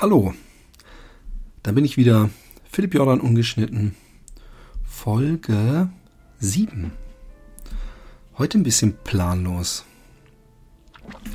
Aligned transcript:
Hallo, 0.00 0.32
da 1.62 1.72
bin 1.72 1.84
ich 1.84 1.98
wieder. 1.98 2.30
Philipp 2.72 2.94
Jordan 2.94 3.20
ungeschnitten. 3.20 3.94
Folge 4.82 5.90
7. 6.38 6.90
Heute 8.38 8.56
ein 8.56 8.62
bisschen 8.62 8.96
planlos. 9.04 9.84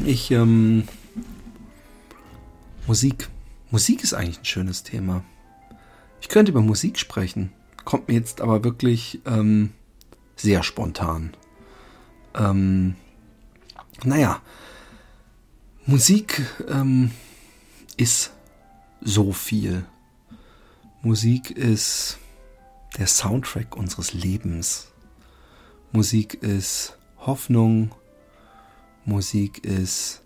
Ich, 0.03 0.31
ähm, 0.31 0.87
Musik. 2.87 3.29
Musik 3.69 4.03
ist 4.03 4.15
eigentlich 4.15 4.39
ein 4.39 4.45
schönes 4.45 4.81
Thema. 4.81 5.23
Ich 6.19 6.27
könnte 6.27 6.51
über 6.51 6.61
Musik 6.61 6.97
sprechen. 6.97 7.51
Kommt 7.83 8.07
mir 8.07 8.15
jetzt 8.15 8.41
aber 8.41 8.63
wirklich 8.63 9.21
ähm, 9.27 9.73
sehr 10.35 10.63
spontan. 10.63 11.37
Ähm, 12.33 12.95
naja, 14.03 14.41
Musik 15.85 16.41
ähm, 16.67 17.11
ist 17.95 18.31
so 19.01 19.31
viel. 19.31 19.85
Musik 21.01 21.51
ist 21.51 22.17
der 22.97 23.07
Soundtrack 23.07 23.75
unseres 23.75 24.13
Lebens. 24.13 24.91
Musik 25.91 26.35
ist 26.35 26.97
Hoffnung. 27.17 27.93
Musik 29.05 29.63
ist 29.63 30.21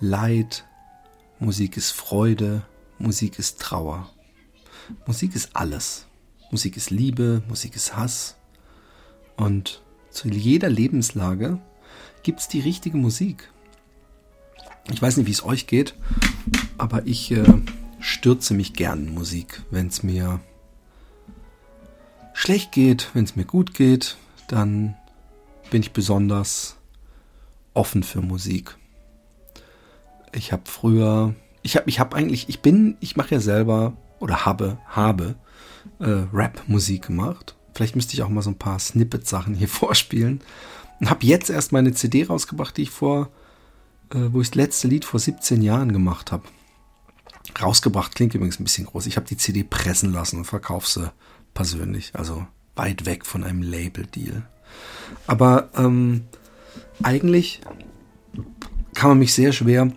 Leid. 0.00 0.66
Musik 1.38 1.76
ist 1.76 1.92
Freude. 1.92 2.62
Musik 2.98 3.38
ist 3.38 3.60
Trauer. 3.60 4.10
Musik 5.06 5.34
ist 5.34 5.54
alles. 5.54 6.06
Musik 6.50 6.76
ist 6.76 6.90
Liebe, 6.90 7.42
Musik 7.48 7.76
ist 7.76 7.96
Hass. 7.96 8.36
Und 9.36 9.82
zu 10.10 10.28
jeder 10.28 10.68
Lebenslage 10.68 11.60
gibt 12.22 12.40
es 12.40 12.48
die 12.48 12.60
richtige 12.60 12.96
Musik. 12.96 13.50
Ich 14.92 15.00
weiß 15.00 15.16
nicht, 15.16 15.26
wie 15.26 15.32
es 15.32 15.44
euch 15.44 15.66
geht, 15.66 15.94
aber 16.76 17.06
ich 17.06 17.30
äh, 17.30 17.44
stürze 18.00 18.54
mich 18.54 18.72
gern 18.72 19.06
in 19.08 19.14
Musik. 19.14 19.62
Wenn 19.70 19.88
es 19.88 20.02
mir 20.02 20.40
schlecht 22.32 22.72
geht, 22.72 23.10
wenn 23.14 23.24
es 23.24 23.36
mir 23.36 23.44
gut 23.44 23.74
geht, 23.74 24.16
dann 24.48 24.94
bin 25.70 25.82
ich 25.82 25.92
besonders 25.92 26.76
offen 27.74 28.02
für 28.02 28.20
Musik. 28.20 28.76
Ich 30.32 30.52
habe 30.52 30.62
früher, 30.64 31.34
ich 31.62 31.76
habe, 31.76 31.88
ich 31.88 32.00
habe 32.00 32.16
eigentlich, 32.16 32.48
ich 32.48 32.60
bin, 32.60 32.96
ich 33.00 33.16
mache 33.16 33.34
ja 33.34 33.40
selber 33.40 33.94
oder 34.18 34.44
habe, 34.46 34.78
habe 34.86 35.36
äh, 35.98 36.24
Rap-Musik 36.32 37.06
gemacht. 37.06 37.56
Vielleicht 37.74 37.96
müsste 37.96 38.14
ich 38.14 38.22
auch 38.22 38.28
mal 38.28 38.42
so 38.42 38.50
ein 38.50 38.58
paar 38.58 38.78
Snippet-Sachen 38.78 39.54
hier 39.54 39.68
vorspielen. 39.68 40.40
Und 41.00 41.10
habe 41.10 41.24
jetzt 41.26 41.50
erst 41.50 41.72
meine 41.72 41.92
CD 41.92 42.24
rausgebracht, 42.24 42.76
die 42.76 42.82
ich 42.82 42.90
vor 42.90 43.30
äh, 44.14 44.32
wo 44.32 44.40
ich 44.40 44.48
das 44.48 44.56
letzte 44.56 44.88
Lied 44.88 45.04
vor 45.04 45.20
17 45.20 45.62
Jahren 45.62 45.92
gemacht 45.92 46.32
habe. 46.32 46.44
Rausgebracht 47.60 48.14
klingt 48.14 48.34
übrigens 48.34 48.60
ein 48.60 48.64
bisschen 48.64 48.86
groß. 48.86 49.06
Ich 49.06 49.16
habe 49.16 49.26
die 49.26 49.36
CD 49.36 49.64
pressen 49.64 50.12
lassen 50.12 50.38
und 50.38 50.44
verkaufe 50.44 50.88
sie 50.88 51.12
persönlich. 51.54 52.12
Also 52.14 52.46
weit 52.76 53.06
weg 53.06 53.26
von 53.26 53.44
einem 53.44 53.62
Label-Deal. 53.62 54.42
Aber 55.26 55.70
ähm, 55.76 56.24
eigentlich 57.02 57.60
kann 58.94 59.10
man 59.10 59.18
mich 59.18 59.34
sehr 59.34 59.52
schwer 59.52 59.90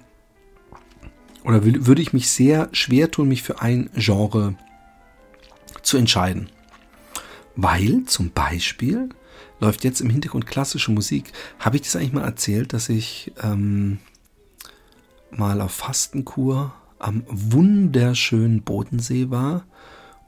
oder 1.44 1.64
würde 1.64 2.02
ich 2.02 2.14
mich 2.14 2.30
sehr 2.30 2.70
schwer 2.72 3.12
tun, 3.12 3.28
mich 3.28 3.44
für 3.44 3.62
ein 3.62 3.90
Genre 3.96 4.56
zu 5.82 5.98
entscheiden. 5.98 6.50
Weil 7.56 8.06
zum 8.06 8.32
Beispiel 8.32 9.10
läuft 9.60 9.84
jetzt 9.84 10.02
im 10.02 10.10
Hintergrund 10.10 10.48
klassische 10.48 10.92
Musik. 10.92 11.32
Habe 11.60 11.76
ich 11.76 11.84
das 11.84 11.96
eigentlich 11.96 12.14
mal 12.14 12.24
erzählt, 12.24 12.74
dass 12.74 12.90
ich 12.90 13.34
ähm, 13.42 14.00
mal 15.32 15.62
auf 15.62 15.72
Fastenkur 15.72 16.74
am 17.04 17.24
wunderschönen 17.28 18.64
Bodensee 18.64 19.30
war 19.30 19.66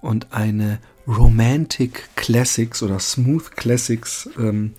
und 0.02 0.34
eine 0.34 0.80
Romantic 1.08 2.10
Classics 2.16 2.84
oder 2.84 3.00
Smooth 3.00 3.52
Classics 3.56 4.30
ähm, 4.38 4.74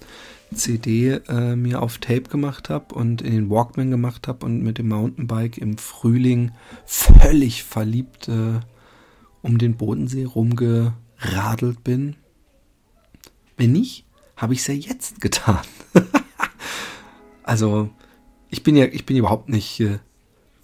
CD 0.54 1.20
äh, 1.28 1.56
mir 1.56 1.82
auf 1.82 1.98
Tape 1.98 2.22
gemacht 2.22 2.68
habe 2.68 2.94
und 2.94 3.22
in 3.22 3.32
den 3.32 3.50
Walkman 3.50 3.90
gemacht 3.90 4.28
habe 4.28 4.44
und 4.44 4.62
mit 4.62 4.78
dem 4.78 4.88
Mountainbike 4.88 5.58
im 5.58 5.78
Frühling 5.78 6.52
völlig 6.84 7.64
verliebt 7.64 8.28
äh, 8.28 8.60
um 9.42 9.58
den 9.58 9.76
Bodensee 9.76 10.24
rumgeradelt 10.24 11.82
bin. 11.82 12.16
Wenn 13.56 13.72
nicht, 13.72 14.04
habe 14.36 14.52
ich 14.52 14.60
es 14.60 14.66
ja 14.66 14.74
jetzt 14.74 15.20
getan. 15.20 15.64
also, 17.42 17.88
ich 18.50 18.62
bin 18.62 18.76
ja, 18.76 18.84
ich 18.84 19.06
bin 19.06 19.16
überhaupt 19.16 19.48
nicht 19.48 19.80
äh, 19.80 19.98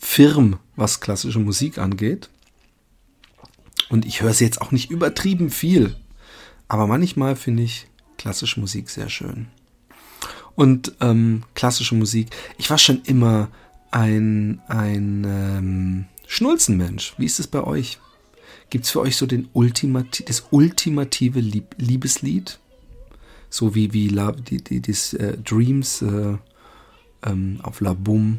firm, 0.02 0.58
was 0.76 1.00
klassische 1.00 1.38
Musik 1.38 1.78
angeht. 1.78 2.28
Und 3.88 4.04
ich 4.06 4.22
höre 4.22 4.34
sie 4.34 4.44
jetzt 4.44 4.60
auch 4.60 4.72
nicht 4.72 4.90
übertrieben 4.90 5.50
viel. 5.50 5.96
Aber 6.68 6.86
manchmal 6.86 7.36
finde 7.36 7.62
ich 7.62 7.86
klassische 8.18 8.60
Musik 8.60 8.90
sehr 8.90 9.08
schön. 9.08 9.48
Und 10.54 10.92
ähm, 11.00 11.44
klassische 11.54 11.94
Musik, 11.94 12.28
ich 12.58 12.68
war 12.70 12.78
schon 12.78 13.02
immer 13.02 13.48
ein, 13.90 14.60
ein 14.66 15.24
ähm, 15.26 16.04
Schnulzenmensch. 16.26 17.14
Wie 17.18 17.26
ist 17.26 17.40
es 17.40 17.46
bei 17.46 17.62
euch? 17.62 17.98
Gibt 18.70 18.84
es 18.86 18.90
für 18.90 19.00
euch 19.00 19.16
so 19.16 19.26
den 19.26 19.48
Ultimati 19.52 20.24
das 20.24 20.44
ultimative 20.50 21.40
Lieb 21.40 21.74
Liebeslied? 21.78 22.58
so 23.52 23.74
wie, 23.74 23.92
wie 23.92 24.08
La, 24.08 24.32
die, 24.32 24.64
die, 24.64 24.80
die 24.80 25.16
äh, 25.16 25.36
Dreams 25.36 26.02
äh, 26.02 26.36
ähm, 27.22 27.60
auf 27.62 27.80
La 27.80 27.92
Boom. 27.92 28.38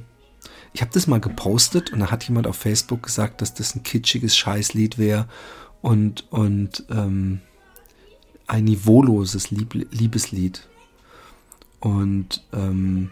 Ich 0.74 0.82
habe 0.82 0.92
das 0.94 1.08
mal 1.08 1.20
gepostet 1.20 1.94
und 1.94 2.00
da 2.00 2.12
hat 2.12 2.24
jemand 2.24 2.48
auf 2.48 2.56
Facebook 2.56 3.04
gesagt, 3.04 3.42
dass 3.42 3.54
das 3.54 3.76
ein 3.76 3.84
kitschiges 3.84 4.36
Scheißlied 4.36 4.98
wäre 4.98 5.28
und, 5.82 6.32
und 6.32 6.84
ähm, 6.90 7.42
ein 8.48 8.64
niveauloses 8.64 9.52
Lieb 9.52 9.74
Liebeslied. 9.92 10.68
Und 11.80 12.44
ähm, 12.54 13.12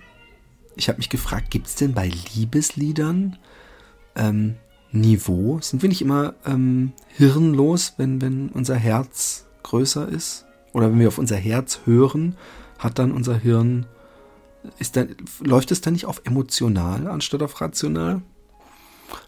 ich 0.76 0.88
habe 0.88 0.98
mich 0.98 1.10
gefragt, 1.10 1.52
gibt 1.52 1.68
es 1.68 1.76
denn 1.76 1.94
bei 1.94 2.12
Liebesliedern 2.34 3.38
ähm, 4.16 4.56
Niveau? 4.92 5.60
Sind 5.62 5.82
wir 5.82 5.90
nicht 5.90 6.02
immer 6.02 6.34
ähm, 6.46 6.94
hirnlos, 7.10 7.94
wenn, 7.98 8.22
wenn 8.22 8.50
unser 8.50 8.76
Herz 8.76 9.46
größer 9.64 10.08
ist? 10.08 10.46
oder 10.74 10.92
wenn 10.92 11.00
wir 11.00 11.08
auf 11.08 11.18
unser 11.18 11.38
Herz 11.38 11.82
hören, 11.86 12.36
hat 12.80 13.00
dann 13.00 13.12
unser 13.12 13.38
Hirn, 13.38 13.86
ist 14.80 14.96
dann, 14.96 15.16
läuft 15.40 15.72
es 15.72 15.82
dann 15.82 15.94
nicht 15.94 16.06
auf 16.06 16.22
emotional 16.26 17.08
anstatt 17.08 17.42
auf 17.42 17.60
rational? 17.62 18.22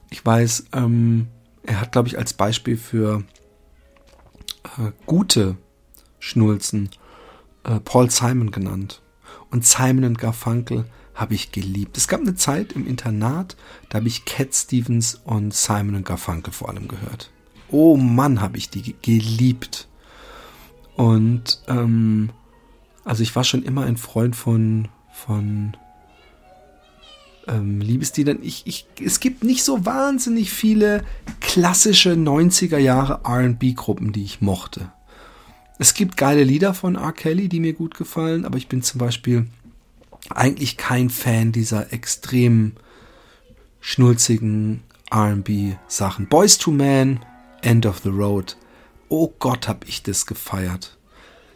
Ich 0.10 0.26
weiß, 0.26 0.66
ähm, 0.74 1.28
er 1.64 1.82
hat, 1.82 1.92
glaube 1.92 2.08
ich, 2.08 2.18
als 2.18 2.34
Beispiel 2.34 2.78
für 2.78 3.24
äh, 4.64 4.92
gute 5.06 5.58
Schnulzen 6.20 6.90
äh, 7.64 7.80
Paul 7.80 8.10
Simon 8.10 8.52
genannt. 8.52 9.02
Und 9.50 9.66
Simon 9.66 10.04
und 10.06 10.18
Garfunkel 10.18 10.86
habe 11.16 11.36
ich 11.36 11.52
geliebt. 11.52 11.98
Es 11.98 12.08
gab 12.08 12.22
eine 12.22 12.36
Zeit 12.36 12.74
im 12.74 12.88
Internat, 12.88 13.56
da 13.90 13.98
habe 14.00 14.08
ich 14.08 14.26
Cat 14.26 14.54
Stevens 14.54 15.22
und 15.26 15.54
Simon 15.54 15.96
und 15.96 16.06
Garfunkel 16.06 16.52
vor 16.52 16.70
allem 16.70 16.88
gehört. 16.88 17.32
Oh 17.70 17.98
Mann, 17.98 18.42
habe 18.42 18.58
ich 18.58 18.70
die 18.70 18.96
geliebt. 19.02 19.88
Und 20.96 21.62
ähm, 21.68 22.30
also 23.04 23.24
ich 23.24 23.36
war 23.36 23.44
schon 23.44 23.64
immer 23.64 23.86
ein 23.86 23.98
Freund 23.98 24.36
von, 24.36 24.90
von 25.14 25.78
ähm, 27.48 27.80
Liebesliedern. 27.80 28.40
Ich, 28.42 28.64
ich, 28.66 28.86
es 29.04 29.20
gibt 29.20 29.44
nicht 29.44 29.64
so 29.64 29.86
wahnsinnig 29.86 30.52
viele 30.52 31.04
klassische 31.40 32.14
90er 32.14 32.78
Jahre 32.78 33.22
RB-Gruppen, 33.26 34.12
die 34.12 34.24
ich 34.24 34.42
mochte. 34.42 34.92
Es 35.80 35.94
gibt 35.94 36.18
geile 36.18 36.44
Lieder 36.44 36.74
von 36.74 36.96
R. 36.96 37.14
Kelly, 37.14 37.50
die 37.50 37.60
mir 37.60 37.74
gut 37.74 37.96
gefallen, 37.96 38.46
aber 38.46 38.58
ich 38.58 38.68
bin 38.68 38.82
zum 38.82 39.00
Beispiel 39.00 39.48
eigentlich 40.30 40.78
kein 40.78 41.10
Fan 41.10 41.52
dieser 41.52 41.92
extrem 41.92 42.74
schnulzigen 43.82 44.84
RB-Sachen. 45.14 46.28
Boys 46.28 46.58
to 46.58 46.72
Man, 46.72 47.20
End 47.62 47.86
of 47.86 48.00
the 48.04 48.10
Road 48.10 48.56
oh 49.14 49.32
Gott, 49.38 49.68
hab 49.68 49.88
ich 49.88 50.02
das 50.02 50.26
gefeiert. 50.26 50.98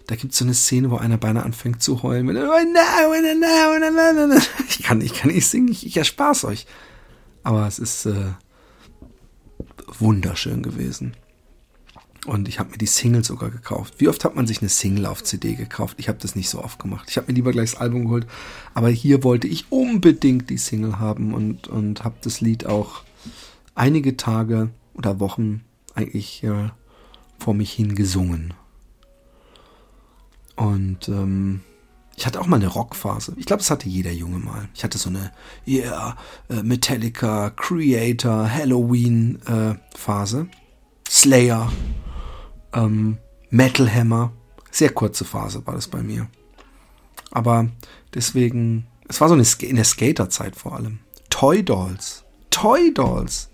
Da 0.07 0.15
gibt 0.15 0.31
es 0.31 0.39
so 0.39 0.45
eine 0.45 0.53
Szene, 0.53 0.89
wo 0.89 0.95
einer 0.95 1.17
beinahe 1.17 1.43
anfängt 1.43 1.83
zu 1.83 2.01
heulen. 2.01 2.25
Ich 4.69 4.83
kann, 4.83 5.01
ich 5.01 5.13
kann 5.13 5.31
nicht 5.31 5.45
singen, 5.45 5.67
ich, 5.67 5.85
ich 5.85 5.97
erspar's 5.97 6.45
euch. 6.45 6.65
Aber 7.43 7.67
es 7.67 7.77
ist 7.77 8.05
äh, 8.05 8.31
wunderschön 9.99 10.63
gewesen. 10.63 11.15
Und 12.25 12.47
ich 12.47 12.59
habe 12.59 12.71
mir 12.71 12.77
die 12.77 12.87
Single 12.87 13.23
sogar 13.23 13.49
gekauft. 13.49 13.95
Wie 13.97 14.07
oft 14.07 14.23
hat 14.25 14.35
man 14.35 14.47
sich 14.47 14.61
eine 14.61 14.69
Single 14.69 15.05
auf 15.05 15.23
CD 15.23 15.55
gekauft? 15.55 15.95
Ich 15.97 16.09
habe 16.09 16.19
das 16.21 16.35
nicht 16.35 16.49
so 16.49 16.63
oft 16.63 16.79
gemacht. 16.79 17.07
Ich 17.09 17.17
habe 17.17 17.27
mir 17.27 17.33
lieber 17.33 17.51
gleich 17.51 17.71
das 17.71 17.79
Album 17.79 18.05
geholt. 18.05 18.27
Aber 18.73 18.89
hier 18.89 19.23
wollte 19.23 19.47
ich 19.47 19.71
unbedingt 19.71 20.49
die 20.49 20.57
Single 20.57 20.99
haben 20.99 21.33
und, 21.33 21.67
und 21.67 22.03
habe 22.03 22.15
das 22.21 22.41
Lied 22.41 22.65
auch 22.65 23.03
einige 23.75 24.17
Tage 24.17 24.69
oder 24.93 25.19
Wochen 25.19 25.63
eigentlich 25.95 26.43
äh, 26.43 26.69
vor 27.39 27.53
mich 27.53 27.71
hin 27.71 27.95
gesungen. 27.95 28.53
Und 30.57 31.07
ähm, 31.07 31.61
Ich 32.17 32.25
hatte 32.25 32.41
auch 32.41 32.47
mal 32.47 32.55
eine 32.57 32.67
Rockphase. 32.67 33.33
Ich 33.37 33.45
glaube, 33.45 33.59
das 33.59 33.69
hatte 33.69 33.87
jeder 33.87 34.11
Junge 34.11 34.39
mal. 34.39 34.67
Ich 34.73 34.83
hatte 34.83 34.97
so 34.97 35.09
eine 35.09 35.31
Yeah, 35.67 36.17
äh, 36.49 36.63
Metallica, 36.63 37.51
Creator, 37.51 38.51
Halloween 38.51 39.39
äh, 39.45 39.75
Phase. 39.95 40.47
Slayer, 41.07 41.71
ähm, 42.73 43.19
Metal 43.51 43.87
Hammer. 43.93 44.31
Sehr 44.71 44.89
kurze 44.89 45.25
Phase 45.25 45.65
war 45.67 45.75
das 45.75 45.87
bei 45.87 46.01
mir. 46.01 46.27
Aber 47.29 47.67
deswegen, 48.15 48.87
es 49.07 49.21
war 49.21 49.27
so 49.27 49.35
eine 49.35 49.45
in 49.61 49.75
der 49.75 49.85
Skaterzeit 49.85 50.55
vor 50.55 50.75
allem. 50.75 50.99
Toy 51.29 51.63
Dolls. 51.63 52.23
Toy 52.49 52.91
Dolls. 52.93 53.49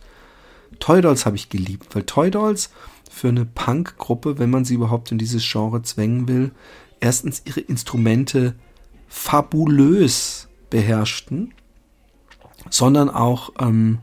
Toy 0.79 1.01
Dolls 1.01 1.25
habe 1.25 1.35
ich 1.35 1.49
geliebt, 1.49 1.93
weil 1.93 2.03
Toy 2.03 2.31
Dolls 2.31 2.69
für 3.11 3.27
eine 3.27 3.45
Punk-Gruppe, 3.45 4.39
wenn 4.39 4.49
man 4.49 4.63
sie 4.63 4.75
überhaupt 4.75 5.11
in 5.11 5.17
dieses 5.17 5.43
Genre 5.43 5.81
zwängen 5.83 6.27
will, 6.27 6.51
erstens 7.03 7.41
ihre 7.45 7.59
Instrumente 7.59 8.55
fabulös 9.09 10.47
beherrschten, 10.69 11.53
sondern 12.69 13.09
auch 13.09 13.51
ähm, 13.59 13.99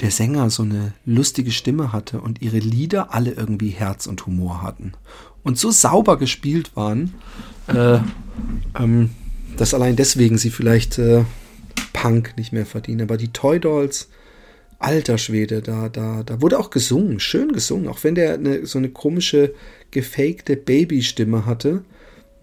der 0.00 0.10
Sänger 0.10 0.50
so 0.50 0.64
eine 0.64 0.92
lustige 1.06 1.50
Stimme 1.50 1.92
hatte 1.92 2.20
und 2.20 2.42
ihre 2.42 2.58
Lieder 2.58 3.14
alle 3.14 3.32
irgendwie 3.32 3.70
Herz 3.70 4.06
und 4.06 4.26
Humor 4.26 4.62
hatten 4.62 4.92
und 5.44 5.58
so 5.58 5.70
sauber 5.70 6.18
gespielt 6.18 6.76
waren, 6.76 7.14
äh, 7.68 7.98
ähm, 8.78 9.10
dass 9.56 9.72
allein 9.72 9.96
deswegen 9.96 10.36
sie 10.36 10.50
vielleicht 10.50 10.98
äh, 10.98 11.24
Punk 11.94 12.34
nicht 12.36 12.52
mehr 12.52 12.66
verdienen. 12.66 13.02
Aber 13.02 13.16
die 13.16 13.32
Toy 13.32 13.58
Dolls, 13.58 14.10
alter 14.78 15.16
Schwede, 15.16 15.62
da, 15.62 15.88
da, 15.88 16.22
da 16.22 16.42
wurde 16.42 16.58
auch 16.58 16.68
gesungen, 16.68 17.18
schön 17.18 17.52
gesungen, 17.52 17.88
auch 17.88 18.04
wenn 18.04 18.14
der 18.14 18.34
eine, 18.34 18.66
so 18.66 18.78
eine 18.78 18.90
komische, 18.90 19.54
gefakte 19.90 20.56
Babystimme 20.56 21.46
hatte 21.46 21.82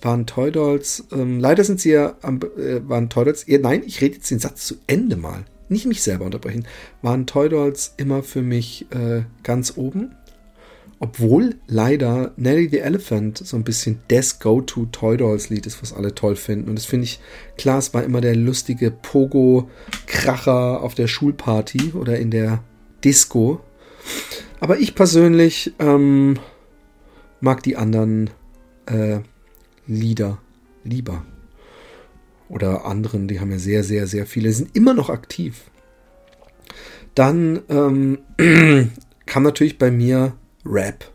waren 0.01 0.25
Toy 0.25 0.51
Dolls, 0.51 1.05
ähm, 1.11 1.39
leider 1.39 1.63
sind 1.63 1.79
sie 1.79 1.91
ja, 1.91 2.15
äh, 2.23 2.81
waren 2.87 3.09
Toy 3.09 3.25
Dolls, 3.25 3.45
ja, 3.47 3.59
nein, 3.59 3.83
ich 3.85 4.01
rede 4.01 4.15
jetzt 4.15 4.31
den 4.31 4.39
Satz 4.39 4.65
zu 4.65 4.75
Ende 4.87 5.15
mal, 5.15 5.45
nicht 5.69 5.85
mich 5.85 6.01
selber 6.01 6.25
unterbrechen, 6.25 6.65
waren 7.01 7.27
Toy 7.27 7.49
Dolls 7.49 7.93
immer 7.97 8.23
für 8.23 8.41
mich 8.41 8.87
äh, 8.91 9.23
ganz 9.43 9.77
oben. 9.77 10.15
Obwohl 11.03 11.55
leider 11.65 12.31
Nelly 12.35 12.69
the 12.69 12.77
Elephant 12.77 13.39
so 13.39 13.57
ein 13.57 13.63
bisschen 13.63 14.01
das 14.09 14.37
Go-To 14.37 14.85
Toy 14.91 15.17
Dolls 15.17 15.49
Lied 15.49 15.65
ist, 15.65 15.81
was 15.81 15.93
alle 15.93 16.13
toll 16.13 16.35
finden. 16.35 16.69
Und 16.69 16.75
das 16.75 16.85
finde 16.85 17.05
ich, 17.05 17.19
klar, 17.57 17.79
es 17.79 17.91
war 17.95 18.03
immer 18.03 18.21
der 18.21 18.35
lustige 18.35 18.91
Pogo-Kracher 18.91 20.83
auf 20.83 20.93
der 20.93 21.07
Schulparty 21.07 21.93
oder 21.95 22.19
in 22.19 22.29
der 22.29 22.63
Disco. 23.03 23.61
Aber 24.59 24.77
ich 24.77 24.93
persönlich 24.93 25.73
ähm, 25.79 26.37
mag 27.39 27.63
die 27.63 27.77
anderen 27.77 28.29
äh, 28.85 29.21
Lieder 29.93 30.39
lieber. 30.83 31.25
Oder 32.49 32.85
anderen, 32.85 33.27
die 33.27 33.39
haben 33.39 33.51
ja 33.51 33.59
sehr, 33.59 33.83
sehr, 33.83 34.07
sehr 34.07 34.25
viele, 34.25 34.51
sind 34.51 34.75
immer 34.75 34.93
noch 34.93 35.09
aktiv. 35.09 35.71
Dann 37.15 37.61
ähm, 37.69 38.19
kam 39.25 39.43
natürlich 39.43 39.77
bei 39.77 39.91
mir 39.91 40.33
Rap. 40.65 41.09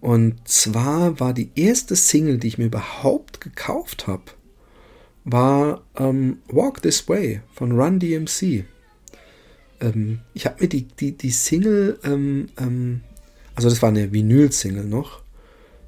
Und 0.00 0.46
zwar 0.46 1.18
war 1.18 1.32
die 1.32 1.50
erste 1.54 1.96
Single, 1.96 2.38
die 2.38 2.48
ich 2.48 2.58
mir 2.58 2.66
überhaupt 2.66 3.40
gekauft 3.40 4.06
habe, 4.06 4.24
war 5.24 5.82
ähm, 5.96 6.38
Walk 6.48 6.82
This 6.82 7.08
Way 7.08 7.40
von 7.54 7.72
Run 7.72 7.98
DMC. 7.98 8.64
Ähm, 9.80 10.20
ich 10.34 10.44
habe 10.44 10.62
mir 10.62 10.68
die, 10.68 10.82
die, 10.82 11.12
die 11.12 11.30
Single, 11.30 11.98
ähm, 12.04 12.50
ähm, 12.58 13.00
also 13.54 13.70
das 13.70 13.80
war 13.80 13.88
eine 13.88 14.12
Vinyl-Single 14.12 14.84
noch, 14.84 15.22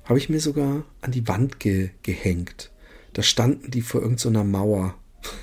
habe 0.06 0.18
ich 0.18 0.28
mir 0.28 0.40
sogar 0.40 0.84
an 1.00 1.12
die 1.12 1.28
Wand 1.28 1.60
ge 1.60 1.90
gehängt. 2.02 2.70
Da 3.12 3.22
standen 3.22 3.70
die 3.70 3.82
vor 3.82 4.00
irgendeiner 4.00 4.40
so 4.40 4.44
Mauer. 4.44 4.94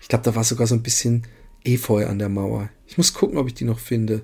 Ich 0.00 0.08
glaube, 0.08 0.22
da 0.22 0.36
war 0.36 0.44
sogar 0.44 0.68
so 0.68 0.76
ein 0.76 0.84
bisschen 0.84 1.26
Efeu 1.64 2.06
an 2.06 2.20
der 2.20 2.28
Mauer. 2.28 2.70
Ich 2.86 2.96
muss 2.96 3.12
gucken, 3.12 3.38
ob 3.38 3.48
ich 3.48 3.54
die 3.54 3.64
noch 3.64 3.80
finde. 3.80 4.22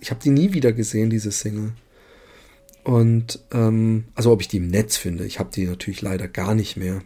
Ich 0.00 0.10
habe 0.10 0.20
die 0.20 0.30
nie 0.30 0.52
wieder 0.52 0.72
gesehen, 0.72 1.08
diese 1.08 1.30
Single. 1.30 1.72
Und, 2.82 3.38
ähm, 3.52 4.06
also 4.16 4.32
ob 4.32 4.40
ich 4.40 4.48
die 4.48 4.56
im 4.56 4.66
Netz 4.66 4.96
finde. 4.96 5.24
Ich 5.24 5.38
habe 5.38 5.50
die 5.54 5.66
natürlich 5.66 6.02
leider 6.02 6.26
gar 6.26 6.56
nicht 6.56 6.76
mehr. 6.76 7.02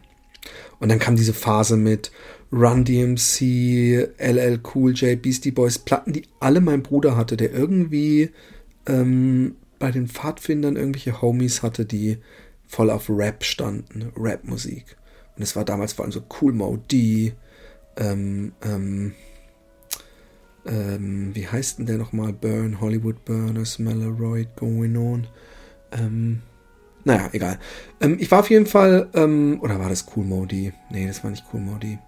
Und 0.79 0.89
dann 0.89 0.99
kam 0.99 1.17
diese 1.17 1.35
Phase 1.35 1.77
mit 1.77 2.13
Run 2.51 2.85
DMC, 2.85 4.09
LL 4.17 4.61
Cool 4.75 4.93
J, 4.93 5.21
Beastie 5.21 5.51
Boys, 5.51 5.79
Platten, 5.79 6.15
die 6.15 6.23
alle 6.41 6.61
mein 6.63 6.83
Bruder 6.83 7.17
hatte, 7.17 7.37
der 7.37 7.53
irgendwie 7.53 8.31
ähm, 8.87 9.57
bei 9.85 9.91
den 9.91 10.09
Pfadfindern 10.09 10.77
irgendwelche 10.77 11.21
Homies 11.21 11.63
hatte, 11.63 11.85
die 11.85 12.17
voll 12.67 12.89
auf 12.89 13.11
Rap 13.11 13.45
standen, 13.45 14.11
Rap-Musik. 14.17 14.97
Und 15.37 15.43
es 15.43 15.57
war 15.57 15.67
damals 15.67 15.93
vor 15.93 16.07
allem 16.07 16.13
so 16.13 16.23
Cool 16.41 16.55
Mo 16.55 16.79
ähm, 16.91 18.53
ähm, 18.65 19.13
ähm, 20.65 21.35
wie 21.35 21.47
heißt 21.47 21.79
denn 21.79 21.85
der 21.85 21.99
nochmal? 21.99 22.33
Burn, 22.33 22.81
Hollywood 22.81 23.27
Burners, 23.27 23.79
Maleroid 23.79 24.57
Going 24.57 24.97
On. 24.97 25.27
Ähm, 25.93 26.41
naja, 27.05 27.29
egal. 27.33 27.59
Ähm, 28.01 28.17
ich 28.19 28.31
war 28.31 28.41
auf 28.41 28.49
jeden 28.49 28.65
Fall, 28.65 29.11
ähm, 29.13 29.59
oder 29.61 29.79
war 29.79 29.91
das 29.91 30.07
Cool 30.17 30.25
Modi? 30.25 30.73
Nee, 30.89 31.07
das 31.07 31.23
war 31.23 31.31
nicht 31.31 31.45
Cool 31.53 31.61
Modi. 31.61 31.99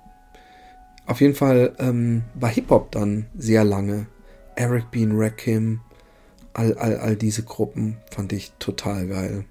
Auf 1.05 1.21
jeden 1.21 1.35
Fall 1.35 1.75
ähm, 1.79 2.23
war 2.33 2.49
Hip-Hop 2.49 2.91
dann 2.93 3.27
sehr 3.37 3.65
lange. 3.65 4.07
Eric 4.55 4.91
Bean 4.91 5.13
Rakim, 5.13 5.83
all, 6.57 6.75
all, 6.79 6.97
all 6.99 7.17
diese 7.17 7.43
Gruppen 7.43 7.99
fand 8.11 8.33
ich 8.33 8.53
total 8.59 9.07
geil. 9.07 9.45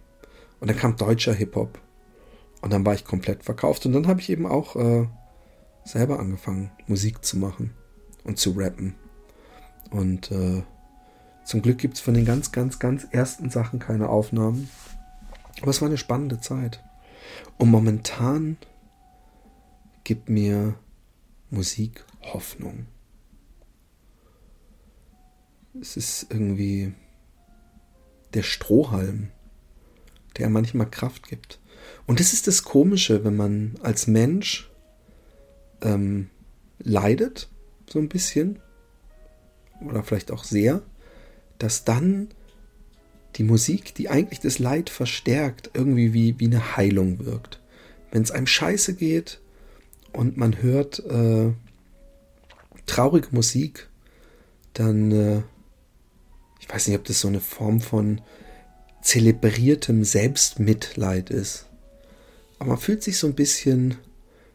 Und 0.59 0.69
dann 0.69 0.77
kam 0.77 0.95
deutscher 0.95 1.33
Hip-Hop. 1.33 1.79
Und 2.61 2.73
dann 2.73 2.85
war 2.85 2.95
ich 2.95 3.05
komplett 3.05 3.43
verkauft. 3.43 3.85
Und 3.85 3.93
dann 3.93 4.07
habe 4.07 4.19
ich 4.19 4.29
eben 4.29 4.47
auch 4.47 4.75
äh, 4.75 5.07
selber 5.83 6.19
angefangen, 6.19 6.71
Musik 6.87 7.23
zu 7.23 7.37
machen 7.37 7.73
und 8.23 8.39
zu 8.39 8.51
rappen. 8.51 8.95
Und 9.91 10.31
äh, 10.31 10.63
zum 11.43 11.61
Glück 11.61 11.77
gibt 11.77 11.95
es 11.95 12.01
von 12.01 12.15
den 12.15 12.25
ganz, 12.25 12.51
ganz, 12.51 12.79
ganz 12.79 13.05
ersten 13.11 13.51
Sachen 13.51 13.77
keine 13.77 14.09
Aufnahmen. 14.09 14.69
Aber 15.61 15.69
es 15.69 15.81
war 15.81 15.87
eine 15.87 15.97
spannende 15.97 16.41
Zeit. 16.41 16.83
Und 17.57 17.69
momentan 17.69 18.57
gibt 20.03 20.29
mir 20.29 20.73
Musik 21.51 22.03
Hoffnung 22.21 22.87
es 25.81 25.97
ist 25.97 26.27
irgendwie 26.29 26.93
der 28.33 28.43
Strohhalm, 28.43 29.29
der 30.37 30.49
manchmal 30.49 30.89
Kraft 30.89 31.27
gibt. 31.27 31.59
Und 32.07 32.19
das 32.19 32.33
ist 32.33 32.47
das 32.47 32.63
Komische, 32.63 33.23
wenn 33.23 33.35
man 33.35 33.75
als 33.81 34.07
Mensch 34.07 34.69
ähm, 35.81 36.29
leidet, 36.79 37.49
so 37.89 37.99
ein 37.99 38.09
bisschen, 38.09 38.59
oder 39.81 40.03
vielleicht 40.03 40.31
auch 40.31 40.43
sehr, 40.43 40.81
dass 41.57 41.85
dann 41.85 42.29
die 43.35 43.43
Musik, 43.43 43.93
die 43.95 44.09
eigentlich 44.09 44.39
das 44.39 44.59
Leid 44.59 44.89
verstärkt, 44.89 45.71
irgendwie 45.73 46.13
wie, 46.13 46.39
wie 46.39 46.45
eine 46.45 46.77
Heilung 46.77 47.25
wirkt. 47.25 47.61
Wenn 48.11 48.21
es 48.21 48.31
einem 48.31 48.47
scheiße 48.47 48.95
geht 48.95 49.41
und 50.13 50.37
man 50.37 50.61
hört 50.61 50.99
äh, 50.99 51.51
traurige 52.85 53.27
Musik, 53.31 53.89
dann 54.73 55.11
äh, 55.11 55.41
ich 56.65 56.73
weiß 56.73 56.87
nicht, 56.87 56.97
ob 56.97 57.05
das 57.05 57.21
so 57.21 57.27
eine 57.27 57.41
Form 57.41 57.79
von 57.79 58.21
zelebriertem 59.01 60.03
Selbstmitleid 60.03 61.29
ist. 61.29 61.67
Aber 62.57 62.69
man 62.69 62.79
fühlt 62.79 63.03
sich 63.03 63.19
so 63.19 63.27
ein 63.27 63.35
bisschen 63.35 63.97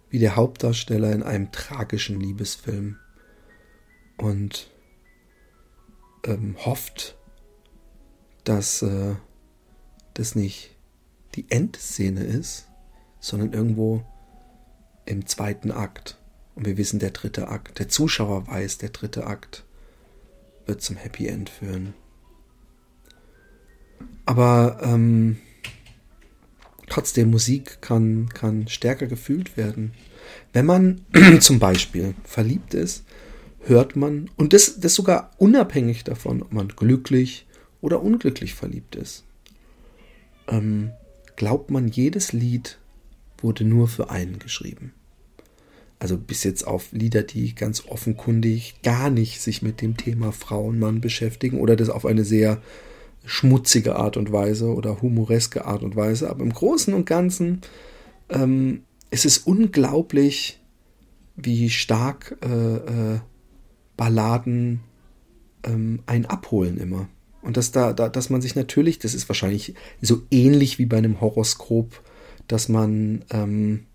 wie 0.08 0.18
der 0.18 0.34
Hauptdarsteller 0.34 1.12
in 1.12 1.22
einem 1.22 1.52
tragischen 1.52 2.18
Liebesfilm 2.18 2.96
und 4.16 4.72
ähm, 6.24 6.56
hofft, 6.58 7.16
dass 8.42 8.82
äh, 8.82 9.14
das 10.14 10.34
nicht 10.34 10.76
die 11.36 11.48
Endszene 11.48 12.24
ist, 12.24 12.66
sondern 13.20 13.52
irgendwo 13.52 14.04
im 15.06 15.26
zweiten 15.26 15.70
Akt. 15.70 16.18
Und 16.56 16.66
wir 16.66 16.76
wissen, 16.76 16.98
der 16.98 17.12
dritte 17.12 17.46
Akt. 17.46 17.78
Der 17.78 17.88
Zuschauer 17.88 18.48
weiß, 18.48 18.78
der 18.78 18.88
dritte 18.88 19.28
Akt 19.28 19.64
wird 20.70 20.82
zum 20.82 20.96
Happy 20.96 21.26
End 21.26 21.50
führen. 21.50 21.94
Aber 24.24 24.78
ähm, 24.84 25.38
trotzdem, 26.88 27.28
Musik 27.30 27.82
kann, 27.82 28.28
kann 28.28 28.68
stärker 28.68 29.08
gefühlt 29.08 29.56
werden. 29.56 29.92
Wenn 30.52 30.66
man 30.66 31.00
zum 31.40 31.58
Beispiel 31.58 32.14
verliebt 32.22 32.74
ist, 32.74 33.04
hört 33.64 33.96
man, 33.96 34.30
und 34.36 34.52
das, 34.52 34.78
das 34.78 34.94
sogar 34.94 35.32
unabhängig 35.38 36.04
davon, 36.04 36.40
ob 36.40 36.52
man 36.52 36.68
glücklich 36.68 37.48
oder 37.80 38.00
unglücklich 38.00 38.54
verliebt 38.54 38.94
ist, 38.94 39.24
ähm, 40.46 40.92
glaubt 41.34 41.72
man, 41.72 41.88
jedes 41.88 42.32
Lied 42.32 42.78
wurde 43.38 43.64
nur 43.64 43.88
für 43.88 44.08
einen 44.08 44.38
geschrieben. 44.38 44.92
Also 46.00 46.16
bis 46.16 46.42
jetzt 46.42 46.66
auf 46.66 46.90
Lieder, 46.92 47.22
die 47.22 47.54
ganz 47.54 47.84
offenkundig 47.86 48.82
gar 48.82 49.10
nicht 49.10 49.40
sich 49.40 49.62
mit 49.62 49.80
dem 49.80 49.96
Thema 49.96 50.32
Frau 50.32 50.64
und 50.64 50.78
Mann 50.78 51.00
beschäftigen 51.00 51.60
oder 51.60 51.76
das 51.76 51.90
auf 51.90 52.04
eine 52.04 52.24
sehr 52.24 52.60
schmutzige 53.24 53.96
Art 53.96 54.16
und 54.16 54.32
Weise 54.32 54.74
oder 54.74 55.02
humoreske 55.02 55.66
Art 55.66 55.82
und 55.82 55.94
Weise. 55.94 56.28
Aber 56.30 56.42
im 56.42 56.52
Großen 56.52 56.94
und 56.94 57.04
Ganzen 57.06 57.60
ähm, 58.30 58.82
es 59.10 59.24
ist 59.24 59.46
unglaublich, 59.46 60.60
wie 61.36 61.70
stark 61.70 62.36
äh, 62.42 62.76
äh, 62.76 63.20
Balladen 63.96 64.80
ähm, 65.64 66.00
einen 66.06 66.26
abholen 66.26 66.78
immer. 66.78 67.08
Und 67.42 67.56
dass 67.56 67.72
da, 67.72 67.92
da, 67.92 68.08
dass 68.08 68.30
man 68.30 68.42
sich 68.42 68.54
natürlich, 68.54 68.98
das 68.98 69.14
ist 69.14 69.28
wahrscheinlich 69.28 69.74
so 70.00 70.22
ähnlich 70.30 70.78
wie 70.78 70.86
bei 70.86 70.98
einem 70.98 71.20
Horoskop, 71.20 72.02
dass 72.46 72.68
man 72.68 73.24
ähm, 73.30 73.86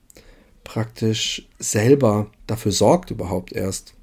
praktisch 0.65 1.48
selber 1.57 2.29
dafür 2.48 2.74
sorgt 2.74 3.12
überhaupt 3.12 3.53
erst, 3.53 3.93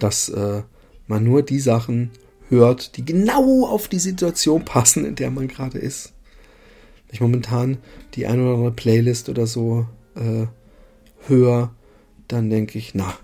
dass 0.00 0.28
äh, 0.30 0.62
man 1.06 1.22
nur 1.22 1.42
die 1.42 1.60
Sachen 1.60 2.10
hört, 2.48 2.96
die 2.96 3.04
genau 3.04 3.66
auf 3.66 3.86
die 3.86 4.00
Situation 4.00 4.64
passen, 4.64 5.04
in 5.04 5.14
der 5.14 5.30
man 5.30 5.46
gerade 5.46 5.78
ist. 5.78 6.12
Wenn 7.06 7.14
ich 7.14 7.20
momentan 7.20 7.78
die 8.14 8.26
ein 8.26 8.40
oder 8.40 8.54
andere 8.54 8.72
Playlist 8.72 9.28
oder 9.28 9.46
so 9.46 9.86
äh, 10.16 10.46
höre, 11.28 11.72
dann 12.26 12.50
denke 12.50 12.78
ich, 12.78 12.94
na, 12.94 13.14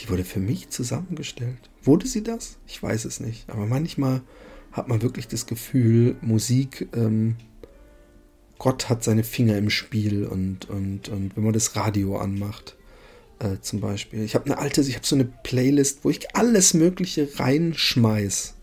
die 0.00 0.08
wurde 0.08 0.24
für 0.24 0.40
mich 0.40 0.70
zusammengestellt. 0.70 1.70
Wurde 1.82 2.06
sie 2.06 2.22
das? 2.22 2.58
Ich 2.66 2.82
weiß 2.82 3.04
es 3.04 3.20
nicht. 3.20 3.48
Aber 3.48 3.66
manchmal 3.66 4.22
hat 4.72 4.88
man 4.88 5.02
wirklich 5.02 5.28
das 5.28 5.46
Gefühl, 5.46 6.16
Musik, 6.20 6.88
ähm, 6.94 7.36
Gott 8.58 8.88
hat 8.88 9.04
seine 9.04 9.24
Finger 9.24 9.56
im 9.56 9.70
Spiel 9.70 10.24
und, 10.24 10.68
und, 10.68 11.08
und 11.08 11.36
wenn 11.36 11.44
man 11.44 11.52
das 11.52 11.76
Radio 11.76 12.16
anmacht, 12.16 12.76
äh, 13.38 13.60
zum 13.60 13.80
Beispiel. 13.80 14.22
Ich 14.22 14.34
habe 14.34 14.46
eine 14.46 14.58
alte, 14.58 14.80
ich 14.80 14.94
habe 14.94 15.06
so 15.06 15.14
eine 15.14 15.26
Playlist, 15.26 16.00
wo 16.04 16.10
ich 16.10 16.34
alles 16.34 16.74
Mögliche 16.74 17.28
reinschmeiß, 17.38 18.54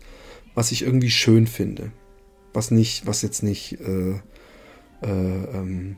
was 0.54 0.72
ich 0.72 0.82
irgendwie 0.82 1.10
schön 1.10 1.46
finde. 1.46 1.92
Was 2.52 2.70
nicht, 2.70 3.06
was 3.06 3.22
jetzt 3.22 3.42
nicht 3.42 3.78
äh, 3.80 4.12
äh, 5.02 5.44
ähm, 5.52 5.96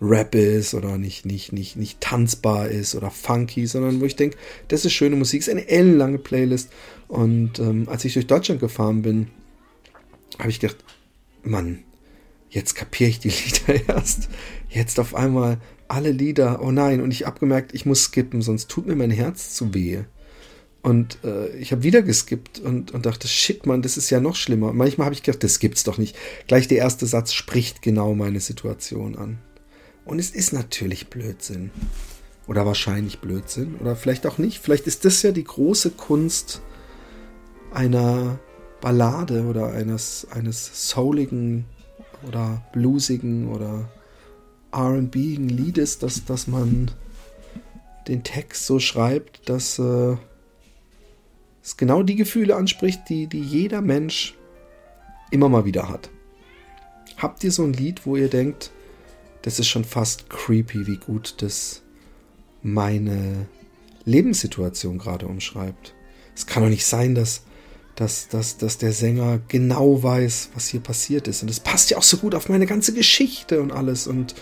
Rap 0.00 0.34
ist 0.34 0.74
oder 0.74 0.98
nicht, 0.98 1.24
nicht, 1.24 1.52
nicht, 1.52 1.76
nicht 1.76 2.00
tanzbar 2.00 2.68
ist 2.68 2.94
oder 2.94 3.10
funky, 3.10 3.66
sondern 3.66 4.00
wo 4.00 4.04
ich 4.04 4.16
denke, 4.16 4.36
das 4.68 4.84
ist 4.84 4.92
schöne 4.92 5.16
Musik, 5.16 5.40
ist 5.40 5.48
eine 5.48 5.68
ellenlange 5.68 6.18
Playlist. 6.18 6.70
Und 7.08 7.58
ähm, 7.58 7.88
als 7.88 8.04
ich 8.04 8.14
durch 8.14 8.26
Deutschland 8.26 8.60
gefahren 8.60 9.02
bin, 9.02 9.28
habe 10.38 10.50
ich 10.50 10.60
gedacht, 10.60 10.76
Mann, 11.42 11.84
jetzt 12.56 12.74
kapiere 12.74 13.10
ich 13.10 13.20
die 13.20 13.28
Lieder 13.28 13.88
erst. 13.94 14.28
Jetzt 14.68 14.98
auf 14.98 15.14
einmal 15.14 15.58
alle 15.88 16.10
Lieder, 16.10 16.60
oh 16.62 16.72
nein, 16.72 17.00
und 17.00 17.12
ich 17.12 17.26
habe 17.26 17.38
gemerkt, 17.38 17.74
ich 17.74 17.86
muss 17.86 18.04
skippen, 18.04 18.42
sonst 18.42 18.68
tut 18.68 18.86
mir 18.86 18.96
mein 18.96 19.10
Herz 19.10 19.54
zu 19.54 19.74
wehe. 19.74 20.06
Und 20.82 21.18
äh, 21.24 21.48
ich 21.56 21.72
habe 21.72 21.82
wieder 21.82 22.02
geskippt 22.02 22.60
und, 22.60 22.92
und 22.92 23.06
dachte, 23.06 23.28
shit, 23.28 23.66
Mann, 23.66 23.82
das 23.82 23.96
ist 23.96 24.10
ja 24.10 24.20
noch 24.20 24.36
schlimmer. 24.36 24.72
manchmal 24.72 25.06
habe 25.06 25.14
ich 25.14 25.22
gedacht, 25.22 25.44
das 25.44 25.58
gibt's 25.58 25.84
doch 25.84 25.98
nicht. 25.98 26.16
Gleich 26.46 26.66
der 26.68 26.78
erste 26.78 27.06
Satz 27.06 27.32
spricht 27.32 27.82
genau 27.82 28.14
meine 28.14 28.40
Situation 28.40 29.16
an. 29.16 29.38
Und 30.04 30.18
es 30.18 30.30
ist 30.30 30.52
natürlich 30.52 31.08
Blödsinn. 31.08 31.70
Oder 32.46 32.64
wahrscheinlich 32.64 33.18
Blödsinn. 33.18 33.74
Oder 33.80 33.96
vielleicht 33.96 34.26
auch 34.26 34.38
nicht. 34.38 34.60
Vielleicht 34.62 34.86
ist 34.86 35.04
das 35.04 35.22
ja 35.22 35.32
die 35.32 35.44
große 35.44 35.90
Kunst 35.90 36.62
einer 37.72 38.38
Ballade 38.80 39.44
oder 39.46 39.72
eines, 39.72 40.28
eines 40.30 40.88
souligen 40.88 41.64
oder 42.26 42.62
bluesigen 42.72 43.48
oder 43.48 43.88
RBigen 44.74 45.48
Liedes, 45.48 45.98
dass, 45.98 46.24
dass 46.24 46.46
man 46.46 46.90
den 48.08 48.22
Text 48.22 48.66
so 48.66 48.78
schreibt, 48.78 49.48
dass 49.48 49.78
äh, 49.78 50.16
es 51.62 51.76
genau 51.76 52.02
die 52.02 52.16
Gefühle 52.16 52.56
anspricht, 52.56 53.08
die, 53.08 53.26
die 53.26 53.40
jeder 53.40 53.80
Mensch 53.80 54.34
immer 55.30 55.48
mal 55.48 55.64
wieder 55.64 55.88
hat. 55.88 56.10
Habt 57.16 57.42
ihr 57.42 57.50
so 57.50 57.64
ein 57.64 57.72
Lied, 57.72 58.06
wo 58.06 58.16
ihr 58.16 58.28
denkt, 58.28 58.70
das 59.42 59.58
ist 59.58 59.68
schon 59.68 59.84
fast 59.84 60.28
creepy, 60.28 60.86
wie 60.86 60.98
gut 60.98 61.36
das 61.38 61.82
meine 62.62 63.46
Lebenssituation 64.04 64.98
gerade 64.98 65.26
umschreibt. 65.26 65.94
Es 66.34 66.46
kann 66.46 66.62
doch 66.62 66.70
nicht 66.70 66.84
sein, 66.84 67.14
dass, 67.14 67.42
dass, 67.96 68.28
dass, 68.28 68.58
dass 68.58 68.78
der 68.78 68.92
Sänger 68.92 69.40
genau 69.48 70.02
weiß, 70.02 70.50
was 70.54 70.68
hier 70.68 70.80
passiert 70.80 71.28
ist. 71.28 71.42
Und 71.42 71.50
es 71.50 71.60
passt 71.60 71.90
ja 71.90 71.98
auch 71.98 72.02
so 72.02 72.18
gut 72.18 72.34
auf 72.34 72.48
meine 72.48 72.66
ganze 72.66 72.92
Geschichte 72.92 73.60
und 73.60 73.72
alles. 73.72 74.06
Und 74.06 74.34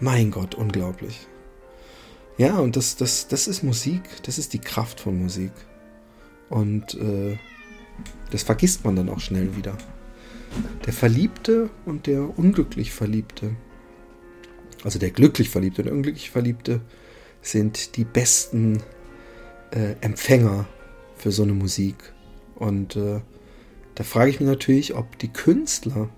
mein 0.00 0.30
Gott, 0.30 0.54
unglaublich. 0.54 1.26
Ja, 2.36 2.58
und 2.58 2.76
das, 2.76 2.96
das, 2.96 3.28
das 3.28 3.48
ist 3.48 3.62
Musik. 3.62 4.02
Das 4.24 4.38
ist 4.38 4.52
die 4.52 4.60
Kraft 4.60 5.00
von 5.00 5.18
Musik. 5.18 5.52
Und 6.48 6.94
äh, 6.94 7.36
das 8.30 8.42
vergisst 8.42 8.84
man 8.84 8.94
dann 8.94 9.08
auch 9.08 9.20
schnell 9.20 9.56
wieder. 9.56 9.76
Der 10.86 10.92
Verliebte 10.92 11.68
und 11.84 12.06
der 12.06 12.38
unglücklich 12.38 12.92
Verliebte 12.92 13.56
also 14.84 14.98
der 14.98 15.10
glücklich 15.10 15.50
Verliebte 15.50 15.82
und 15.82 15.86
der 15.86 15.94
unglücklich 15.94 16.30
Verliebte, 16.30 16.80
sind 17.40 17.96
die 17.96 18.04
besten 18.04 18.82
äh, 19.70 19.94
Empfänger 20.00 20.66
für 21.16 21.30
so 21.30 21.42
eine 21.42 21.52
Musik. 21.52 21.96
Und 22.58 22.96
äh, 22.96 23.20
da 23.94 24.04
frage 24.04 24.30
ich 24.30 24.40
mich 24.40 24.48
natürlich, 24.48 24.94
ob 24.94 25.18
die 25.18 25.28
Künstler 25.28 26.08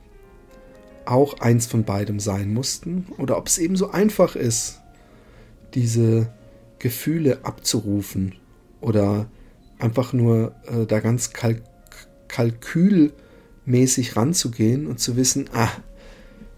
auch 1.04 1.40
eins 1.40 1.66
von 1.66 1.84
beidem 1.84 2.20
sein 2.20 2.52
mussten 2.52 3.06
oder 3.18 3.36
ob 3.36 3.48
es 3.48 3.58
eben 3.58 3.76
so 3.76 3.90
einfach 3.90 4.36
ist, 4.36 4.80
diese 5.74 6.32
Gefühle 6.78 7.44
abzurufen 7.44 8.36
oder 8.80 9.28
einfach 9.78 10.12
nur 10.12 10.54
äh, 10.66 10.86
da 10.86 11.00
ganz 11.00 11.32
kalk 11.32 11.62
kalkülmäßig 12.28 14.14
ranzugehen 14.14 14.86
und 14.86 15.00
zu 15.00 15.16
wissen, 15.16 15.50
ah, 15.52 15.70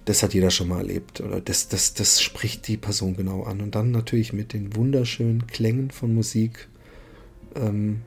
das 0.05 0.23
hat 0.23 0.35
jeder 0.35 0.51
schon 0.51 0.69
mal 0.69 0.79
erlebt 0.79 1.23
oder 1.23 1.41
das, 1.41 1.69
das, 1.69 1.95
das 1.95 2.21
spricht 2.21 2.69
die 2.69 2.77
Person 2.77 3.17
genau 3.17 3.45
an. 3.45 3.63
Und 3.63 3.75
dann 3.75 3.91
natürlich 3.91 4.35
mit 4.35 4.53
den 4.53 4.77
wunderschönen 4.77 5.47
Klängen 5.47 5.91
von 5.91 6.15
Musik 6.15 6.69
ähm, 7.55 8.03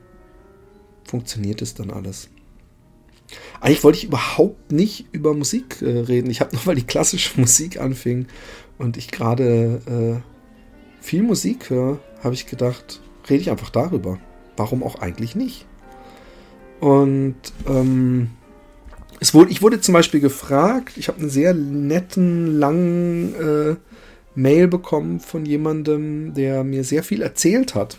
funktioniert 1.06 1.62
es 1.62 1.74
dann 1.74 1.92
alles. 1.92 2.30
Eigentlich 3.60 3.84
wollte 3.84 3.98
ich 3.98 4.04
überhaupt 4.06 4.72
nicht 4.72 5.08
über 5.12 5.34
Musik 5.34 5.82
äh, 5.82 6.00
reden. 6.00 6.30
Ich 6.30 6.42
habe 6.42 6.56
noch, 6.56 6.68
weil 6.68 6.76
die 6.76 6.86
klassische 6.86 7.40
Musik 7.40 7.80
anfing 7.80 8.28
und 8.78 8.98
ich 8.98 9.10
gerade 9.10 10.22
äh, 10.22 11.04
viel 11.04 11.24
Musik 11.24 11.70
höre, 11.70 12.00
habe 12.24 12.36
ich 12.36 12.48
gedacht, 12.48 13.02
rede 13.30 13.42
ich 13.42 13.52
einfach 13.52 13.70
darüber. 13.70 14.20
Warum 14.58 14.84
auch 14.84 15.00
eigentlich 15.00 15.36
nicht? 15.36 15.66
Und 16.80 17.36
ähm, 17.68 18.30
es 19.20 19.34
wurde, 19.34 19.52
ich 19.52 19.62
wurde 19.62 19.82
zum 19.82 19.94
Beispiel 19.94 20.20
gefragt, 20.20 20.98
ich 20.98 21.08
habe 21.08 21.20
einen 21.20 21.30
sehr 21.30 21.54
netten, 21.54 22.60
langen 22.60 23.36
äh, 23.36 23.76
Mail 24.36 24.68
bekommen 24.68 25.20
von 25.20 25.46
jemandem, 25.46 26.34
der 26.34 26.64
mir 26.64 26.84
sehr 26.84 27.04
viel 27.04 27.22
erzählt 27.22 27.76
hat. 27.76 27.98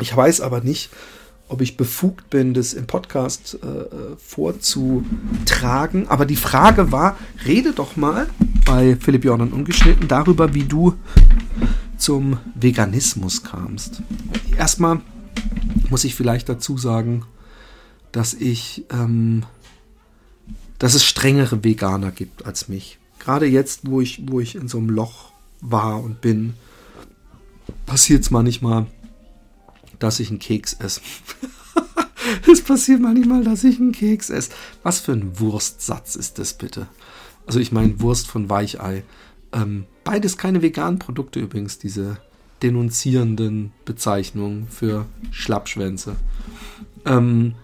Ich 0.00 0.14
weiß 0.14 0.40
aber 0.40 0.60
nicht, 0.60 0.90
ob 1.50 1.60
ich 1.60 1.76
befugt 1.76 2.30
bin, 2.30 2.54
das 2.54 2.72
im 2.72 2.86
Podcast 2.86 3.58
äh, 3.62 4.16
vorzutragen. 4.16 6.08
Aber 6.08 6.24
die 6.24 6.36
Frage 6.36 6.92
war, 6.92 7.18
rede 7.44 7.72
doch 7.72 7.96
mal 7.96 8.28
bei 8.64 8.96
Philipp 8.96 9.24
Jordan 9.24 9.52
ungeschnitten 9.52 10.08
darüber, 10.08 10.54
wie 10.54 10.64
du 10.64 10.94
zum 11.98 12.38
Veganismus 12.54 13.42
kamst. 13.42 14.02
Erstmal 14.56 15.00
muss 15.90 16.04
ich 16.04 16.14
vielleicht 16.14 16.48
dazu 16.48 16.78
sagen, 16.78 17.24
dass 18.12 18.32
ich 18.34 18.84
ähm, 18.90 19.44
dass 20.80 20.94
es 20.94 21.04
strengere 21.04 21.62
Veganer 21.62 22.10
gibt 22.10 22.46
als 22.46 22.68
mich. 22.68 22.98
Gerade 23.20 23.46
jetzt, 23.46 23.80
wo 23.84 24.00
ich, 24.00 24.22
wo 24.26 24.40
ich 24.40 24.56
in 24.56 24.66
so 24.66 24.78
einem 24.78 24.88
Loch 24.88 25.30
war 25.60 26.02
und 26.02 26.22
bin, 26.22 26.54
passiert 27.84 28.22
es 28.22 28.30
manchmal, 28.30 28.86
dass 30.00 30.18
ich 30.18 30.30
einen 30.30 30.40
Keks 30.40 30.74
esse. 30.74 31.00
es 32.52 32.62
passiert 32.62 33.00
manchmal, 33.00 33.44
dass 33.44 33.62
ich 33.62 33.78
einen 33.78 33.92
Keks 33.92 34.30
esse. 34.30 34.50
Was 34.82 34.98
für 34.98 35.12
ein 35.12 35.38
Wurstsatz 35.38 36.16
ist 36.16 36.38
das 36.38 36.54
bitte? 36.54 36.88
Also 37.46 37.60
ich 37.60 37.70
meine 37.70 38.00
Wurst 38.00 38.26
von 38.26 38.50
Weichei. 38.50 39.04
Ähm, 39.52 39.86
beides 40.04 40.36
keine 40.36 40.62
veganen 40.62 40.98
Produkte 40.98 41.38
übrigens, 41.40 41.78
diese 41.78 42.18
denunzierenden 42.62 43.72
Bezeichnungen 43.84 44.66
für 44.68 45.06
Schlappschwänze. 45.30 46.16
Ähm, 47.06 47.54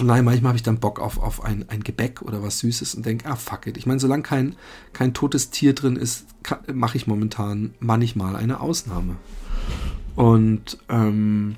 Nein, 0.00 0.24
manchmal 0.24 0.50
habe 0.50 0.56
ich 0.56 0.62
dann 0.62 0.78
Bock 0.78 1.00
auf, 1.00 1.18
auf 1.18 1.44
ein, 1.44 1.64
ein 1.68 1.82
Gebäck 1.82 2.22
oder 2.22 2.42
was 2.42 2.60
Süßes 2.60 2.94
und 2.94 3.04
denke, 3.04 3.28
ah, 3.28 3.34
fuck 3.34 3.66
it. 3.66 3.76
Ich 3.76 3.86
meine, 3.86 3.98
solange 3.98 4.22
kein, 4.22 4.54
kein 4.92 5.12
totes 5.12 5.50
Tier 5.50 5.74
drin 5.74 5.96
ist, 5.96 6.26
mache 6.72 6.96
ich 6.96 7.06
momentan 7.06 7.74
manchmal 7.80 8.36
eine 8.36 8.60
Ausnahme. 8.60 9.16
Und, 10.18 10.78
ähm, 10.88 11.56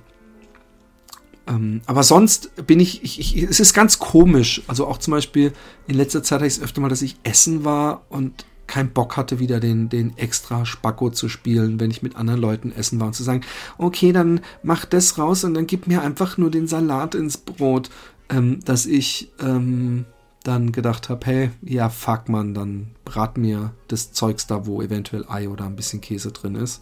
ähm, 1.47 1.81
aber 1.87 2.02
sonst 2.02 2.67
bin 2.67 2.81
ich, 2.81 3.02
ich, 3.02 3.19
ich, 3.19 3.43
es 3.43 3.61
ist 3.61 3.75
ganz 3.75 3.99
komisch. 3.99 4.62
Also 4.67 4.87
auch 4.87 4.99
zum 4.99 5.12
Beispiel 5.12 5.52
in 5.87 5.95
letzter 5.95 6.23
Zeit 6.23 6.40
hatte 6.40 6.47
ich 6.47 6.55
es 6.55 6.62
öfter 6.62 6.81
mal, 6.81 6.88
dass 6.88 7.02
ich 7.02 7.17
essen 7.23 7.64
war 7.64 8.02
und 8.09 8.45
keinen 8.67 8.90
Bock 8.90 9.17
hatte, 9.17 9.40
wieder 9.40 9.59
den, 9.59 9.88
den 9.88 10.17
extra 10.17 10.64
Spacko 10.64 11.11
zu 11.11 11.29
spielen, 11.29 11.81
wenn 11.81 11.90
ich 11.90 12.02
mit 12.02 12.14
anderen 12.14 12.40
Leuten 12.40 12.71
essen 12.71 13.00
war 13.00 13.09
und 13.09 13.14
zu 13.14 13.25
sagen, 13.25 13.40
okay, 13.79 14.12
dann 14.12 14.43
mach 14.62 14.85
das 14.85 15.19
raus 15.19 15.43
und 15.43 15.55
dann 15.55 15.67
gib 15.67 15.88
mir 15.88 16.02
einfach 16.02 16.38
nur 16.38 16.52
den 16.52 16.69
Salat 16.69 17.17
ins 17.17 17.37
Brot 17.37 17.90
ähm, 18.31 18.61
dass 18.64 18.87
ich 18.87 19.31
ähm, 19.40 20.07
dann 20.45 20.73
gedacht 20.73 21.09
habe, 21.09 21.26
hey, 21.26 21.50
ja, 21.62 21.90
fuck 21.90 22.29
man, 22.29 22.55
dann 22.55 22.93
brat 23.05 23.37
mir 23.37 23.75
das 23.88 24.12
Zeugs 24.12 24.47
da, 24.47 24.67
wo 24.67 24.81
eventuell 24.81 25.26
Ei 25.29 25.49
oder 25.49 25.67
ein 25.67 25.76
bisschen 25.76 26.00
Käse 26.00 26.33
drin 26.33 26.55
ist. 26.55 26.81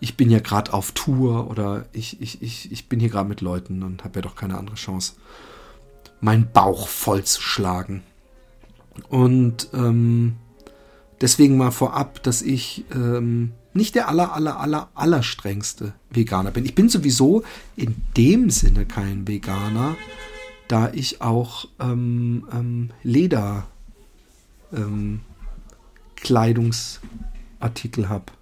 Ich 0.00 0.16
bin 0.16 0.30
ja 0.30 0.40
gerade 0.40 0.72
auf 0.72 0.92
Tour 0.92 1.50
oder 1.50 1.86
ich, 1.92 2.20
ich, 2.20 2.42
ich, 2.42 2.70
ich 2.70 2.88
bin 2.88 3.00
hier 3.00 3.08
gerade 3.08 3.28
mit 3.28 3.40
Leuten 3.40 3.82
und 3.82 4.04
habe 4.04 4.18
ja 4.18 4.22
doch 4.22 4.36
keine 4.36 4.58
andere 4.58 4.76
Chance, 4.76 5.14
meinen 6.20 6.50
Bauch 6.52 6.88
voll 6.88 7.24
zu 7.24 7.40
schlagen. 7.40 8.02
Und 9.08 9.68
ähm, 9.72 10.36
deswegen 11.20 11.56
mal 11.56 11.70
vorab, 11.70 12.22
dass 12.22 12.42
ich 12.42 12.84
ähm, 12.94 13.52
nicht 13.72 13.94
der 13.94 14.08
aller, 14.08 14.32
aller, 14.32 14.58
aller, 14.58 14.88
aller 14.94 15.22
strengste 15.22 15.92
Veganer 16.10 16.50
bin. 16.50 16.64
Ich 16.64 16.74
bin 16.74 16.88
sowieso 16.88 17.44
in 17.76 17.94
dem 18.16 18.50
Sinne 18.50 18.86
kein 18.86 19.28
Veganer, 19.28 19.96
da 20.68 20.90
ich 20.92 21.20
auch 21.20 21.68
ähm, 21.78 22.46
ähm, 22.52 22.90
Leder 23.02 23.66
ähm, 24.72 25.20
Kleidungsartikel 26.16 28.08
habe. 28.08 28.32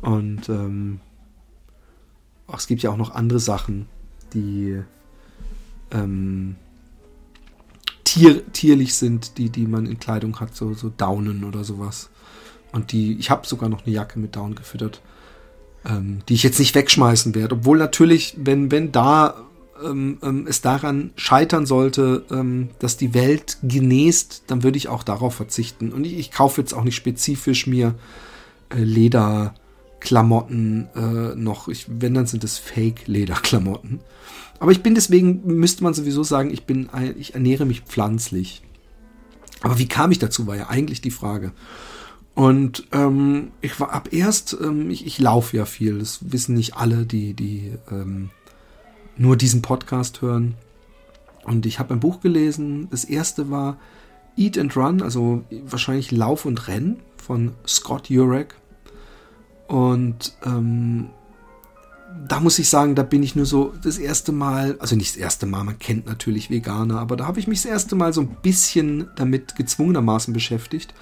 Und 0.00 0.48
ähm, 0.48 1.00
ach, 2.46 2.58
es 2.58 2.66
gibt 2.66 2.82
ja 2.82 2.90
auch 2.90 2.96
noch 2.96 3.14
andere 3.14 3.40
Sachen, 3.40 3.86
die 4.32 4.82
ähm, 5.90 6.56
tier, 8.04 8.46
tierlich 8.52 8.94
sind, 8.94 9.38
die, 9.38 9.50
die 9.50 9.66
man 9.66 9.86
in 9.86 9.98
Kleidung 9.98 10.38
hat, 10.40 10.54
so, 10.54 10.74
so 10.74 10.90
Daunen 10.90 11.44
oder 11.44 11.64
sowas. 11.64 12.10
Und 12.72 12.92
die, 12.92 13.18
ich 13.18 13.30
habe 13.30 13.46
sogar 13.46 13.68
noch 13.68 13.84
eine 13.86 13.94
Jacke 13.94 14.18
mit 14.18 14.36
Down 14.36 14.54
gefüttert, 14.54 15.02
ähm, 15.84 16.20
die 16.28 16.34
ich 16.34 16.42
jetzt 16.42 16.58
nicht 16.58 16.74
wegschmeißen 16.74 17.34
werde. 17.34 17.56
Obwohl 17.56 17.78
natürlich, 17.78 18.34
wenn, 18.38 18.70
wenn 18.70 18.92
da 18.92 19.46
ähm, 19.84 20.18
ähm, 20.22 20.46
es 20.48 20.60
daran 20.60 21.10
scheitern 21.16 21.66
sollte, 21.66 22.24
ähm, 22.30 22.70
dass 22.78 22.96
die 22.96 23.14
Welt 23.14 23.58
genäst, 23.62 24.44
dann 24.46 24.62
würde 24.62 24.78
ich 24.78 24.88
auch 24.88 25.02
darauf 25.02 25.34
verzichten. 25.34 25.92
Und 25.92 26.04
ich, 26.04 26.18
ich 26.18 26.30
kaufe 26.30 26.60
jetzt 26.60 26.72
auch 26.72 26.84
nicht 26.84 26.96
spezifisch 26.96 27.66
mir 27.66 27.94
äh, 28.70 28.78
Lederklamotten 30.02 30.88
äh, 30.94 31.34
noch. 31.36 31.68
Ich, 31.68 31.86
wenn, 31.88 32.14
dann 32.14 32.26
sind 32.26 32.44
es 32.44 32.58
Fake-Lederklamotten. 32.58 34.00
Aber 34.58 34.72
ich 34.72 34.82
bin 34.82 34.94
deswegen, 34.94 35.42
müsste 35.44 35.82
man 35.82 35.94
sowieso 35.94 36.22
sagen, 36.22 36.50
ich 36.50 36.64
bin, 36.64 36.88
ich 37.18 37.34
ernähre 37.34 37.64
mich 37.64 37.82
pflanzlich. 37.82 38.62
Aber 39.62 39.78
wie 39.78 39.88
kam 39.88 40.10
ich 40.10 40.18
dazu, 40.18 40.46
war 40.46 40.56
ja 40.56 40.68
eigentlich 40.68 41.00
die 41.00 41.10
Frage. 41.10 41.52
Und 42.34 42.86
ähm, 42.92 43.52
ich 43.60 43.78
war 43.78 43.92
ab 43.92 44.08
erst, 44.12 44.56
ähm, 44.60 44.90
ich, 44.90 45.06
ich 45.06 45.18
laufe 45.18 45.56
ja 45.56 45.66
viel, 45.66 45.98
das 45.98 46.32
wissen 46.32 46.54
nicht 46.54 46.76
alle, 46.76 47.04
die, 47.04 47.34
die 47.34 47.72
ähm, 47.90 48.30
nur 49.16 49.36
diesen 49.36 49.62
Podcast 49.62 50.22
hören. 50.22 50.54
Und 51.44 51.66
ich 51.66 51.78
habe 51.78 51.92
ein 51.94 52.00
Buch 52.00 52.20
gelesen. 52.20 52.88
Das 52.90 53.04
erste 53.04 53.50
war 53.50 53.78
Eat 54.36 54.56
and 54.56 54.76
Run, 54.76 55.02
also 55.02 55.44
wahrscheinlich 55.64 56.10
Lauf 56.10 56.46
und 56.46 56.68
Renn 56.68 57.00
von 57.16 57.52
Scott 57.66 58.08
Jurek. 58.08 58.54
Und 59.68 60.34
ähm, 60.44 61.10
da 62.28 62.40
muss 62.40 62.58
ich 62.58 62.68
sagen, 62.68 62.94
da 62.94 63.02
bin 63.02 63.22
ich 63.22 63.36
nur 63.36 63.46
so 63.46 63.72
das 63.82 63.98
erste 63.98 64.32
Mal, 64.32 64.76
also 64.78 64.96
nicht 64.96 65.14
das 65.14 65.16
erste 65.16 65.46
Mal, 65.46 65.64
man 65.64 65.78
kennt 65.78 66.06
natürlich 66.06 66.50
Veganer, 66.50 66.98
aber 66.98 67.16
da 67.16 67.26
habe 67.26 67.40
ich 67.40 67.46
mich 67.46 67.62
das 67.62 67.70
erste 67.70 67.96
Mal 67.96 68.12
so 68.12 68.20
ein 68.20 68.36
bisschen 68.42 69.08
damit 69.16 69.56
gezwungenermaßen 69.56 70.32
beschäftigt, 70.34 70.94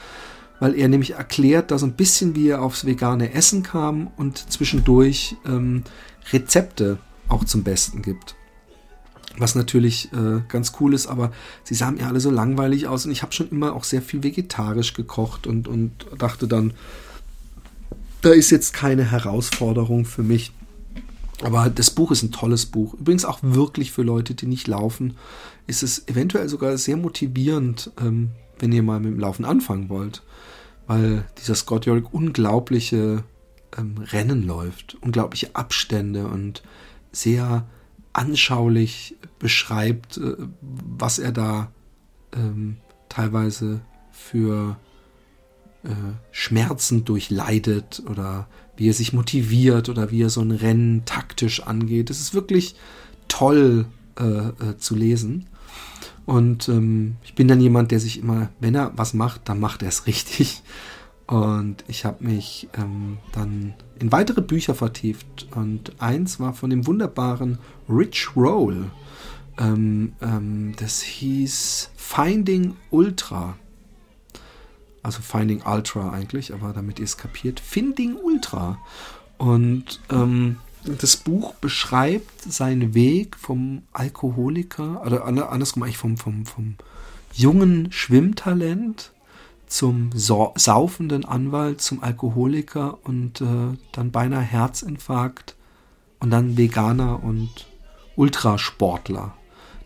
weil 0.60 0.74
er 0.74 0.88
nämlich 0.88 1.12
erklärt, 1.12 1.70
da 1.70 1.78
so 1.78 1.86
ein 1.86 1.94
bisschen 1.94 2.36
wie 2.36 2.48
er 2.48 2.62
aufs 2.62 2.84
vegane 2.84 3.32
Essen 3.32 3.62
kam 3.62 4.08
und 4.16 4.50
zwischendurch 4.52 5.36
ähm, 5.46 5.82
Rezepte 6.32 6.98
auch 7.28 7.44
zum 7.44 7.64
Besten 7.64 8.02
gibt. 8.02 8.36
Was 9.38 9.54
natürlich 9.54 10.12
äh, 10.12 10.42
ganz 10.48 10.72
cool 10.80 10.92
ist, 10.92 11.06
aber 11.06 11.30
sie 11.62 11.74
sahen 11.74 11.98
ja 11.98 12.08
alle 12.08 12.20
so 12.20 12.30
langweilig 12.30 12.88
aus 12.88 13.06
und 13.06 13.12
ich 13.12 13.22
habe 13.22 13.32
schon 13.32 13.48
immer 13.48 13.74
auch 13.74 13.84
sehr 13.84 14.02
viel 14.02 14.22
vegetarisch 14.22 14.92
gekocht 14.92 15.46
und, 15.46 15.68
und 15.68 16.06
dachte 16.18 16.48
dann, 16.48 16.74
da 18.22 18.30
ist 18.30 18.50
jetzt 18.50 18.72
keine 18.72 19.10
Herausforderung 19.10 20.04
für 20.04 20.22
mich. 20.22 20.52
Aber 21.42 21.70
das 21.70 21.90
Buch 21.90 22.10
ist 22.10 22.22
ein 22.22 22.32
tolles 22.32 22.66
Buch. 22.66 22.94
Übrigens 22.94 23.24
auch 23.24 23.38
wirklich 23.42 23.92
für 23.92 24.02
Leute, 24.02 24.34
die 24.34 24.46
nicht 24.46 24.68
laufen, 24.68 25.16
ist 25.66 25.82
es 25.82 26.06
eventuell 26.06 26.48
sogar 26.48 26.76
sehr 26.76 26.96
motivierend, 26.96 27.90
ähm, 27.98 28.30
wenn 28.58 28.72
ihr 28.72 28.82
mal 28.82 29.00
mit 29.00 29.12
dem 29.12 29.20
Laufen 29.20 29.44
anfangen 29.44 29.88
wollt. 29.88 30.22
Weil 30.86 31.24
dieser 31.38 31.54
Scott 31.54 31.86
Jorick 31.86 32.12
unglaubliche 32.12 33.24
ähm, 33.78 33.94
Rennen 33.98 34.46
läuft, 34.46 34.98
unglaubliche 35.00 35.54
Abstände 35.54 36.26
und 36.26 36.62
sehr 37.12 37.66
anschaulich 38.12 39.16
beschreibt, 39.38 40.18
äh, 40.18 40.36
was 40.60 41.18
er 41.18 41.32
da 41.32 41.72
ähm, 42.34 42.76
teilweise 43.08 43.80
für 44.12 44.76
äh, 45.84 45.88
Schmerzen 46.30 47.04
durchleidet 47.04 48.02
oder 48.08 48.46
wie 48.76 48.88
er 48.88 48.94
sich 48.94 49.12
motiviert 49.12 49.88
oder 49.88 50.10
wie 50.10 50.22
er 50.22 50.30
so 50.30 50.40
ein 50.40 50.52
Rennen 50.52 51.04
taktisch 51.04 51.62
angeht. 51.62 52.10
Es 52.10 52.20
ist 52.20 52.34
wirklich 52.34 52.76
toll 53.28 53.86
äh, 54.18 54.24
äh, 54.24 54.76
zu 54.78 54.96
lesen. 54.96 55.46
Und 56.26 56.68
ähm, 56.68 57.16
ich 57.24 57.34
bin 57.34 57.48
dann 57.48 57.60
jemand, 57.60 57.90
der 57.90 58.00
sich 58.00 58.20
immer, 58.20 58.50
wenn 58.60 58.74
er 58.74 58.92
was 58.96 59.14
macht, 59.14 59.48
dann 59.48 59.60
macht 59.60 59.82
er 59.82 59.88
es 59.88 60.06
richtig. 60.06 60.62
Und 61.26 61.84
ich 61.86 62.04
habe 62.04 62.24
mich 62.24 62.68
ähm, 62.76 63.18
dann 63.32 63.74
in 63.98 64.10
weitere 64.12 64.40
Bücher 64.40 64.74
vertieft. 64.74 65.46
Und 65.54 65.92
eins 66.00 66.40
war 66.40 66.54
von 66.54 66.70
dem 66.70 66.86
wunderbaren 66.86 67.58
Rich 67.88 68.30
Roll. 68.36 68.90
Ähm, 69.58 70.12
ähm, 70.20 70.74
das 70.76 71.02
hieß 71.02 71.90
Finding 71.96 72.76
Ultra. 72.90 73.56
Also 75.02 75.22
Finding 75.22 75.62
Ultra 75.62 76.10
eigentlich, 76.10 76.52
aber 76.52 76.72
damit 76.72 76.98
ihr 76.98 77.04
es 77.04 77.16
kapiert. 77.16 77.60
Finding 77.60 78.16
Ultra. 78.16 78.78
Und 79.38 80.00
ähm, 80.10 80.56
das 80.84 81.16
Buch 81.16 81.54
beschreibt 81.54 82.42
seinen 82.42 82.94
Weg 82.94 83.36
vom 83.36 83.82
Alkoholiker, 83.92 85.02
oder 85.04 85.24
andersrum 85.24 85.82
eigentlich 85.82 85.98
vom, 85.98 86.16
vom, 86.16 86.46
vom 86.46 86.76
jungen 87.32 87.92
Schwimmtalent 87.92 89.12
zum 89.66 90.10
saufenden 90.14 91.24
Anwalt, 91.24 91.80
zum 91.80 92.02
Alkoholiker 92.02 92.98
und 93.04 93.40
äh, 93.40 93.78
dann 93.92 94.10
beinahe 94.10 94.42
Herzinfarkt 94.42 95.54
und 96.18 96.30
dann 96.30 96.56
Veganer 96.56 97.22
und 97.22 97.68
Ultrasportler. 98.16 99.34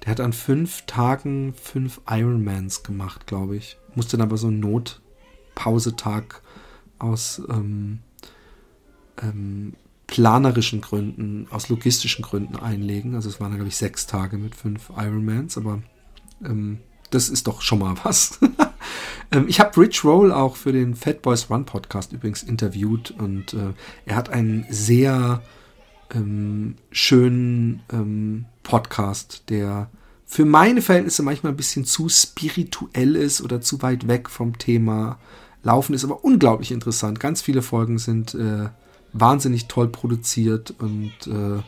Der 0.03 0.11
hat 0.11 0.21
an 0.21 0.33
fünf 0.33 0.83
Tagen 0.87 1.55
fünf 1.55 2.01
Ironmans 2.09 2.83
gemacht, 2.83 3.27
glaube 3.27 3.57
ich. 3.57 3.77
Musste 3.95 4.17
dann 4.17 4.27
aber 4.27 4.37
so 4.37 4.49
einen 4.49 4.61
Notpausetag 5.55 6.43
aus 6.99 7.43
ähm, 7.49 8.01
ähm, 9.23 9.75
planerischen 10.07 10.81
Gründen, 10.81 11.47
aus 11.51 11.69
logistischen 11.69 12.23
Gründen 12.23 12.57
einlegen. 12.57 13.15
Also 13.15 13.29
es 13.29 13.41
waren, 13.41 13.55
glaube 13.55 13.69
ich, 13.69 13.77
sechs 13.77 14.07
Tage 14.07 14.37
mit 14.39 14.55
fünf 14.55 14.91
Ironmans, 14.91 15.57
aber 15.57 15.83
ähm, 16.45 16.79
das 17.11 17.29
ist 17.29 17.47
doch 17.47 17.63
schon 17.63 17.79
mal 17.79 17.95
was. 18.03 18.39
ähm, 19.31 19.47
ich 19.49 19.61
habe 19.61 19.81
Rich 19.81 20.05
Roll 20.05 20.33
auch 20.33 20.57
für 20.57 20.73
den 20.73 20.95
Fat 20.95 21.23
Boys 21.23 21.51
Run 21.51 21.65
Podcast 21.65 22.13
übrigens 22.13 22.43
interviewt 22.43 23.13
und 23.13 23.55
äh, 23.55 23.73
er 24.05 24.17
hat 24.17 24.31
einen 24.31 24.67
sehr 24.69 25.43
ähm, 26.15 26.77
schönen 26.91 27.83
ähm, 27.93 28.47
Podcast, 28.63 29.45
der 29.49 29.91
für 30.27 30.45
meine 30.45 30.83
Verhältnisse 30.83 31.23
manchmal 31.23 31.53
ein 31.53 31.57
bisschen 31.57 31.85
zu 31.85 32.09
spirituell 32.09 33.15
ist 33.15 33.41
oder 33.41 33.61
zu 33.61 33.83
weit 33.83 34.09
weg 34.09 34.29
vom 34.29 34.59
Thema 34.59 35.19
Laufen, 35.65 35.95
ist 35.95 36.05
aber 36.05 36.23
unglaublich 36.25 36.71
interessant. 36.71 37.19
Ganz 37.19 37.43
viele 37.43 37.63
Folgen 37.63 37.99
sind 37.99 38.35
äh, 38.35 38.69
wahnsinnig 39.13 39.67
toll 39.67 39.89
produziert 39.89 40.75
und 40.79 41.13
äh, 41.27 41.63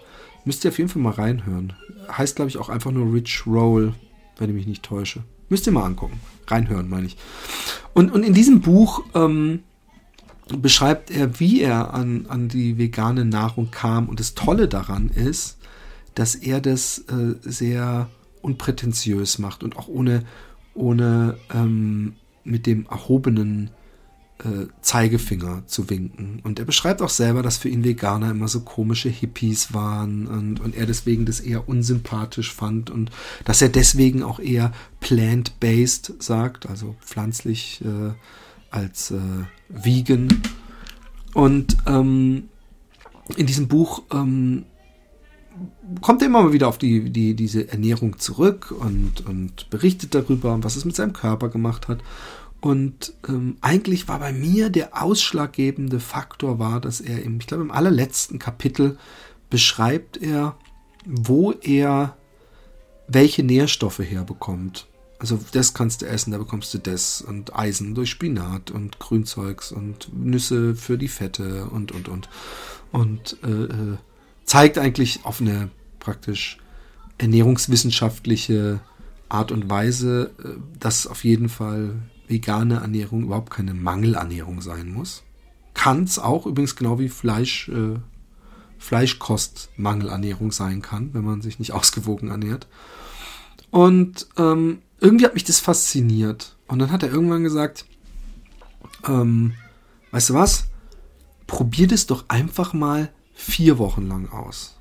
müsst 0.45 0.65
ihr 0.65 0.71
auf 0.71 0.79
jeden 0.79 0.91
Fall 0.91 1.03
mal 1.03 1.15
reinhören. 1.15 1.73
Heißt, 2.11 2.37
glaube 2.37 2.51
ich, 2.51 2.59
auch 2.59 2.69
einfach 2.69 2.93
nur 2.93 3.13
Rich 3.13 3.47
Roll, 3.47 3.95
wenn 4.37 4.51
ich 4.51 4.55
mich 4.55 4.67
nicht 4.67 4.83
täusche. 4.83 5.25
Müsst 5.49 5.67
ihr 5.67 5.73
mal 5.73 5.85
angucken. 5.85 6.21
Reinhören, 6.47 6.89
meine 6.89 7.07
ich. 7.07 7.17
Und, 7.95 8.13
und 8.13 8.23
in 8.23 8.35
diesem 8.35 8.61
Buch 8.61 9.03
ähm, 9.15 9.61
beschreibt 10.49 11.11
er, 11.11 11.41
wie 11.41 11.63
er 11.63 11.95
an, 11.95 12.27
an 12.29 12.49
die 12.49 12.79
vegane 12.79 13.25
Nahrung 13.25 13.71
kam. 13.71 14.09
Und 14.09 14.21
das 14.21 14.35
Tolle 14.35 14.69
daran 14.69 15.09
ist, 15.09 15.57
dass 16.15 16.35
er 16.35 16.61
das 16.61 16.99
äh, 16.99 17.37
sehr 17.41 18.09
unprätentiös 18.43 19.39
macht 19.39 19.65
und 19.65 19.77
auch 19.77 19.89
ohne, 19.89 20.25
ohne 20.75 21.39
ähm, 21.53 22.15
mit 22.45 22.67
dem 22.67 22.87
erhobenen 22.87 23.71
äh, 24.45 24.67
Zeigefinger 24.83 25.63
zu 25.67 25.89
winken. 25.89 26.41
Und 26.45 26.59
er 26.59 26.65
beschreibt 26.65 27.03
auch 27.03 27.09
selber, 27.11 27.43
dass 27.43 27.57
für 27.57 27.69
ihn 27.69 27.85
Veganer 27.85 28.31
immer 28.31 28.49
so 28.49 28.61
komische 28.61 29.09
Hippies 29.09 29.73
waren 29.73 30.27
und, 30.27 30.61
und 30.61 30.75
er 30.75 30.87
deswegen 30.87 31.25
das 31.25 31.41
eher 31.41 31.69
unsympathisch 31.69 32.53
fand 32.53 32.91
und 32.91 33.11
dass 33.45 33.63
er 33.63 33.69
deswegen 33.69 34.23
auch 34.23 34.39
eher 34.39 34.73
plant-based 35.01 36.23
sagt, 36.23 36.69
also 36.69 36.97
pflanzlich 37.01 37.83
äh, 37.85 38.13
als 38.71 39.11
äh, 39.11 39.19
vegan. 39.69 40.29
Und 41.33 41.77
ähm, 41.87 42.49
in 43.37 43.47
diesem 43.47 43.69
Buch 43.69 44.03
ähm, 44.13 44.65
kommt 46.01 46.23
er 46.23 46.29
immer 46.29 46.43
mal 46.43 46.53
wieder 46.53 46.69
auf 46.69 46.79
die, 46.79 47.11
die, 47.11 47.35
diese 47.35 47.69
Ernährung 47.71 48.19
zurück 48.19 48.75
und, 48.79 49.27
und 49.27 49.71
berichtet 49.71 50.15
darüber, 50.15 50.63
was 50.63 50.77
es 50.77 50.85
mit 50.85 50.97
seinem 50.97 51.13
Körper 51.13 51.49
gemacht 51.49 51.89
hat. 51.89 52.01
Und 52.61 53.13
ähm, 53.29 53.59
eigentlich 53.61 54.09
war 54.09 54.19
bei 54.19 54.33
mir 54.33 54.71
der 54.71 55.03
ausschlaggebende 55.03 56.01
Faktor 56.01 56.59
war, 56.59 56.81
dass 56.81 57.01
er 57.01 57.23
im, 57.23 57.39
ich 57.39 57.47
glaube, 57.47 57.63
im 57.63 57.71
allerletzten 57.71 58.39
Kapitel 58.39 58.99
beschreibt 59.51 60.17
er, 60.17 60.57
wo 61.05 61.53
er 61.53 62.17
welche 63.09 63.43
Nährstoffe 63.43 64.01
herbekommt. 64.01 64.87
Also 65.19 65.39
das 65.53 65.73
kannst 65.73 66.03
du 66.03 66.07
essen, 66.07 66.33
da 66.33 66.39
bekommst 66.39 66.75
du 66.75 66.79
das 66.79 67.23
und 67.23 67.57
Eisen 67.57 67.95
durch 67.95 68.11
Spinat 68.11 68.71
und 68.71 68.99
Grünzeugs 68.99 69.73
und 69.73 70.11
Nüsse 70.13 70.75
für 70.75 70.99
die 70.99 71.09
Fette 71.09 71.67
und 71.67 71.93
und 71.93 72.09
und 72.09 72.29
und 72.93 73.37
äh, 73.43 73.51
äh, 73.51 73.97
zeigt 74.45 74.77
eigentlich 74.77 75.21
auf 75.25 75.41
eine 75.41 75.71
praktisch 76.01 76.59
ernährungswissenschaftliche 77.19 78.81
Art 79.29 79.53
und 79.53 79.71
Weise, 79.71 80.33
äh, 80.43 80.49
dass 80.79 81.07
auf 81.07 81.25
jeden 81.25 81.49
Fall 81.49 81.95
vegane 82.29 82.77
Ernährung 82.77 83.25
überhaupt 83.25 83.51
keine 83.51 83.75
Mangelernährung 83.75 84.61
sein 84.61 84.91
muss. 84.93 85.23
Kann 85.75 86.05
es 86.05 86.19
auch 86.19 86.47
übrigens 86.47 86.77
genau 86.77 86.99
wie 86.99 87.09
Fleisch, 87.09 87.69
äh, 87.69 87.99
Fleischkost 88.79 89.71
Mangelernährung 89.77 90.53
sein 90.53 90.83
kann, 90.83 91.15
wenn 91.15 91.25
man 91.25 91.43
sich 91.43 91.59
nicht 91.59 91.73
ausgewogen 91.73 92.31
ernährt. 92.31 92.67
Und 93.71 94.27
ähm, 94.39 94.83
irgendwie 95.01 95.27
hat 95.27 95.35
mich 95.35 95.45
das 95.45 95.61
fasziniert. 95.61 96.57
Und 96.67 96.79
dann 96.79 96.91
hat 96.91 97.03
er 97.03 97.11
irgendwann 97.11 97.45
gesagt, 97.45 97.85
ähm, 99.07 99.55
weißt 100.11 100.31
du 100.31 100.35
was? 100.35 100.69
Probier 101.47 101.87
das 101.87 102.07
doch 102.07 102.25
einfach 102.29 102.73
mal 102.73 103.11
vier 103.35 103.79
Wochen 103.79 104.09
lang 104.09 104.31
aus. 104.31 104.77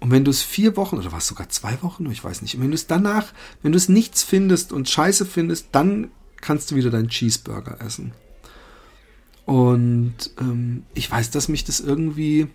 Und 0.00 0.10
wenn 0.10 0.24
du 0.24 0.30
es 0.30 0.42
vier 0.42 0.76
Wochen 0.76 0.96
oder 0.96 1.12
was 1.12 1.26
sogar 1.26 1.48
zwei 1.48 1.82
Wochen, 1.82 2.10
ich 2.10 2.22
weiß 2.22 2.42
nicht, 2.42 2.54
und 2.54 2.62
wenn 2.62 2.70
du 2.70 2.76
es 2.76 2.86
danach, 2.86 3.32
wenn 3.62 3.72
du 3.72 3.76
es 3.76 3.88
nichts 3.88 4.22
findest 4.22 4.72
und 4.72 4.88
Scheiße 4.88 5.26
findest, 5.26 5.68
dann 5.72 6.10
kannst 6.40 6.70
du 6.70 6.76
wieder 6.76 6.90
deinen 6.90 7.08
Cheeseburger 7.08 7.80
essen. 7.80 8.12
Und 9.44 10.30
ähm, 10.38 10.84
ich 10.94 11.10
weiß, 11.10 11.30
dass 11.30 11.48
mich 11.48 11.64
das 11.64 11.80
irgendwie 11.80 12.48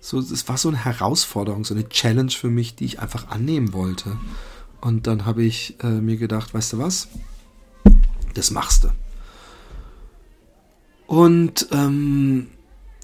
so, 0.00 0.20
es 0.20 0.48
war 0.48 0.56
so 0.56 0.68
eine 0.68 0.84
Herausforderung, 0.84 1.64
so 1.64 1.74
eine 1.74 1.88
Challenge 1.88 2.30
für 2.30 2.48
mich, 2.48 2.76
die 2.76 2.84
ich 2.84 3.00
einfach 3.00 3.28
annehmen 3.28 3.72
wollte. 3.72 4.16
Und 4.80 5.08
dann 5.08 5.24
habe 5.26 5.42
ich 5.42 5.74
äh, 5.82 6.00
mir 6.00 6.16
gedacht, 6.16 6.54
weißt 6.54 6.74
du 6.74 6.78
was? 6.78 7.08
Das 8.34 8.52
machst 8.52 8.84
du. 8.84 8.88
Und 11.08 11.68
ähm, 11.72 12.48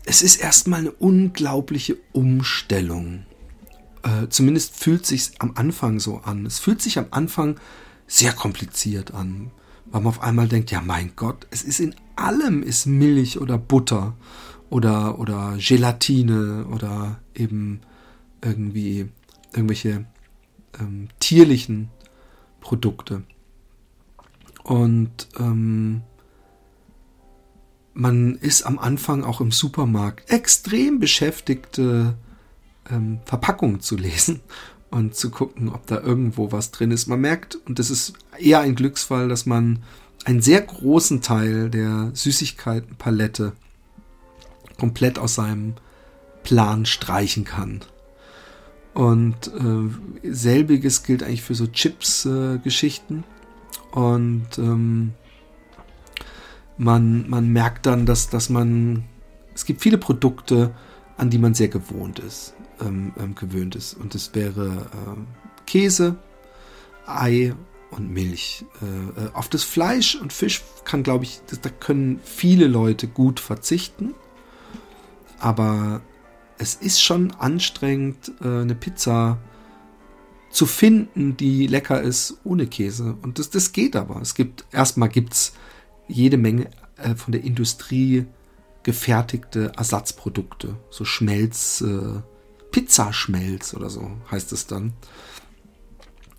es 0.05 0.22
ist 0.22 0.37
erstmal 0.37 0.81
eine 0.81 0.92
unglaubliche 0.92 1.96
Umstellung. 2.12 3.24
Äh, 4.02 4.28
zumindest 4.28 4.76
fühlt 4.76 5.07
sich 5.07 5.31
am 5.38 5.52
Anfang 5.55 6.00
so 6.00 6.18
an. 6.18 6.46
Es 6.46 6.59
fühlt 6.59 6.83
sich 6.83 6.98
am 6.98 7.07
Anfang 7.11 7.59
sehr 8.07 8.33
kompliziert 8.33 9.14
an, 9.14 9.50
weil 9.92 10.00
man 10.00 10.09
auf 10.09 10.22
einmal 10.22 10.48
denkt, 10.48 10.70
ja 10.70 10.81
mein 10.81 11.12
Gott, 11.14 11.46
es 11.50 11.62
ist 11.62 11.78
in 11.78 11.94
allem 12.16 12.62
ist 12.62 12.87
Milch 12.87 13.38
oder 13.38 13.59
Butter 13.59 14.16
oder 14.70 15.18
oder 15.18 15.57
Gelatine 15.59 16.66
oder 16.66 17.20
eben 17.35 17.81
irgendwie 18.42 19.09
irgendwelche 19.52 20.07
ähm, 20.81 21.09
tierlichen 21.20 21.90
Produkte. 22.61 23.22
Und 24.64 25.28
ähm, 25.38 26.02
man 27.92 28.37
ist 28.37 28.62
am 28.62 28.78
Anfang 28.78 29.24
auch 29.24 29.42
im 29.42 29.52
Supermarkt 29.52 30.31
extrem 30.31 31.00
beschäftigt, 31.00 31.78
äh, 31.78 32.12
ähm, 32.90 33.20
Verpackungen 33.26 33.81
zu 33.81 33.96
lesen 33.96 34.40
und 34.92 35.14
zu 35.14 35.31
gucken, 35.31 35.70
ob 35.70 35.87
da 35.87 36.00
irgendwo 36.00 36.52
was 36.52 36.70
drin 36.70 36.90
ist. 36.90 37.09
Man 37.09 37.20
merkt, 37.20 37.57
und 37.66 37.78
das 37.78 37.90
ist 37.90 38.12
eher 38.38 38.61
ein 38.61 38.74
Glücksfall, 38.74 39.28
dass 39.28 39.46
man 39.46 39.83
einen 40.24 40.42
sehr 40.42 40.61
großen 40.61 41.22
Teil 41.22 41.70
der 41.70 42.11
Süßigkeitenpalette 42.12 43.52
komplett 44.78 45.18
aus 45.18 45.35
seinem 45.35 45.74
Plan 46.44 46.85
streichen 46.87 47.44
kann. 47.44 47.81
Und 48.92 49.48
äh, 49.48 50.31
selbiges 50.31 51.02
gilt 51.02 51.22
eigentlich 51.22 51.42
für 51.42 51.55
so 51.55 51.66
Chips-Geschichten. 51.66 53.24
Äh, 53.24 53.96
und 53.98 54.59
ähm, 54.59 55.14
man, 56.76 57.28
man 57.31 57.48
merkt 57.48 57.87
dann, 57.87 58.05
dass, 58.05 58.28
dass 58.28 58.50
man. 58.50 59.05
Es 59.55 59.64
gibt 59.64 59.81
viele 59.81 59.98
Produkte, 59.98 60.74
an 61.16 61.31
die 61.31 61.38
man 61.38 61.55
sehr 61.55 61.68
gewohnt 61.68 62.18
ist, 62.18 62.55
ähm, 62.83 63.12
ähm, 63.18 63.35
gewöhnt 63.35 63.77
ist. 63.77 63.95
Und 63.95 64.14
das 64.14 64.35
wäre 64.35 64.87
äh, 64.92 65.64
Käse, 65.66 66.16
Ei 67.07 67.55
und 67.90 68.11
Milch. 68.11 68.64
Äh, 68.81 69.25
äh, 69.25 69.31
auf 69.33 69.49
das 69.49 69.64
Fleisch 69.64 70.14
und 70.14 70.33
Fisch 70.33 70.62
kann, 70.85 71.03
glaube 71.03 71.25
ich, 71.25 71.40
das, 71.49 71.61
da 71.61 71.71
können 71.71 72.21
viele 72.25 72.66
Leute 72.66 73.07
gut 73.07 73.40
verzichten. 73.40 74.14
Aber 75.38 76.03
es 76.59 76.75
ist 76.75 77.03
schon 77.03 77.33
anstrengend, 77.33 78.33
äh, 78.40 78.61
eine 78.61 78.75
Pizza 78.75 79.38
zu 80.51 80.66
finden, 80.66 81.37
die 81.37 81.66
lecker 81.66 82.01
ist 82.01 82.38
ohne 82.45 82.66
Käse. 82.66 83.16
Und 83.23 83.38
das, 83.38 83.51
das 83.51 83.73
geht 83.73 83.97
aber. 83.97 84.21
Es 84.21 84.35
gibt, 84.35 84.64
erstmal 84.71 85.09
gibt's 85.09 85.55
jede 86.09 86.37
Menge 86.37 86.68
äh, 86.99 87.14
von 87.14 87.33
der 87.33 87.42
Industrie 87.42 88.27
gefertigte 88.83 89.73
Ersatzprodukte. 89.77 90.77
So 90.90 91.05
Schmelz, 91.05 91.81
äh, 91.81 92.21
Pizzaschmelz 92.72 93.74
oder 93.74 93.90
so 93.90 94.11
heißt 94.30 94.52
es 94.52 94.66
dann. 94.66 94.94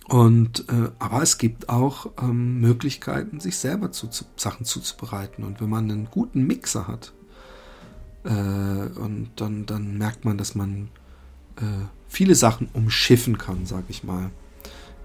Und 0.10 0.68
äh, 0.70 0.92
aber 1.00 1.22
es 1.22 1.38
gibt 1.38 1.70
auch 1.70 2.08
ähm, 2.22 2.60
Möglichkeiten, 2.60 3.40
sich 3.40 3.58
selber 3.58 3.92
zu, 3.92 4.08
zu, 4.08 4.26
Sachen 4.36 4.66
zuzubereiten. 4.66 5.44
Und 5.46 5.62
wenn 5.62 5.70
man 5.70 5.90
einen 5.90 6.08
guten 6.12 6.46
Mixer 6.46 6.88
hat, 6.88 7.14
äh, 8.26 8.30
und 8.30 9.30
dann, 9.38 9.66
dann 9.66 9.98
merkt 9.98 10.26
man, 10.26 10.38
dass 10.38 10.56
man 10.56 10.90
äh, 11.58 11.86
viele 12.08 12.36
Sachen 12.36 12.70
umschiffen 12.74 13.38
kann, 13.38 13.66
sag 13.66 13.86
ich 13.88 14.04
mal. 14.04 14.30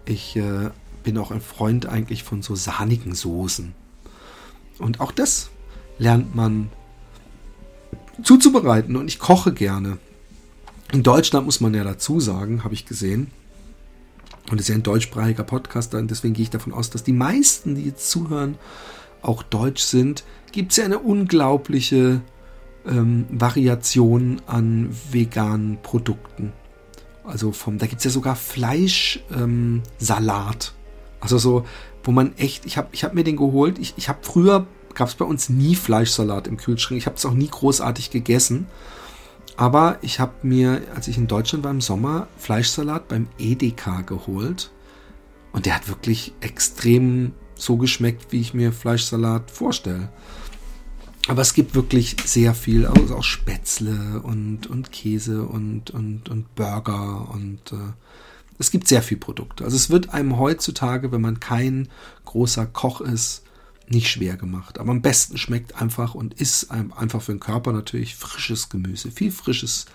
Ich 0.05 0.37
äh, 0.37 0.71
bin 1.05 1.19
auch 1.19 1.31
ein 1.31 1.41
Freund 1.41 1.87
eigentlich 1.87 2.25
von 2.25 2.43
so 2.43 2.55
sahnigen 2.55 3.15
Soßen. 3.15 3.75
Und 4.79 5.01
auch 5.01 5.13
das 5.13 5.51
lernt 5.99 6.35
man 6.35 6.71
zuzubereiten. 8.23 8.97
Und 8.97 9.09
ich 9.09 9.19
koche 9.19 9.53
gerne. 9.53 9.99
In 10.93 11.03
Deutschland 11.03 11.45
muss 11.45 11.61
man 11.61 11.75
ja 11.75 11.85
dazu 11.85 12.19
sagen, 12.21 12.65
habe 12.65 12.75
ich 12.75 12.87
gesehen. 12.87 13.31
Und 14.51 14.59
es 14.59 14.63
ist 14.63 14.69
ja 14.69 14.75
ein 14.75 14.83
deutschsprachiger 14.83 15.45
Podcast, 15.45 15.93
deswegen 15.93 16.33
gehe 16.33 16.45
ich 16.45 16.51
davon 16.51 16.73
aus, 16.73 16.89
dass 16.89 17.03
die 17.03 17.13
meisten, 17.13 17.75
die 17.75 17.85
jetzt 17.85 18.11
zuhören, 18.11 18.57
auch 19.21 19.43
deutsch 19.43 19.83
sind. 19.83 20.25
Gibt 20.53 20.71
es 20.71 20.79
ja 20.79 20.85
eine 20.85 20.99
unglaubliche 20.99 22.23
ähm, 22.87 23.27
Variationen 23.29 24.41
an 24.47 24.89
veganen 25.11 25.79
Produkten. 25.83 26.53
Also 27.25 27.53
vom, 27.53 27.77
da 27.77 27.87
gibt 27.87 27.99
es 27.99 28.05
ja 28.05 28.11
sogar 28.11 28.37
Fleischsalat. 28.37 29.23
Ähm, 29.37 29.83
also 31.21 31.37
so, 31.37 31.67
wo 32.03 32.13
man 32.13 32.35
echt, 32.39 32.65
ich 32.65 32.79
habe 32.79 32.89
ich 32.93 33.05
hab 33.05 33.13
mir 33.13 33.25
den 33.25 33.37
geholt. 33.37 33.79
Ich, 33.79 33.93
ich 33.99 34.09
habe 34.09 34.21
früher, 34.23 34.67
gab 34.95 35.09
es 35.09 35.15
bei 35.15 35.27
uns 35.27 35.51
nie 35.51 35.75
Fleischsalat 35.75 36.47
im 36.47 36.57
Kühlschrank. 36.57 36.99
Ich 36.99 37.07
habe 37.07 37.17
es 37.17 37.27
auch 37.27 37.35
nie 37.35 37.49
großartig 37.49 38.11
gegessen. 38.11 38.67
Aber 39.59 39.99
ich 40.03 40.21
habe 40.21 40.47
mir, 40.47 40.83
als 40.95 41.09
ich 41.09 41.19
in 41.19 41.27
Deutschland 41.27 41.65
war 41.65 41.73
im 41.73 41.81
Sommer, 41.81 42.29
Fleischsalat 42.39 43.09
beim 43.09 43.27
Edeka 43.39 44.03
geholt. 44.03 44.71
Und 45.51 45.67
der 45.67 45.75
hat 45.75 45.89
wirklich 45.89 46.33
extrem 46.41 47.33
so 47.57 47.77
geschmeckt, 47.77 48.31
wie 48.31 48.41
ich 48.41 48.55
mir 48.55 48.73
Fleischsalat 48.73 49.51
vorstelle. 49.51 50.11
Aber 51.27 51.43
es 51.43 51.55
gibt 51.55 51.75
wirklich 51.75 52.17
sehr 52.25 52.55
viel, 52.55 52.87
also 52.87 53.17
auch 53.17 53.25
Spätzle 53.25 54.23
und, 54.23 54.69
und 54.69 54.93
Käse 54.93 55.43
und, 55.43 55.91
und, 55.91 56.29
und 56.29 56.55
Burger 56.55 57.29
und 57.33 57.73
äh, 57.73 57.93
es 58.61 58.71
gibt 58.71 58.87
sehr 58.87 59.03
viel 59.03 59.19
Produkte. 59.19 59.65
Also 59.65 59.75
es 59.75 59.91
wird 59.91 60.15
einem 60.15 60.39
heutzutage, 60.39 61.11
wenn 61.11 61.21
man 61.21 61.41
kein 61.41 61.89
großer 62.27 62.65
Koch 62.65 63.01
ist, 63.01 63.43
nicht 63.91 64.09
schwer 64.09 64.37
gemacht. 64.37 64.79
Aber 64.79 64.91
am 64.91 65.03
besten 65.03 65.39
schmeckt 65.39 65.75
einfach 65.81 66.15
und 66.15 66.35
ist 66.35 66.71
einfach 66.71 67.23
für 67.23 67.33
den 67.33 67.41
Körper 67.41 67.73
natürlich 67.73 68.17
frisches 68.17 68.69
Gemüse. 68.69 69.11
Viel 69.11 69.33
frisches 69.33 69.87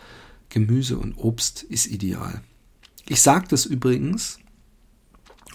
Gemüse 0.50 0.98
und 0.98 1.16
Obst 1.16 1.64
ist 1.64 1.88
ideal. 1.88 2.42
Ich 3.08 3.22
sage 3.22 3.48
das 3.50 3.66
übrigens, 3.66 4.40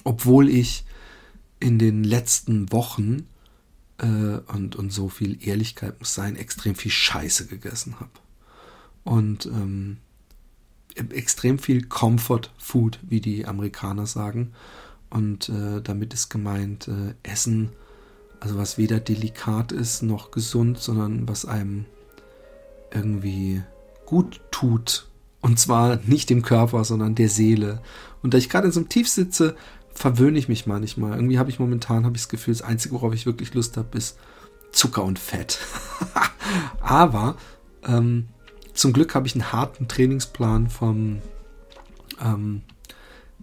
obwohl 0.04 0.48
ich 0.48 0.84
in 1.60 1.78
den 1.78 2.04
letzten 2.04 2.70
Wochen 2.72 3.26
äh, 3.98 4.06
und, 4.06 4.76
und 4.76 4.92
so 4.92 5.08
viel 5.08 5.38
Ehrlichkeit 5.46 5.98
muss 5.98 6.14
sein, 6.14 6.36
extrem 6.36 6.74
viel 6.74 6.90
Scheiße 6.90 7.46
gegessen 7.46 8.00
habe. 8.00 8.10
Und 9.04 9.46
ähm, 9.46 9.98
extrem 10.94 11.58
viel 11.58 11.84
Comfort 11.86 12.50
Food, 12.58 12.98
wie 13.02 13.20
die 13.20 13.46
Amerikaner 13.46 14.06
sagen. 14.06 14.52
Und 15.10 15.48
äh, 15.48 15.80
damit 15.80 16.12
ist 16.12 16.28
gemeint 16.28 16.88
äh, 16.88 17.14
Essen, 17.22 17.70
also 18.40 18.56
was 18.56 18.78
weder 18.78 19.00
delikat 19.00 19.72
ist 19.72 20.02
noch 20.02 20.30
gesund, 20.30 20.78
sondern 20.78 21.28
was 21.28 21.44
einem 21.44 21.86
irgendwie 22.92 23.62
gut 24.06 24.40
tut 24.50 25.06
Und 25.40 25.58
zwar 25.58 26.00
nicht 26.04 26.30
dem 26.30 26.42
Körper, 26.42 26.84
sondern 26.84 27.14
der 27.14 27.28
Seele. 27.28 27.80
Und 28.22 28.34
da 28.34 28.38
ich 28.38 28.48
gerade 28.48 28.66
in 28.66 28.72
so 28.72 28.80
einem 28.80 28.88
Tief 28.88 29.08
sitze, 29.08 29.54
verwöhne 29.92 30.38
ich 30.38 30.48
mich 30.48 30.66
manchmal. 30.66 31.12
Irgendwie 31.12 31.38
habe 31.38 31.50
ich 31.50 31.58
momentan 31.58 32.04
habe 32.04 32.16
ich 32.16 32.22
das 32.22 32.28
Gefühl, 32.28 32.54
das 32.54 32.62
Einzige, 32.62 32.94
worauf 32.94 33.14
ich 33.14 33.26
wirklich 33.26 33.54
Lust 33.54 33.76
habe, 33.76 33.96
ist 33.96 34.18
Zucker 34.72 35.04
und 35.04 35.18
Fett. 35.18 35.58
Aber 36.80 37.36
ähm, 37.86 38.28
zum 38.74 38.92
Glück 38.92 39.14
habe 39.14 39.26
ich 39.26 39.34
einen 39.34 39.52
harten 39.52 39.88
Trainingsplan 39.88 40.70
vom 40.70 41.20
ähm, 42.22 42.62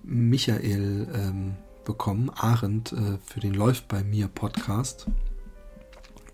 Michael 0.03 1.07
ähm, 1.13 1.55
bekommen, 1.85 2.29
Arendt, 2.29 2.91
äh, 2.91 3.17
für 3.25 3.39
den 3.39 3.53
Läuft 3.53 3.87
bei 3.87 4.03
mir 4.03 4.27
Podcast. 4.27 5.07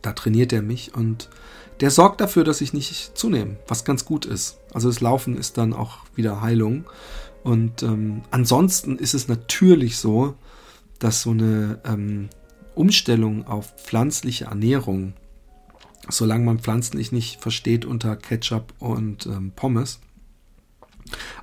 Da 0.01 0.13
trainiert 0.13 0.51
er 0.51 0.61
mich 0.61 0.95
und 0.95 1.29
der 1.81 1.91
sorgt 1.91 2.21
dafür, 2.21 2.43
dass 2.43 2.61
ich 2.61 2.73
nicht 2.73 3.17
zunehme, 3.17 3.57
was 3.67 3.85
ganz 3.85 4.05
gut 4.05 4.25
ist. 4.25 4.59
Also 4.73 4.89
das 4.89 5.01
Laufen 5.01 5.37
ist 5.37 5.57
dann 5.57 5.73
auch 5.73 5.99
wieder 6.15 6.41
Heilung. 6.41 6.85
Und 7.43 7.81
ähm, 7.81 8.21
ansonsten 8.29 8.97
ist 8.97 9.13
es 9.13 9.27
natürlich 9.27 9.97
so, 9.97 10.35
dass 10.99 11.23
so 11.23 11.31
eine 11.31 11.81
ähm, 11.85 12.29
Umstellung 12.75 13.47
auf 13.47 13.73
pflanzliche 13.77 14.45
Ernährung, 14.45 15.13
solange 16.07 16.45
man 16.45 16.59
pflanzlich 16.59 17.11
nicht 17.11 17.41
versteht 17.41 17.85
unter 17.85 18.15
Ketchup 18.15 18.73
und 18.77 19.25
ähm, 19.25 19.51
Pommes, 19.55 19.99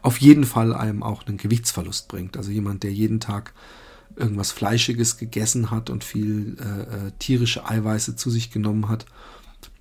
auf 0.03 0.19
jeden 0.19 0.45
Fall 0.45 0.73
einem 0.73 1.03
auch 1.03 1.27
einen 1.27 1.37
Gewichtsverlust 1.37 2.09
bringt. 2.09 2.37
Also 2.37 2.51
jemand, 2.53 2.85
der 2.85 2.93
jeden 2.93 3.19
Tag 3.19 3.55
irgendwas 4.17 4.53
Fleischiges 4.53 5.17
gegessen 5.17 5.71
hat 5.71 5.91
und 5.91 6.05
viel 6.05 6.57
äh, 6.61 7.09
äh, 7.09 7.13
tierische 7.19 7.69
Eiweiße 7.69 8.17
zu 8.17 8.31
sich 8.31 8.51
genommen 8.51 8.89
hat, 8.89 9.07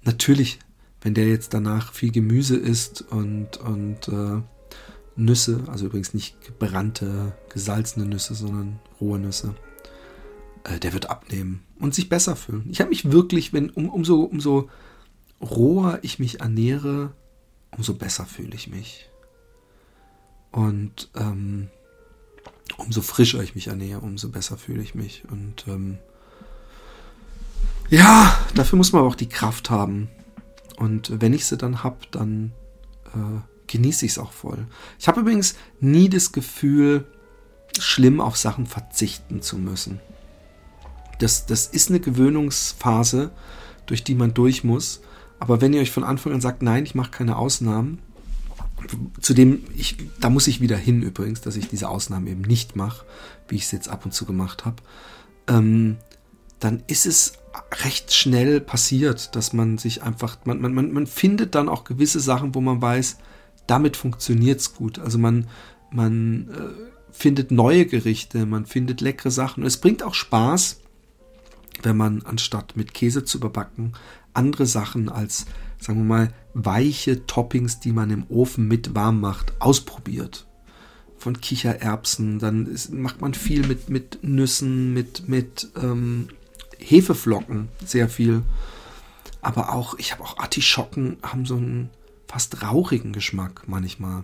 natürlich, 0.04 0.60
wenn 1.02 1.14
der 1.14 1.28
jetzt 1.28 1.54
danach 1.54 1.94
viel 1.94 2.12
Gemüse 2.12 2.58
isst 2.58 3.02
und, 3.02 3.58
und 3.58 4.08
äh, 4.08 4.42
Nüsse, 5.16 5.64
also 5.68 5.88
übrigens 5.88 6.14
nicht 6.14 6.42
gebrannte, 6.46 7.34
gesalzene 7.50 8.06
Nüsse, 8.06 8.36
sondern 8.36 8.80
rohe 9.02 9.20
Nüsse, 9.20 9.56
äh, 10.64 10.80
der 10.80 10.94
wird 10.94 11.10
abnehmen 11.10 11.64
und 11.80 11.96
sich 11.96 12.10
besser 12.10 12.36
fühlen. 12.36 12.68
Ich 12.70 12.80
habe 12.80 12.90
mich 12.90 13.12
wirklich, 13.12 13.54
wenn 13.54 13.70
um, 13.70 13.90
umso, 13.90 14.22
umso 14.22 14.70
roher 15.42 16.00
ich 16.04 16.20
mich 16.20 16.42
ernähre, 16.42 17.14
umso 17.72 17.94
besser 17.94 18.26
fühle 18.26 18.56
ich 18.56 18.68
mich. 18.68 19.10
Und 20.52 21.10
ähm, 21.16 21.70
umso 22.78 23.02
frischer 23.02 23.42
ich 23.42 23.56
mich 23.56 23.68
ernähre, 23.68 24.02
umso 24.02 24.30
besser 24.30 24.58
fühle 24.58 24.82
ich 24.82 24.96
mich. 24.96 25.24
Und 25.30 25.66
ähm, 25.68 25.98
ja, 27.90 28.38
dafür 28.56 28.78
muss 28.78 28.92
man 28.92 29.00
aber 29.00 29.10
auch 29.10 29.16
die 29.16 29.30
Kraft 29.30 29.70
haben. 29.70 30.10
Und 30.78 31.22
wenn 31.22 31.34
ich 31.34 31.46
sie 31.46 31.58
dann 31.58 31.84
habe, 31.84 31.98
dann 32.12 32.52
äh, 33.08 33.40
genieße 33.68 34.06
ich 34.06 34.14
es 34.14 34.20
auch 34.20 34.32
voll. 34.32 34.68
Ich 35.00 35.08
habe 35.08 35.22
übrigens 35.22 35.56
nie 35.80 36.10
das 36.10 36.32
Gefühl, 36.32 37.06
schlimm 37.80 38.20
auf 38.20 38.38
Sachen 38.38 38.66
verzichten 38.66 39.42
zu 39.42 39.58
müssen. 39.58 40.00
Das, 41.20 41.46
das 41.46 41.68
ist 41.68 41.90
eine 41.90 42.00
Gewöhnungsphase, 42.00 43.32
durch 43.86 44.04
die 44.04 44.16
man 44.16 44.34
durch 44.34 44.64
muss. 44.64 45.02
Aber 45.40 45.62
wenn 45.62 45.74
ihr 45.74 45.82
euch 45.82 45.92
von 45.92 46.04
Anfang 46.04 46.34
an 46.34 46.42
sagt, 46.42 46.62
nein, 46.62 46.84
ich 46.84 46.96
mache 46.96 47.12
keine 47.12 47.38
Ausnahmen, 47.38 48.00
zu 49.22 49.34
dem 49.34 49.64
ich, 49.76 49.98
da 50.20 50.30
muss 50.30 50.48
ich 50.48 50.62
wieder 50.62 50.78
hin 50.78 51.02
übrigens, 51.02 51.42
dass 51.42 51.56
ich 51.56 51.68
diese 51.68 51.90
Ausnahmen 51.90 52.28
eben 52.28 52.42
nicht 52.42 52.76
mache, 52.76 53.06
wie 53.48 53.56
ich 53.56 53.64
es 53.64 53.72
jetzt 53.72 53.90
ab 53.90 54.06
und 54.06 54.14
zu 54.14 54.26
gemacht 54.26 54.66
habe, 54.66 54.78
ähm, 55.48 55.98
dann 56.60 56.84
ist 56.88 57.06
es 57.06 57.34
recht 57.84 58.14
schnell 58.14 58.62
passiert, 58.62 59.36
dass 59.36 59.54
man 59.54 59.78
sich 59.78 60.04
einfach, 60.04 60.38
man, 60.46 60.62
man, 60.62 60.74
man, 60.74 60.92
man 60.92 61.08
findet 61.08 61.56
dann 61.56 61.70
auch 61.70 61.84
gewisse 61.84 62.20
Sachen, 62.20 62.56
wo 62.56 62.62
man 62.62 62.82
weiß, 62.82 63.18
damit 63.68 63.98
funktioniert 63.98 64.60
es 64.60 64.74
gut. 64.74 65.00
Also 65.00 65.18
man, 65.18 65.48
man 65.92 66.50
äh, 66.50 67.12
findet 67.12 67.52
neue 67.52 67.86
Gerichte, 67.86 68.46
man 68.46 68.66
findet 68.66 69.02
leckere 69.02 69.32
Sachen. 69.32 69.64
Und 69.64 69.68
es 69.68 69.78
bringt 69.78 70.04
auch 70.04 70.14
Spaß, 70.14 70.82
wenn 71.84 71.98
man 71.98 72.22
anstatt 72.24 72.76
mit 72.76 72.94
Käse 72.94 73.24
zu 73.24 73.38
überbacken, 73.38 73.94
andere 74.34 74.66
Sachen 74.66 75.10
als, 75.10 75.46
sagen 75.80 76.00
wir 76.00 76.06
mal, 76.06 76.34
weiche 76.54 77.26
Toppings, 77.26 77.80
die 77.80 77.92
man 77.92 78.10
im 78.10 78.26
Ofen 78.30 78.68
mit 78.68 78.96
warm 78.96 79.22
macht, 79.22 79.54
ausprobiert. 79.60 80.48
Von 81.18 81.40
Kichererbsen, 81.40 82.40
dann 82.40 82.68
ist, 82.68 82.94
macht 82.94 83.22
man 83.22 83.34
viel 83.34 83.66
mit, 83.66 83.90
mit 83.90 84.20
Nüssen, 84.22 84.94
mit, 84.94 85.28
mit 85.28 85.68
ähm, 85.76 86.30
Hefeflocken, 86.78 87.70
sehr 87.84 88.10
viel. 88.10 88.44
Aber 89.42 89.74
auch, 89.74 89.98
ich 89.98 90.12
habe 90.12 90.24
auch 90.24 90.38
Artischocken, 90.38 91.18
haben 91.24 91.46
so 91.46 91.56
einen 91.56 91.90
fast 92.28 92.62
rauchigen 92.62 93.14
Geschmack 93.14 93.64
manchmal. 93.68 94.24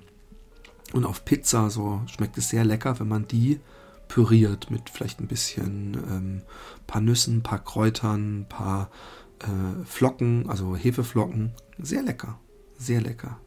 Und 0.91 1.05
auf 1.05 1.25
Pizza 1.25 1.69
so 1.69 2.01
schmeckt 2.07 2.37
es 2.37 2.49
sehr 2.49 2.63
lecker, 2.63 2.99
wenn 2.99 3.07
man 3.07 3.27
die 3.27 3.59
püriert 4.07 4.69
mit 4.69 4.89
vielleicht 4.91 5.19
ein 5.19 5.27
bisschen 5.27 5.97
ähm, 6.07 6.41
paar 6.85 7.01
Nüssen, 7.01 7.41
paar 7.41 7.63
Kräutern, 7.63 8.45
paar 8.47 8.91
äh, 9.43 9.85
Flocken, 9.85 10.49
also 10.49 10.75
Hefeflocken. 10.75 11.51
Sehr 11.79 12.03
lecker, 12.03 12.39
sehr 12.77 13.01
lecker. 13.01 13.39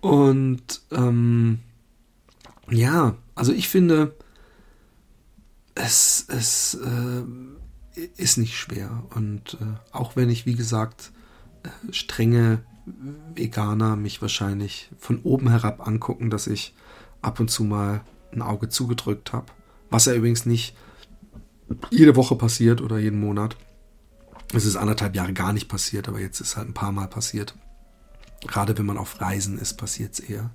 Und 0.00 0.82
ähm, 0.90 1.60
ja, 2.70 3.16
also 3.34 3.52
ich 3.52 3.68
finde, 3.68 4.14
es, 5.74 6.26
es 6.28 6.74
äh, 6.74 8.00
ist 8.16 8.38
nicht 8.38 8.56
schwer. 8.56 9.04
Und 9.14 9.58
äh, 9.60 9.94
auch 9.96 10.16
wenn 10.16 10.30
ich, 10.30 10.46
wie 10.46 10.54
gesagt, 10.54 11.12
äh, 11.62 11.92
strenge 11.92 12.64
Veganer 13.34 13.96
mich 13.96 14.22
wahrscheinlich 14.22 14.90
von 14.98 15.20
oben 15.22 15.48
herab 15.48 15.86
angucken, 15.86 16.30
dass 16.30 16.46
ich 16.46 16.74
ab 17.22 17.40
und 17.40 17.50
zu 17.50 17.64
mal 17.64 18.02
ein 18.32 18.42
Auge 18.42 18.68
zugedrückt 18.68 19.32
habe. 19.32 19.46
Was 19.90 20.06
ja 20.06 20.14
übrigens 20.14 20.46
nicht 20.46 20.76
jede 21.90 22.16
Woche 22.16 22.36
passiert 22.36 22.80
oder 22.80 22.98
jeden 22.98 23.20
Monat. 23.20 23.56
Es 24.52 24.64
ist 24.64 24.76
anderthalb 24.76 25.14
Jahre 25.14 25.32
gar 25.32 25.52
nicht 25.52 25.68
passiert, 25.68 26.08
aber 26.08 26.20
jetzt 26.20 26.40
ist 26.40 26.56
halt 26.56 26.68
ein 26.68 26.74
paar 26.74 26.92
Mal 26.92 27.06
passiert. 27.06 27.54
Gerade 28.46 28.76
wenn 28.78 28.86
man 28.86 28.98
auf 28.98 29.20
Reisen 29.20 29.58
ist, 29.58 29.74
passiert 29.74 30.14
es 30.14 30.20
eher. 30.20 30.50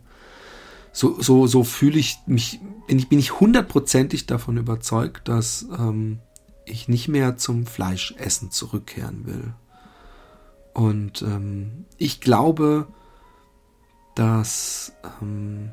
So, 0.91 1.21
so, 1.21 1.45
so 1.45 1.63
fühle 1.63 1.99
ich 1.99 2.17
mich, 2.25 2.59
bin 2.87 2.97
ich, 2.97 3.09
bin 3.09 3.19
ich 3.19 3.39
hundertprozentig 3.39 4.25
davon 4.25 4.57
überzeugt, 4.57 5.27
dass 5.27 5.67
ähm, 5.77 6.19
ich 6.65 6.87
nicht 6.87 7.07
mehr 7.07 7.37
zum 7.37 7.65
Fleischessen 7.65 8.51
zurückkehren 8.51 9.25
will. 9.25 9.53
Und 10.73 11.21
ähm, 11.21 11.85
ich 11.97 12.21
glaube, 12.21 12.87
dass 14.15 14.93
ähm, 15.21 15.71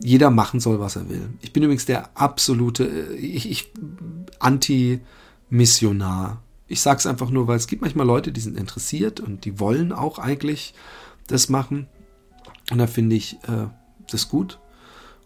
jeder 0.00 0.30
machen 0.30 0.60
soll, 0.60 0.80
was 0.80 0.96
er 0.96 1.08
will. 1.08 1.30
Ich 1.40 1.52
bin 1.52 1.62
übrigens 1.62 1.86
der 1.86 2.16
absolute, 2.16 2.84
äh, 2.84 3.14
ich, 3.14 3.50
ich 3.50 3.72
Anti-Missionar. 4.38 6.42
Ich 6.68 6.80
sage 6.80 6.98
es 6.98 7.06
einfach 7.06 7.30
nur, 7.30 7.48
weil 7.48 7.56
es 7.56 7.66
gibt 7.66 7.82
manchmal 7.82 8.06
Leute, 8.06 8.30
die 8.30 8.40
sind 8.40 8.58
interessiert 8.58 9.20
und 9.20 9.44
die 9.44 9.58
wollen 9.58 9.92
auch 9.92 10.18
eigentlich 10.18 10.74
das 11.26 11.48
machen. 11.48 11.88
Und 12.70 12.78
da 12.78 12.86
finde 12.86 13.16
ich 13.16 13.34
äh, 13.44 13.66
das 14.10 14.28
gut. 14.28 14.58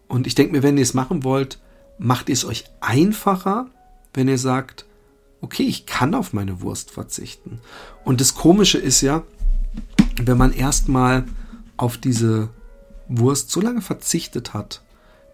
Und 0.09 0.27
ich 0.27 0.35
denke 0.35 0.53
mir, 0.53 0.63
wenn 0.63 0.77
ihr 0.77 0.83
es 0.83 0.95
machen 0.95 1.25
wollt, 1.25 1.59
macht 1.99 2.29
ihr 2.29 2.35
es 2.35 2.45
euch 2.45 2.65
einfacher, 2.81 3.67
wenn 4.15 4.29
ihr 4.29 4.39
sagt, 4.39 4.87
okay, 5.41 5.65
ich 5.65 5.87
kann 5.87 6.15
auf 6.15 6.33
meine 6.33 6.61
Wurst 6.61 6.91
verzichten. 6.91 7.61
Und 8.05 8.21
das 8.21 8.35
Komische 8.35 8.79
ist 8.79 9.01
ja, 9.01 9.25
wenn 10.23 10.39
man 10.39 10.53
erstmal 10.53 11.25
auf 11.77 11.99
diese 11.99 12.51
Wurst 13.09 13.51
so 13.51 13.61
lange 13.61 13.83
verzichtet 13.83 14.55
hat, 14.55 14.83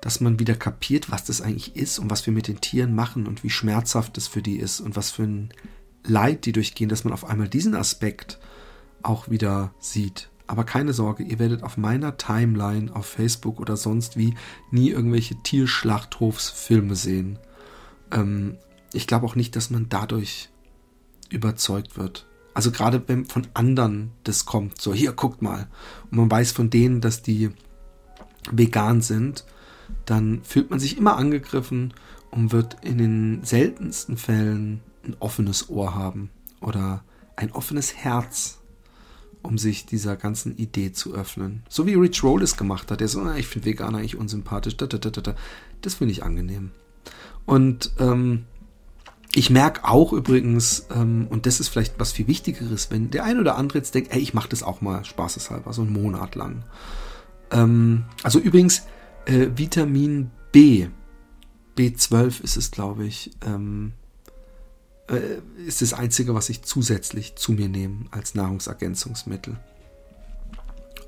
dass 0.01 0.21
man 0.21 0.39
wieder 0.39 0.55
kapiert, 0.55 1.11
was 1.11 1.25
das 1.25 1.41
eigentlich 1.41 1.77
ist 1.77 1.99
und 1.99 2.11
was 2.11 2.25
wir 2.27 2.33
mit 2.33 2.49
den 2.49 2.61
Tieren 2.61 2.95
machen 2.95 3.27
und 3.27 3.43
wie 3.43 3.51
schmerzhaft 3.51 4.17
es 4.17 4.29
für 4.29 4.43
die 4.43 4.57
ist 4.57 4.81
und 4.81 4.97
was 4.97 5.11
für 5.11 5.25
ein 5.25 5.51
Leid 6.09 6.47
die 6.47 6.53
durchgehen, 6.53 6.89
dass 6.89 7.05
man 7.05 7.13
auf 7.13 7.25
einmal 7.25 7.49
diesen 7.49 7.75
Aspekt 7.75 8.39
auch 9.03 9.29
wieder 9.31 9.73
sieht. 9.79 10.29
Aber 10.47 10.65
keine 10.65 10.95
Sorge, 10.95 11.23
ihr 11.23 11.39
werdet 11.39 11.63
auf 11.63 11.77
meiner 11.77 12.17
Timeline 12.17 12.95
auf 12.95 13.07
Facebook 13.07 13.61
oder 13.61 13.77
sonst 13.77 14.17
wie 14.17 14.35
nie 14.71 14.91
irgendwelche 14.91 15.37
Tierschlachthofsfilme 15.43 16.97
sehen. 16.97 17.39
Ähm, 18.11 18.57
ich 18.93 19.07
glaube 19.07 19.27
auch 19.27 19.35
nicht, 19.35 19.55
dass 19.57 19.69
man 19.69 19.89
dadurch 19.91 20.49
überzeugt 21.29 21.99
wird. 21.99 22.27
Also 22.55 22.73
gerade 22.73 23.03
wenn 23.07 23.27
von 23.27 23.47
anderen 23.53 24.11
das 24.25 24.47
kommt, 24.47 24.81
so 24.81 24.95
hier 24.95 25.13
guckt 25.13 25.43
mal, 25.43 25.69
und 26.11 26.19
man 26.19 26.31
weiß 26.31 26.53
von 26.53 26.71
denen, 26.71 27.03
dass 27.03 27.23
die 27.23 27.51
vegan 28.51 29.03
sind, 29.03 29.45
dann 30.07 30.43
fühlt 30.43 30.71
man 30.71 30.81
sich 30.81 30.97
immer 30.97 31.17
angegriffen 31.17 31.93
und 32.31 32.53
wird 32.53 32.79
in 32.83 32.99
den 32.99 33.45
seltensten 33.45 34.17
Fällen 34.17 34.81
ein 35.09 35.17
offenes 35.21 35.69
Ohr 35.69 35.95
haben 35.95 36.31
oder 36.61 37.05
ein 37.37 37.53
offenes 37.53 37.97
Herz, 37.97 38.59
um 39.43 39.59
sich 39.59 39.87
dieser 39.87 40.17
ganzen 40.17 40.57
Idee 40.57 40.93
zu 40.93 41.15
öffnen. 41.15 41.63
So 41.69 41.87
wie 41.87 41.95
Rich 41.95 42.23
Roll 42.23 42.43
es 42.43 42.57
gemacht 42.57 42.91
hat. 42.91 43.01
Der 43.01 43.09
so, 43.09 43.31
ich 43.33 43.47
finde 43.47 43.67
Veganer 43.67 43.99
eigentlich 43.99 44.17
unsympathisch. 44.17 44.77
Das 44.77 45.95
finde 45.95 46.13
ich 46.13 46.23
angenehm. 46.23 46.73
Und 47.47 47.93
ähm, 47.99 48.45
ich 49.35 49.51
merke 49.51 49.85
auch 49.85 50.13
übrigens, 50.13 50.87
ähm, 50.95 51.29
und 51.31 51.47
das 51.47 51.61
ist 51.61 51.69
vielleicht 51.69 51.99
was 52.01 52.13
viel 52.13 52.27
Wichtigeres, 52.27 52.91
wenn 52.91 53.11
der 53.11 53.25
ein 53.25 53.39
oder 53.39 53.57
andere 53.57 53.79
jetzt 53.79 53.95
denkt, 53.95 54.13
ey, 54.13 54.21
ich 54.21 54.35
mache 54.35 54.49
das 54.49 54.63
auch 54.63 54.81
mal 54.81 55.05
spaßeshalber, 55.05 55.73
so 55.73 55.83
einen 55.83 55.93
Monat 55.93 56.35
lang. 56.35 56.65
Ähm, 57.51 58.05
also 58.23 58.39
übrigens, 58.39 58.83
äh, 59.27 59.49
Vitamin 59.55 60.31
B, 60.51 60.89
B12 61.77 62.43
ist 62.43 62.57
es, 62.57 62.71
glaube 62.71 63.07
ich, 63.07 63.31
ähm, 63.47 63.93
äh, 63.93 63.98
ist 65.67 65.81
das 65.81 65.95
Einzige, 65.95 66.35
was 66.35 66.49
ich 66.49 66.63
zusätzlich 66.63 67.37
zu 67.37 67.53
mir 67.53 67.69
nehme 67.69 68.07
als 68.11 68.35
Nahrungsergänzungsmittel. 68.35 69.59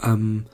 Ähm, 0.02 0.46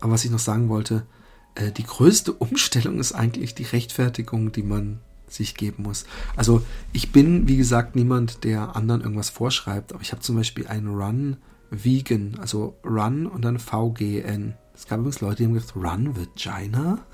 aber 0.00 0.12
was 0.12 0.24
ich 0.24 0.30
noch 0.30 0.38
sagen 0.38 0.68
wollte, 0.68 1.06
äh, 1.54 1.70
die 1.70 1.84
größte 1.84 2.32
Umstellung 2.38 2.98
ist 2.98 3.12
eigentlich 3.12 3.54
die 3.54 3.64
Rechtfertigung, 3.64 4.52
die 4.52 4.62
man 4.62 5.00
sich 5.28 5.54
geben 5.54 5.82
muss. 5.82 6.04
Also 6.36 6.62
ich 6.92 7.12
bin, 7.12 7.48
wie 7.48 7.56
gesagt, 7.56 7.96
niemand, 7.96 8.44
der 8.44 8.76
anderen 8.76 9.00
irgendwas 9.00 9.30
vorschreibt, 9.30 9.92
aber 9.92 10.02
ich 10.02 10.12
habe 10.12 10.22
zum 10.22 10.36
Beispiel 10.36 10.66
einen 10.66 10.88
Run 10.88 11.36
Vegan, 11.70 12.36
also 12.40 12.76
Run 12.84 13.26
und 13.26 13.42
dann 13.42 13.58
VGN. 13.58 14.54
Es 14.74 14.86
gab 14.86 14.98
übrigens 14.98 15.20
Leute, 15.20 15.36
die 15.36 15.44
haben 15.44 15.54
gesagt, 15.54 15.76
Run 15.76 16.16
Vagina. 16.16 16.98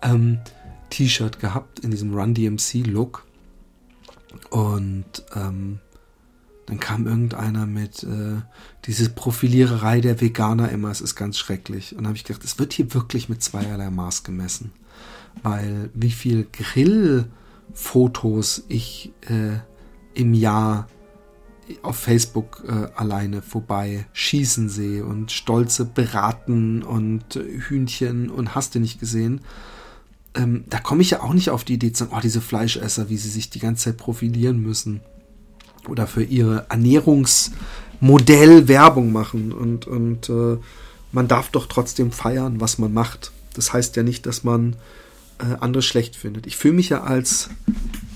Ähm, 0.00 0.38
T-Shirt 0.90 1.40
gehabt 1.40 1.80
in 1.80 1.90
diesem 1.90 2.14
Run 2.14 2.32
DMC 2.32 2.86
Look. 2.86 3.26
Und 4.50 5.24
ähm, 5.34 5.80
dann 6.66 6.80
kam 6.80 7.06
irgendeiner 7.06 7.64
mit 7.66 8.02
äh, 8.02 8.42
diese 8.84 9.08
Profiliererei 9.08 10.02
der 10.02 10.20
Veganer 10.20 10.68
immer, 10.70 10.90
es 10.90 11.00
ist 11.00 11.14
ganz 11.14 11.38
schrecklich. 11.38 11.96
Und 11.96 12.06
habe 12.06 12.16
ich 12.16 12.24
gedacht, 12.24 12.44
es 12.44 12.58
wird 12.58 12.74
hier 12.74 12.92
wirklich 12.92 13.30
mit 13.30 13.42
zweierlei 13.42 13.90
Maß 13.90 14.24
gemessen. 14.24 14.72
Weil 15.42 15.88
wie 15.94 16.10
viel 16.10 16.46
Grillfotos 16.52 18.64
ich 18.68 19.12
äh, 19.28 19.60
im 20.14 20.34
Jahr 20.34 20.88
auf 21.82 21.96
Facebook 21.96 22.64
äh, 22.66 22.88
alleine 22.96 23.42
vorbei 23.42 24.06
schießen 24.12 24.68
sehe 24.68 25.04
und 25.04 25.32
stolze 25.32 25.84
Beraten 25.84 26.82
und 26.82 27.34
Hühnchen 27.34 28.30
und 28.30 28.54
hast 28.54 28.74
du 28.74 28.80
nicht 28.80 29.00
gesehen. 29.00 29.40
Ähm, 30.38 30.64
da 30.70 30.78
komme 30.78 31.02
ich 31.02 31.10
ja 31.10 31.22
auch 31.22 31.34
nicht 31.34 31.50
auf 31.50 31.64
die 31.64 31.74
Idee 31.74 31.92
zu 31.92 32.04
sagen, 32.04 32.16
oh, 32.16 32.20
diese 32.22 32.40
Fleischesser, 32.40 33.10
wie 33.10 33.16
sie 33.16 33.28
sich 33.28 33.50
die 33.50 33.58
ganze 33.58 33.86
Zeit 33.86 33.96
profilieren 33.96 34.62
müssen 34.62 35.00
oder 35.88 36.06
für 36.06 36.22
ihre 36.22 36.66
Ernährungsmodell 36.68 38.68
Werbung 38.68 39.12
machen 39.12 39.52
und, 39.52 39.86
und 39.86 40.28
äh, 40.28 40.58
man 41.10 41.28
darf 41.28 41.50
doch 41.50 41.66
trotzdem 41.66 42.12
feiern, 42.12 42.60
was 42.60 42.78
man 42.78 42.92
macht. 42.92 43.32
Das 43.54 43.72
heißt 43.72 43.96
ja 43.96 44.04
nicht, 44.04 44.26
dass 44.26 44.44
man 44.44 44.76
äh, 45.38 45.56
andere 45.60 45.82
schlecht 45.82 46.14
findet. 46.14 46.46
Ich 46.46 46.56
fühle 46.56 46.74
mich 46.74 46.90
ja 46.90 47.02
als, 47.02 47.48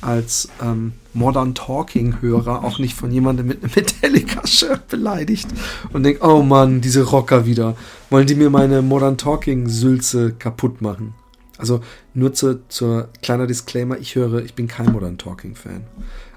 als 0.01 0.49
ähm, 0.63 0.93
Modern 1.15 1.55
Talking-Hörer 1.55 2.65
auch 2.65 2.79
nicht 2.79 2.95
von 2.95 3.11
jemandem 3.11 3.47
mit 3.47 3.63
einem 3.63 3.73
Metallica-Shirt 3.75 4.89
beleidigt 4.89 5.49
und 5.93 6.05
denke, 6.05 6.25
oh 6.25 6.43
Mann, 6.43 6.81
diese 6.81 7.03
Rocker 7.03 7.47
wieder. 7.47 7.77
Wollen 8.11 8.27
die 8.27 8.35
mir 8.35 8.51
meine 8.51 8.83
Modern 8.83 9.19
Talking-Sülze 9.19 10.35
kaputt 10.39 10.83
machen? 10.83 11.15
Also 11.62 11.81
nur 12.12 12.33
zur, 12.33 12.68
zur 12.68 13.09
kleiner 13.22 13.46
Disclaimer, 13.46 13.96
ich 13.96 14.16
höre, 14.16 14.42
ich 14.42 14.55
bin 14.55 14.66
kein 14.66 14.90
Modern 14.90 15.16
Talking-Fan. 15.16 15.85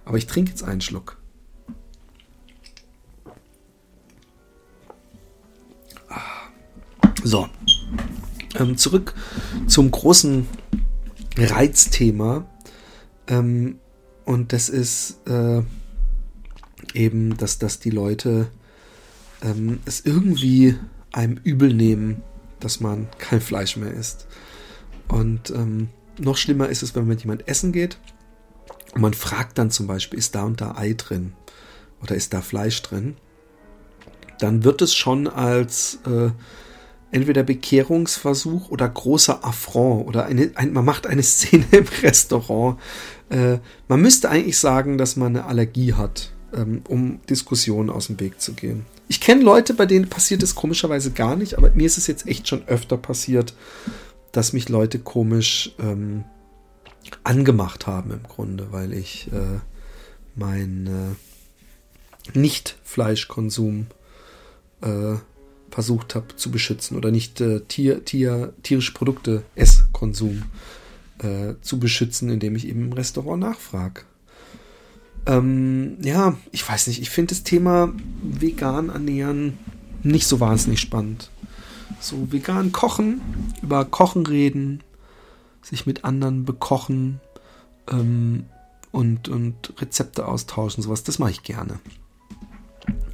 Aber 0.06 0.20
ich 0.20 0.28
trinke 0.28 0.52
jetzt 0.52 0.62
einen 0.62 0.82
Schluck. 0.82 1.18
So, 7.24 7.50
ähm, 8.54 8.78
zurück 8.78 9.16
zum 9.66 9.90
großen 9.90 10.46
Reizthema. 11.36 12.46
Ähm, 13.26 13.80
und 14.26 14.54
das 14.54 14.70
ist 14.70 15.28
äh, 15.28 15.64
eben, 16.94 17.36
dass, 17.38 17.58
dass 17.58 17.80
die 17.80 17.90
Leute 17.90 18.52
ähm, 19.42 19.80
es 19.86 20.06
irgendwie 20.06 20.76
einem 21.12 21.38
übel 21.44 21.74
nehmen, 21.74 22.22
dass 22.60 22.80
man 22.80 23.08
kein 23.18 23.42
Fleisch 23.42 23.76
mehr 23.76 23.92
isst. 23.92 24.28
Und 25.08 25.50
ähm, 25.52 25.90
noch 26.20 26.38
schlimmer 26.38 26.70
ist 26.70 26.84
es, 26.84 26.96
wenn 26.96 27.04
man 27.04 27.10
mit 27.10 27.22
jemand 27.22 27.48
essen 27.48 27.72
geht 27.72 27.98
und 28.94 29.02
man 29.02 29.14
fragt 29.14 29.58
dann 29.58 29.72
zum 29.72 29.88
Beispiel, 29.88 30.18
ist 30.18 30.36
da 30.36 30.44
und 30.44 30.62
da 30.62 30.76
Ei 30.76 30.94
drin 30.94 31.34
oder 32.02 32.16
ist 32.16 32.34
da 32.34 32.42
Fleisch 32.42 32.82
drin? 32.82 33.18
Dann 34.40 34.64
wird 34.64 34.82
es 34.82 34.94
schon 34.96 35.28
als 35.28 36.00
äh, 36.06 36.30
entweder 37.12 37.44
Bekehrungsversuch 37.44 38.70
oder 38.70 38.88
großer 38.88 39.46
Affront 39.46 40.08
oder 40.08 40.26
eine, 40.26 40.52
ein, 40.56 40.74
man 40.74 40.86
macht 40.86 41.08
eine 41.08 41.24
Szene 41.24 41.66
im 41.72 41.86
Restaurant. 42.04 42.80
Äh, 43.30 43.60
man 43.88 44.02
müsste 44.02 44.30
eigentlich 44.30 44.58
sagen, 44.58 44.98
dass 44.98 45.16
man 45.16 45.36
eine 45.36 45.46
Allergie 45.46 45.94
hat, 45.94 46.32
ähm, 46.54 46.82
um 46.88 47.20
Diskussionen 47.30 47.90
aus 47.90 48.08
dem 48.08 48.20
Weg 48.20 48.42
zu 48.42 48.54
gehen. 48.54 48.86
Ich 49.08 49.22
kenne 49.22 49.44
Leute, 49.44 49.74
bei 49.74 49.86
denen 49.86 50.10
passiert 50.10 50.42
es 50.42 50.56
komischerweise 50.56 51.12
gar 51.12 51.36
nicht, 51.36 51.58
aber 51.58 51.70
mir 51.72 51.86
ist 51.86 51.98
es 51.98 52.08
jetzt 52.08 52.28
echt 52.28 52.48
schon 52.48 52.68
öfter 52.68 52.98
passiert, 52.98 53.54
dass 54.36 54.52
mich 54.52 54.68
Leute 54.68 55.00
komisch 55.00 55.72
ähm, 55.80 56.26
angemacht 57.24 57.88
haben 57.88 58.12
im 58.12 58.24
Grunde, 58.24 58.68
weil 58.72 58.94
ich 58.94 59.32
äh, 59.32 59.60
mein 60.36 60.88
äh, 62.34 62.38
Nicht-Fleischkonsum 62.38 63.88
äh, 64.82 65.16
versucht 65.72 66.16
habe 66.16 66.36
zu 66.36 66.52
beschützen 66.52 66.98
oder 66.98 67.12
nicht 67.12 67.40
äh, 67.40 67.62
Tier, 67.62 68.04
Tier, 68.04 68.54
tierische 68.62 68.94
Produkte, 68.94 69.44
Esskonsum 69.56 70.44
äh, 71.20 71.54
zu 71.62 71.80
beschützen, 71.80 72.30
indem 72.30 72.58
ich 72.58 72.68
eben 72.68 72.86
im 72.86 72.94
Restaurant 72.94 73.42
nachfrage. 73.42 74.02
Ähm, 75.28 75.98
ja, 76.02 76.38
ich 76.52 76.68
weiß 76.68 76.88
nicht, 76.88 77.02
ich 77.02 77.10
finde 77.10 77.34
das 77.34 77.44
Thema 77.44 77.94
vegan 78.22 78.90
ernähren 78.90 79.58
nicht 80.04 80.28
so 80.28 80.40
wahnsinnig 80.42 80.82
spannend. 80.82 81.32
So 82.00 82.32
vegan 82.32 82.72
kochen, 82.72 83.22
über 83.62 83.86
Kochen 83.86 84.26
reden, 84.26 84.84
sich 85.62 85.86
mit 85.86 86.04
anderen 86.04 86.46
bekochen 86.46 87.20
ähm, 87.90 88.46
und, 88.92 89.28
und 89.30 89.74
Rezepte 89.82 90.28
austauschen, 90.28 90.84
sowas, 90.84 91.04
das 91.04 91.20
mache 91.20 91.32
ich 91.32 91.44
gerne. 91.44 91.80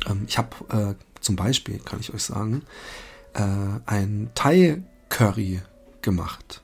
Ähm, 0.08 0.24
ich 0.28 0.38
habe 0.38 0.50
äh, 0.70 0.96
zum 1.22 1.36
Beispiel, 1.36 1.80
kann 1.80 2.00
ich 2.00 2.14
euch 2.14 2.24
sagen, 2.24 2.64
äh, 3.34 3.42
ein 3.86 4.30
Thai-Curry 4.36 5.62
gemacht. 6.02 6.62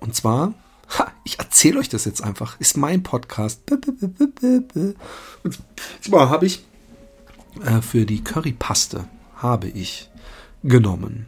Und 0.00 0.14
zwar, 0.14 0.54
ha, 0.98 1.12
ich 1.24 1.38
erzähle 1.38 1.80
euch 1.80 1.88
das 1.88 2.04
jetzt 2.04 2.22
einfach, 2.22 2.58
ist 2.60 2.76
mein 2.76 3.02
Podcast. 3.02 3.62
Und 3.70 5.58
zwar 6.00 6.30
habe 6.30 6.46
ich 6.46 6.64
äh, 7.64 7.82
für 7.82 8.06
die 8.06 8.22
Currypaste 8.22 9.04
habe 9.36 9.68
ich 9.68 10.09
genommen 10.62 11.26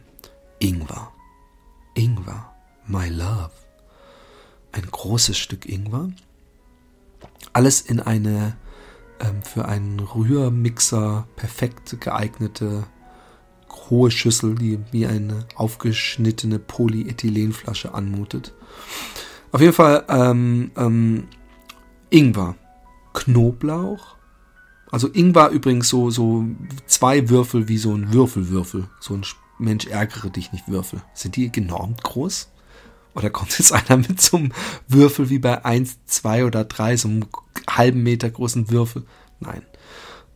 Ingwer. 0.59 1.11
Ingwer, 1.95 2.53
my 2.87 3.09
love. 3.09 3.51
Ein 4.71 4.87
großes 4.89 5.37
Stück 5.37 5.67
Ingwer. 5.67 6.09
Alles 7.51 7.81
in 7.81 7.99
eine 7.99 8.55
ähm, 9.19 9.43
für 9.43 9.65
einen 9.65 9.99
Rührmixer 9.99 11.27
perfekt 11.35 11.97
geeignete 11.99 12.85
hohe 13.89 14.11
Schüssel, 14.11 14.55
die 14.55 14.79
wie 14.91 15.05
eine 15.05 15.45
aufgeschnittene 15.55 16.59
Polyethylenflasche 16.59 17.93
anmutet. 17.93 18.53
Auf 19.51 19.61
jeden 19.61 19.73
Fall 19.73 20.05
ähm, 20.09 20.71
ähm, 20.77 21.27
Ingwer, 22.09 22.55
Knoblauch. 23.13 24.15
Also 24.93 25.09
Ingwer 25.11 25.49
übrigens 25.49 25.89
so, 25.89 26.11
so 26.11 26.45
zwei 26.85 27.27
Würfel 27.27 27.67
wie 27.67 27.79
so 27.79 27.95
ein 27.95 28.13
Würfelwürfel. 28.13 28.89
So 28.99 29.15
ein 29.15 29.25
Mensch 29.57 29.87
ärgere 29.87 30.29
dich 30.29 30.51
nicht 30.51 30.67
Würfel. 30.67 31.01
Sind 31.15 31.35
die 31.35 31.51
genormt 31.51 32.03
groß? 32.03 32.49
Oder 33.15 33.31
kommt 33.31 33.57
jetzt 33.57 33.73
einer 33.89 33.97
mit 33.97 34.21
so 34.21 34.37
einem 34.37 34.51
Würfel 34.87 35.31
wie 35.31 35.39
bei 35.39 35.65
1, 35.65 35.97
2 36.05 36.45
oder 36.45 36.63
3, 36.63 36.97
so 36.97 37.07
einem 37.07 37.25
halben 37.67 38.03
Meter 38.03 38.29
großen 38.29 38.69
Würfel? 38.69 39.01
Nein. 39.39 39.63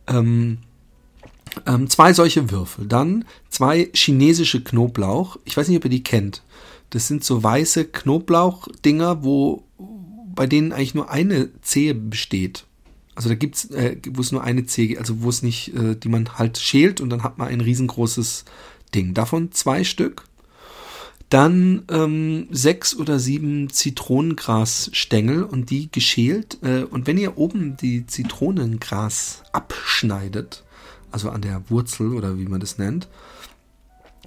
Ähm, 0.08 0.58
ähm, 1.64 1.88
zwei 1.88 2.12
solche 2.12 2.50
Würfel. 2.50 2.88
Dann 2.88 3.26
zwei 3.50 3.88
chinesische 3.94 4.64
Knoblauch. 4.64 5.36
Ich 5.44 5.56
weiß 5.56 5.68
nicht, 5.68 5.76
ob 5.76 5.84
ihr 5.84 5.90
die 5.90 6.02
kennt. 6.02 6.42
Das 6.90 7.06
sind 7.06 7.22
so 7.22 7.44
weiße 7.44 7.84
Knoblauchdinger, 7.84 9.22
wo 9.22 9.62
bei 10.34 10.48
denen 10.48 10.72
eigentlich 10.72 10.96
nur 10.96 11.10
eine 11.10 11.50
Zehe 11.62 11.94
besteht. 11.94 12.64
Also 13.18 13.30
da 13.30 13.34
gibt's, 13.34 13.64
äh, 13.72 13.96
wo 14.10 14.20
es 14.20 14.30
nur 14.30 14.44
eine 14.44 14.64
Zehe, 14.66 14.96
also 14.96 15.22
wo 15.22 15.28
es 15.28 15.42
nicht, 15.42 15.74
äh, 15.74 15.96
die 15.96 16.08
man 16.08 16.38
halt 16.38 16.56
schält 16.56 17.00
und 17.00 17.10
dann 17.10 17.24
hat 17.24 17.36
man 17.36 17.48
ein 17.48 17.60
riesengroßes 17.60 18.44
Ding. 18.94 19.12
Davon 19.12 19.50
zwei 19.50 19.82
Stück. 19.82 20.22
Dann 21.28 21.82
ähm, 21.90 22.46
sechs 22.52 22.94
oder 22.94 23.18
sieben 23.18 23.70
Zitronengrasstängel 23.70 25.42
und 25.42 25.70
die 25.70 25.90
geschält. 25.90 26.58
Äh, 26.62 26.84
und 26.84 27.08
wenn 27.08 27.18
ihr 27.18 27.38
oben 27.38 27.76
die 27.76 28.06
Zitronengras 28.06 29.42
abschneidet, 29.50 30.62
also 31.10 31.30
an 31.30 31.42
der 31.42 31.68
Wurzel 31.70 32.14
oder 32.14 32.38
wie 32.38 32.46
man 32.46 32.60
das 32.60 32.78
nennt, 32.78 33.08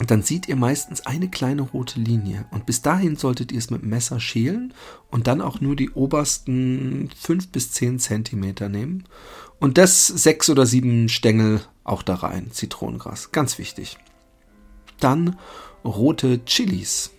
dann 0.10 0.24
seht 0.24 0.48
ihr 0.48 0.56
meistens 0.56 1.06
eine 1.06 1.30
kleine 1.30 1.62
rote 1.62 2.00
Linie. 2.00 2.46
Und 2.50 2.66
bis 2.66 2.82
dahin 2.82 3.18
solltet 3.18 3.52
ihr 3.52 3.60
es 3.60 3.70
mit 3.70 3.84
dem 3.84 3.90
Messer 3.90 4.20
schälen 4.20 4.74
und 5.12 5.28
dann 5.28 5.42
auch 5.42 5.62
nur 5.62 5.76
die 5.76 5.92
obersten 5.92 7.10
fünf 7.16 7.50
bis 7.50 7.72
zehn 7.72 8.00
Zentimeter 8.00 8.70
nehmen. 8.70 9.04
Und 9.60 9.78
das 9.78 10.08
sechs 10.08 10.50
oder 10.50 10.66
sieben 10.66 11.08
Stängel 11.08 11.62
auch 11.84 12.02
da 12.02 12.16
rein, 12.16 12.52
Zitronengras. 12.52 13.32
Ganz 13.32 13.60
wichtig. 13.60 13.98
Dann 15.00 15.38
rote 15.84 16.44
Chilis. 16.46 17.12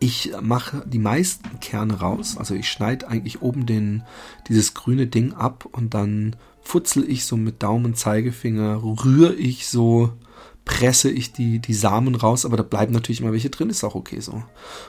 Ich 0.00 0.32
mache 0.40 0.84
die 0.86 0.98
meisten 0.98 1.60
Kerne 1.60 2.00
raus, 2.00 2.36
also 2.38 2.54
ich 2.54 2.70
schneide 2.70 3.06
eigentlich 3.08 3.42
oben 3.42 3.66
den, 3.66 4.02
dieses 4.48 4.72
grüne 4.72 5.06
Ding 5.06 5.34
ab 5.34 5.66
und 5.70 5.92
dann 5.92 6.36
futzel 6.62 7.08
ich 7.08 7.26
so 7.26 7.36
mit 7.36 7.62
Daumen, 7.62 7.94
Zeigefinger, 7.94 8.82
rühre 8.82 9.34
ich 9.34 9.66
so, 9.68 10.14
presse 10.64 11.10
ich 11.10 11.32
die, 11.32 11.58
die 11.58 11.74
Samen 11.74 12.14
raus, 12.14 12.44
aber 12.44 12.56
da 12.56 12.62
bleiben 12.62 12.92
natürlich 12.92 13.20
immer 13.20 13.32
welche 13.32 13.50
drin, 13.50 13.70
ist 13.70 13.84
auch 13.84 13.94
okay 13.94 14.20
so. 14.20 14.42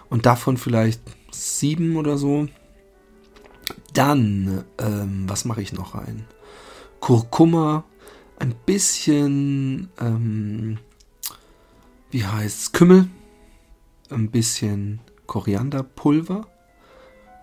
Und 0.10 0.26
davon 0.26 0.58
vielleicht 0.58 1.02
sieben 1.32 1.96
oder 1.96 2.18
so. 2.18 2.48
Dann, 3.94 4.64
ähm, 4.78 5.24
was 5.28 5.46
mache 5.46 5.62
ich 5.62 5.74
noch 5.74 5.96
rein? 5.96 6.26
Kurkuma, 7.00 7.84
ein 8.40 8.56
bisschen, 8.66 9.90
ähm, 10.00 10.78
wie 12.10 12.26
heißt 12.26 12.74
Kümmel, 12.74 13.08
ein 14.10 14.30
bisschen 14.30 15.00
Korianderpulver, 15.28 16.48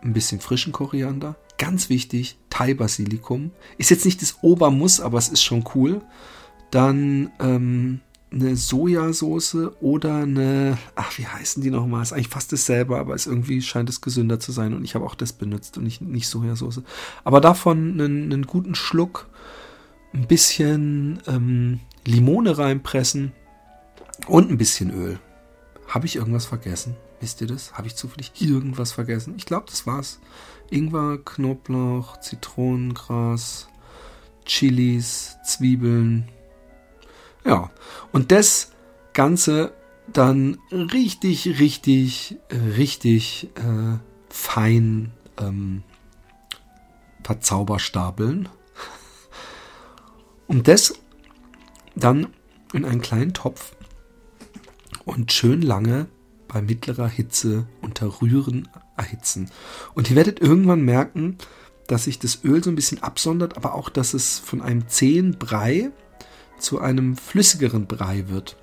ein 0.03 0.13
bisschen 0.13 0.41
frischen 0.41 0.73
Koriander. 0.73 1.37
Ganz 1.57 1.89
wichtig, 1.89 2.39
Thai-Basilikum. 2.51 3.51
Ist 3.79 3.91
jetzt 3.91 4.05
nicht 4.05 4.23
das 4.23 4.39
Obermuss, 4.43 5.01
aber 5.01 5.19
es 5.19 5.29
ist 5.29 5.43
schon 5.43 5.65
cool. 5.75 6.03
Dann 6.71 7.33
ähm, 7.41 8.01
eine 8.31 8.57
Sojasauce 8.57 9.57
oder 9.81 10.19
eine, 10.19 10.79
ach, 10.95 11.17
wie 11.19 11.27
heißen 11.27 11.63
die 11.63 11.71
nochmal? 11.71 12.03
Ist 12.03 12.13
eigentlich 12.13 12.29
fast 12.29 12.53
dasselbe, 12.53 12.99
aber 12.99 13.15
es 13.15 13.27
irgendwie 13.27 13.63
scheint 13.63 13.89
es 13.89 14.01
gesünder 14.01 14.39
zu 14.39 14.53
sein 14.53 14.75
und 14.75 14.85
ich 14.85 14.95
habe 14.95 15.07
auch 15.07 15.15
das 15.15 15.33
benutzt 15.33 15.79
und 15.79 15.85
nicht, 15.85 16.03
nicht 16.03 16.29
Sojasauce. 16.29 16.83
Aber 17.25 17.41
davon 17.41 17.93
einen, 17.93 18.33
einen 18.33 18.47
guten 18.47 18.75
Schluck, 18.75 19.29
ein 20.13 20.27
bisschen 20.27 21.21
ähm, 21.27 21.81
Limone 22.07 22.59
reinpressen 22.59 23.33
und 24.27 24.51
ein 24.51 24.59
bisschen 24.59 24.91
Öl. 24.91 25.19
Habe 25.87 26.07
ich 26.07 26.17
irgendwas 26.17 26.47
vergessen? 26.47 26.97
Wisst 27.21 27.41
ihr 27.41 27.47
das? 27.47 27.73
Habe 27.73 27.87
ich 27.87 27.97
zufällig 27.97 28.33
irgendwas 28.41 28.93
vergessen? 28.93 29.35
Ich 29.37 29.47
glaube, 29.47 29.67
das 29.69 29.87
war's. 29.87 30.21
Ingwer, 30.71 31.19
Knoblauch, 31.25 32.21
Zitronengras, 32.21 33.69
Chilis, 34.45 35.37
Zwiebeln. 35.45 36.29
Ja, 37.45 37.71
und 38.13 38.33
das 38.33 38.73
Ganze 39.13 39.73
dann 40.13 40.59
richtig, 40.71 41.59
richtig, 41.59 42.37
richtig 42.51 43.51
äh, 43.57 43.99
fein 44.29 45.13
ähm, 45.39 45.83
verzauberstapeln. 47.23 48.49
Und 50.47 50.67
das 50.67 50.95
dann 51.95 52.29
in 52.73 52.85
einen 52.85 53.03
kleinen 53.03 53.35
Topf 53.35 53.77
und 55.05 55.33
schön 55.33 55.61
lange 55.61 56.07
bei 56.49 56.63
mittlerer 56.63 57.09
Hitze 57.09 57.67
unter 57.83 58.23
Rühren 58.23 58.69
erhitzen. 58.97 59.51
Und 59.95 60.09
ihr 60.11 60.17
werdet 60.17 60.41
irgendwann 60.41 60.83
merken, 60.83 61.37
dass 61.87 62.05
sich 62.05 62.19
das 62.19 62.45
Öl 62.45 62.63
so 62.65 62.71
ein 62.71 62.77
bisschen 62.77 63.03
absondert, 63.03 63.57
aber 63.57 63.75
auch, 63.75 63.91
dass 63.91 64.15
es 64.15 64.39
von 64.39 64.63
einem 64.63 64.89
zähen 64.89 65.39
Brei 65.39 65.91
zu 66.59 66.81
einem 66.81 67.17
flüssigeren 67.17 67.87
Brei 67.87 68.29
wird. 68.29 68.57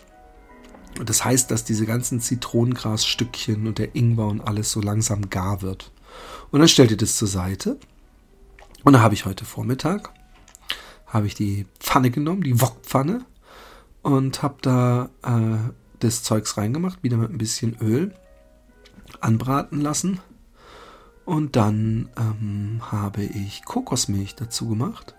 Und 1.00 1.10
das 1.10 1.26
heißt, 1.26 1.52
dass 1.52 1.66
diese 1.66 1.86
ganzen 1.86 2.22
Zitronengrasstückchen 2.22 3.68
und 3.68 3.80
der 3.80 3.96
Ingwer 3.96 4.28
und 4.28 4.42
alles 4.42 4.72
so 4.72 4.82
langsam 4.82 5.30
gar 5.30 5.62
wird. 5.62 5.92
Und 6.52 6.60
dann 6.60 6.70
stellt 6.70 6.92
ihr 6.92 6.98
das 6.98 7.18
zur 7.18 7.28
Seite. 7.28 7.78
Und 8.84 8.94
da 8.94 9.02
habe 9.02 9.14
ich 9.14 9.26
heute 9.26 9.46
Vormittag 9.46 10.14
habe 11.16 11.28
ich 11.28 11.34
die 11.34 11.66
Pfanne 11.80 12.12
genommen, 12.12 12.44
die 12.44 12.60
Wokpfanne 12.60 13.24
und 14.02 14.44
habe 14.44 14.56
da 14.62 15.10
äh, 15.24 16.02
des 16.02 16.24
Zeugs 16.24 16.58
reingemacht, 16.58 17.04
wieder 17.04 17.16
mit 17.16 17.32
ein 17.32 17.38
bisschen 17.38 17.78
Öl 17.80 18.14
anbraten 19.22 19.80
lassen. 19.80 20.20
Und 21.24 21.56
dann 21.56 22.10
ähm, 22.18 22.82
habe 22.92 23.24
ich 23.24 23.64
Kokosmilch 23.64 24.36
dazu 24.36 24.68
gemacht 24.68 25.16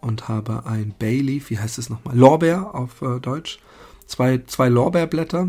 und 0.00 0.28
habe 0.28 0.66
ein 0.66 0.94
Bayleaf, 0.98 1.50
wie 1.50 1.58
heißt 1.58 1.78
es 1.78 1.90
nochmal? 1.90 2.16
Lorbeer 2.16 2.74
auf 2.74 3.02
äh, 3.02 3.20
Deutsch. 3.20 3.58
Zwei, 4.06 4.38
zwei 4.46 4.68
Lorbeerblätter, 4.68 5.48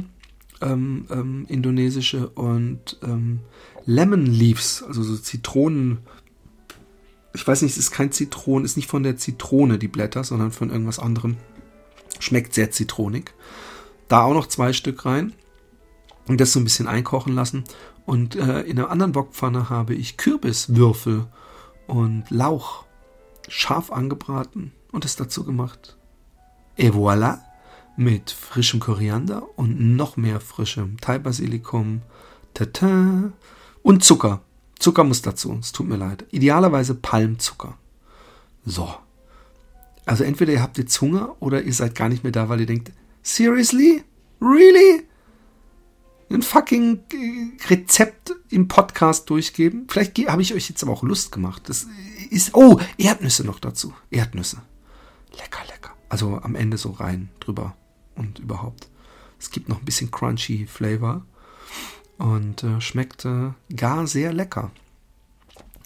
ähm, 0.62 1.06
ähm, 1.12 1.46
indonesische 1.48 2.30
und 2.30 2.98
ähm, 3.04 3.42
Lemon 3.86 4.26
Leaves, 4.26 4.84
also 4.84 5.04
so 5.04 5.16
Zitronen. 5.18 6.00
Ich 7.34 7.48
weiß 7.48 7.62
nicht, 7.62 7.74
es 7.74 7.78
ist 7.78 7.92
kein 7.92 8.12
Zitronen, 8.12 8.66
ist 8.66 8.78
nicht 8.78 8.90
von 8.90 9.04
der 9.04 9.18
Zitrone 9.18 9.78
die 9.78 9.88
Blätter, 9.88 10.24
sondern 10.24 10.52
von 10.52 10.72
irgendwas 10.72 10.98
anderem. 10.98 11.38
Schmeckt 12.20 12.56
sehr 12.56 12.72
zitronig. 12.72 13.34
Da 14.08 14.24
auch 14.24 14.34
noch 14.34 14.48
zwei 14.48 14.74
Stück 14.74 15.06
rein 15.06 15.34
und 16.28 16.42
das 16.42 16.52
so 16.52 16.60
ein 16.60 16.64
bisschen 16.64 16.88
einkochen 16.88 17.36
lassen. 17.36 17.64
Und 18.08 18.36
äh, 18.36 18.62
in 18.62 18.80
einer 18.80 18.90
anderen 18.90 19.14
Wokpfanne 19.14 19.70
habe 19.70 19.94
ich 19.94 20.18
Kürbiswürfel 20.18 21.28
und 21.86 22.24
Lauch 22.30 22.87
scharf 23.48 23.92
angebraten 23.92 24.72
und 24.92 25.06
es 25.06 25.16
dazu 25.16 25.44
gemacht. 25.44 25.98
Et 26.76 26.94
voilà! 26.94 27.40
Mit 27.96 28.30
frischem 28.30 28.80
Koriander 28.80 29.58
und 29.58 29.96
noch 29.96 30.18
mehr 30.18 30.40
frischem 30.40 31.00
Thai-Basilikum. 31.02 32.02
Tata! 32.54 33.32
Und 33.82 34.04
Zucker. 34.04 34.42
Zucker 34.78 35.04
muss 35.04 35.24
dazu. 35.24 35.58
Es 35.60 35.72
tut 35.72 35.88
mir 35.88 35.98
leid. 35.98 36.26
Idealerweise 36.32 36.94
Palmzucker. 36.94 37.78
So. 38.66 38.94
Also 40.06 40.24
entweder 40.24 40.54
ihr 40.54 40.62
habt 40.62 40.78
jetzt 40.78 41.02
Hunger 41.02 41.36
oder 41.40 41.64
ihr 41.64 41.74
seid 41.74 41.96
gar 41.96 42.10
nicht 42.10 42.24
mehr 42.24 42.32
da, 42.32 42.50
weil 42.50 42.60
ihr 42.60 42.66
denkt, 42.66 42.92
Seriously? 43.24 44.04
Really? 44.40 45.04
Ein 46.30 46.42
fucking 46.42 47.00
Rezept 47.70 48.34
im 48.50 48.68
Podcast 48.68 49.30
durchgeben? 49.30 49.86
Vielleicht 49.90 50.18
habe 50.30 50.42
ich 50.42 50.54
euch 50.54 50.70
jetzt 50.70 50.84
aber 50.84 50.94
auch 50.94 51.04
Lust 51.04 51.32
gemacht. 51.32 51.64
Das 51.68 51.88
ist. 52.28 52.54
Oh, 52.54 52.80
Erdnüsse 52.98 53.44
noch 53.44 53.60
dazu. 53.60 53.94
Erdnüsse. 54.12 54.62
Lecker, 55.32 55.64
lecker. 55.68 55.92
Also 56.10 56.40
am 56.42 56.56
Ende 56.56 56.78
so 56.78 56.92
rein 56.92 57.30
drüber 57.40 57.76
und 58.16 58.40
überhaupt. 58.40 58.90
Es 59.40 59.52
gibt 59.52 59.70
noch 59.70 59.80
ein 59.80 59.86
bisschen 59.86 60.12
crunchy 60.12 60.66
Flavor 60.66 61.26
und 62.18 62.64
äh, 62.64 62.82
schmeckt 62.82 63.26
äh, 63.26 63.52
gar 63.76 64.08
sehr 64.08 64.34
lecker. 64.34 64.72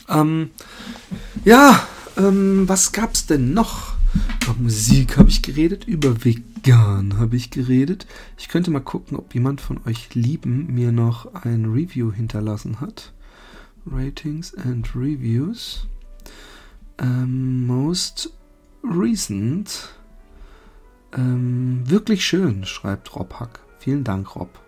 Ähm, 0.07 0.51
ja, 1.43 1.87
ähm, 2.17 2.67
was 2.67 2.91
gab's 2.91 3.25
denn 3.25 3.53
noch? 3.53 3.93
Über 4.43 4.55
Musik 4.59 5.17
habe 5.17 5.29
ich 5.29 5.41
geredet, 5.41 5.85
über 5.85 6.25
vegan 6.25 7.17
habe 7.17 7.35
ich 7.35 7.49
geredet. 7.49 8.07
Ich 8.37 8.49
könnte 8.49 8.71
mal 8.71 8.81
gucken, 8.81 9.17
ob 9.17 9.33
jemand 9.33 9.61
von 9.61 9.79
euch 9.85 10.13
Lieben 10.15 10.73
mir 10.73 10.91
noch 10.91 11.33
ein 11.33 11.65
Review 11.65 12.11
hinterlassen 12.11 12.81
hat. 12.81 13.13
Ratings 13.85 14.53
and 14.55 14.93
Reviews. 14.95 15.87
Ähm, 17.01 17.65
most 17.65 18.31
recent. 18.83 19.89
Ähm, 21.13 21.81
wirklich 21.85 22.25
schön, 22.25 22.65
schreibt 22.65 23.15
Rob 23.15 23.33
Hack. 23.39 23.59
Vielen 23.79 24.03
Dank, 24.03 24.35
Rob. 24.35 24.59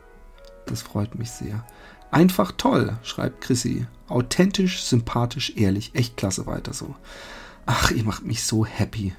Das 0.66 0.82
freut 0.82 1.16
mich 1.16 1.30
sehr. 1.32 1.66
Einfach 2.12 2.52
toll, 2.52 2.98
schreibt 3.04 3.42
Chrissy. 3.42 3.86
Authentisch, 4.08 4.84
sympathisch, 4.84 5.54
ehrlich. 5.56 5.92
Echt 5.94 6.18
klasse 6.18 6.46
weiter 6.46 6.74
so. 6.74 6.96
Ach, 7.66 7.92
ihr 7.92 8.04
macht 8.04 8.26
mich 8.26 8.44
so 8.44 8.66
happy. 8.66 9.14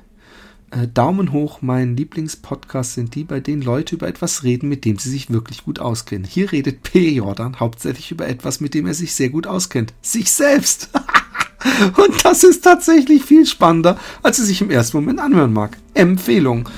Äh, 0.70 0.88
Daumen 0.88 1.32
hoch, 1.32 1.62
mein 1.62 1.96
Lieblingspodcast 1.96 2.94
sind 2.94 3.14
die, 3.14 3.24
bei 3.24 3.40
denen 3.40 3.62
Leute 3.62 3.94
über 3.94 4.08
etwas 4.08 4.42
reden, 4.42 4.68
mit 4.68 4.84
dem 4.84 4.98
sie 4.98 5.10
sich 5.10 5.30
wirklich 5.30 5.64
gut 5.64 5.78
auskennen. 5.78 6.26
Hier 6.26 6.52
redet 6.52 6.82
P. 6.82 7.10
Jordan 7.10 7.60
hauptsächlich 7.60 8.10
über 8.10 8.28
etwas, 8.28 8.60
mit 8.60 8.74
dem 8.74 8.86
er 8.86 8.94
sich 8.94 9.14
sehr 9.14 9.30
gut 9.30 9.46
auskennt. 9.46 9.94
Sich 10.02 10.32
selbst. 10.32 10.90
Und 11.96 12.24
das 12.24 12.44
ist 12.44 12.62
tatsächlich 12.62 13.24
viel 13.24 13.46
spannender, 13.46 13.98
als 14.22 14.38
es 14.38 14.46
sich 14.46 14.60
im 14.60 14.70
ersten 14.70 14.98
Moment 14.98 15.20
anhören 15.20 15.52
mag. 15.52 15.76
Empfehlung. 15.94 16.68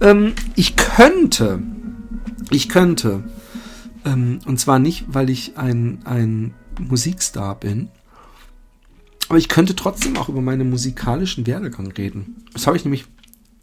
Ähm, 0.00 0.34
ich 0.54 0.76
könnte, 0.76 1.62
ich 2.50 2.68
könnte, 2.68 3.24
ähm, 4.04 4.40
und 4.46 4.60
zwar 4.60 4.78
nicht, 4.78 5.06
weil 5.08 5.30
ich 5.30 5.56
ein, 5.56 6.00
ein 6.04 6.54
Musikstar 6.78 7.58
bin, 7.58 7.88
aber 9.28 9.38
ich 9.38 9.48
könnte 9.48 9.76
trotzdem 9.76 10.16
auch 10.16 10.28
über 10.28 10.40
meinen 10.40 10.70
musikalischen 10.70 11.46
Werdegang 11.46 11.92
reden. 11.92 12.44
Das 12.54 12.66
habe 12.66 12.76
ich 12.76 12.84
nämlich 12.84 13.04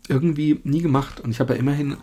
irgendwie 0.07 0.59
nie 0.63 0.81
gemacht. 0.81 1.19
Und 1.21 1.31
ich 1.31 1.39
habe 1.39 1.53
ja 1.53 1.59
immerhin 1.59 1.97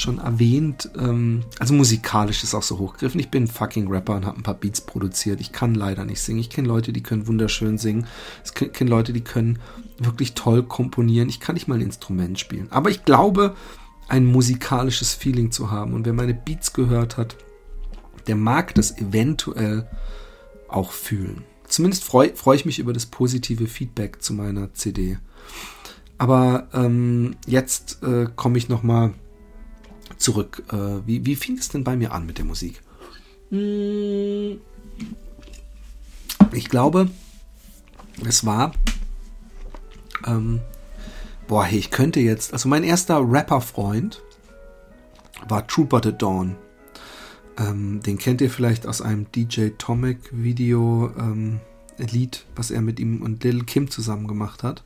schon 0.00 0.18
erwähnt, 0.18 0.90
ähm, 0.98 1.44
also 1.58 1.74
musikalisch 1.74 2.42
ist 2.42 2.54
auch 2.54 2.62
so 2.62 2.78
hochgegriffen. 2.78 3.20
Ich 3.20 3.30
bin 3.30 3.46
fucking 3.46 3.88
Rapper 3.88 4.16
und 4.16 4.26
habe 4.26 4.38
ein 4.38 4.42
paar 4.42 4.54
Beats 4.54 4.80
produziert. 4.80 5.40
Ich 5.40 5.52
kann 5.52 5.74
leider 5.74 6.04
nicht 6.04 6.20
singen. 6.20 6.40
Ich 6.40 6.50
kenne 6.50 6.68
Leute, 6.68 6.92
die 6.92 7.02
können 7.02 7.26
wunderschön 7.26 7.78
singen. 7.78 8.06
Ich 8.44 8.54
kenne 8.54 8.90
Leute, 8.90 9.12
die 9.12 9.22
können 9.22 9.58
wirklich 9.98 10.34
toll 10.34 10.62
komponieren. 10.62 11.28
Ich 11.28 11.40
kann 11.40 11.54
nicht 11.54 11.68
mal 11.68 11.76
ein 11.76 11.82
Instrument 11.82 12.38
spielen. 12.38 12.68
Aber 12.70 12.90
ich 12.90 13.04
glaube, 13.04 13.54
ein 14.08 14.26
musikalisches 14.26 15.14
Feeling 15.14 15.52
zu 15.52 15.70
haben. 15.70 15.94
Und 15.94 16.06
wer 16.06 16.12
meine 16.12 16.34
Beats 16.34 16.72
gehört 16.72 17.16
hat, 17.16 17.36
der 18.26 18.36
mag 18.36 18.74
das 18.74 18.98
eventuell 18.98 19.88
auch 20.68 20.92
fühlen. 20.92 21.44
Zumindest 21.66 22.04
freue 22.04 22.34
freu 22.34 22.54
ich 22.54 22.64
mich 22.64 22.80
über 22.80 22.92
das 22.92 23.06
positive 23.06 23.66
Feedback 23.66 24.20
zu 24.22 24.34
meiner 24.34 24.74
CD. 24.74 25.18
Aber 26.18 26.68
ähm, 26.74 27.36
jetzt 27.46 28.02
äh, 28.02 28.26
komme 28.34 28.58
ich 28.58 28.68
noch 28.68 28.82
mal 28.82 29.14
zurück. 30.20 30.62
Äh, 30.72 31.06
wie, 31.06 31.26
wie 31.26 31.36
fing 31.36 31.58
es 31.58 31.68
denn 31.68 31.84
bei 31.84 31.96
mir 31.96 32.12
an 32.12 32.26
mit 32.26 32.38
der 32.38 32.44
Musik? 32.44 32.82
Hm. 33.50 34.60
Ich 36.52 36.68
glaube, 36.68 37.10
es 38.26 38.44
war. 38.44 38.72
Ähm, 40.26 40.60
boah, 41.48 41.64
hey, 41.64 41.78
ich 41.78 41.90
könnte 41.90 42.20
jetzt. 42.20 42.52
Also 42.52 42.68
mein 42.68 42.84
erster 42.84 43.20
Rapper-Freund 43.20 44.22
war 45.48 45.66
Trooper 45.66 46.00
the 46.02 46.12
Dawn. 46.12 46.56
Ähm, 47.58 48.00
den 48.02 48.18
kennt 48.18 48.40
ihr 48.40 48.50
vielleicht 48.50 48.86
aus 48.86 49.02
einem 49.02 49.30
DJ 49.32 49.70
Tomic 49.78 50.18
Video 50.32 51.12
ähm, 51.18 51.60
was 52.56 52.70
er 52.70 52.80
mit 52.80 52.98
ihm 52.98 53.20
und 53.20 53.44
Lil 53.44 53.64
Kim 53.64 53.90
zusammen 53.90 54.26
gemacht 54.26 54.62
hat. 54.62 54.82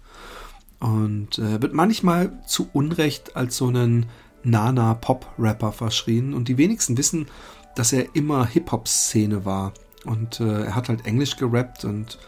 Und 0.80 1.38
äh, 1.38 1.62
wird 1.62 1.72
manchmal 1.72 2.32
zu 2.46 2.68
Unrecht 2.72 3.36
als 3.36 3.56
so 3.56 3.68
einen 3.68 4.06
Nana-Pop-Rapper 4.44 5.72
verschrien. 5.72 6.34
Und 6.34 6.48
die 6.48 6.58
wenigsten 6.58 6.96
wissen, 6.96 7.26
dass 7.74 7.92
er 7.92 8.14
immer 8.14 8.46
Hip-Hop-Szene 8.46 9.44
war. 9.44 9.72
Und 10.04 10.40
äh, 10.40 10.64
er 10.64 10.74
hat 10.74 10.88
halt 10.88 11.06
Englisch 11.06 11.36
gerappt 11.36 11.84
und 11.84 12.18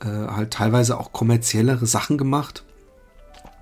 äh, 0.00 0.06
halt 0.06 0.52
teilweise 0.52 0.98
auch 0.98 1.12
kommerziellere 1.12 1.86
Sachen 1.86 2.18
gemacht. 2.18 2.64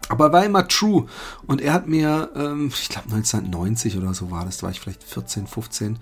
Aber 0.08 0.26
er 0.26 0.32
war 0.32 0.44
immer 0.44 0.68
true. 0.68 1.06
Und 1.46 1.60
er 1.60 1.72
hat 1.72 1.88
mir, 1.88 2.30
ähm, 2.36 2.70
ich 2.74 2.88
glaube 2.88 3.08
1990 3.12 3.96
oder 3.96 4.14
so 4.14 4.30
war 4.30 4.44
das, 4.44 4.58
da 4.58 4.64
war 4.64 4.70
ich 4.70 4.80
vielleicht 4.80 5.02
14, 5.02 5.46
15, 5.46 5.98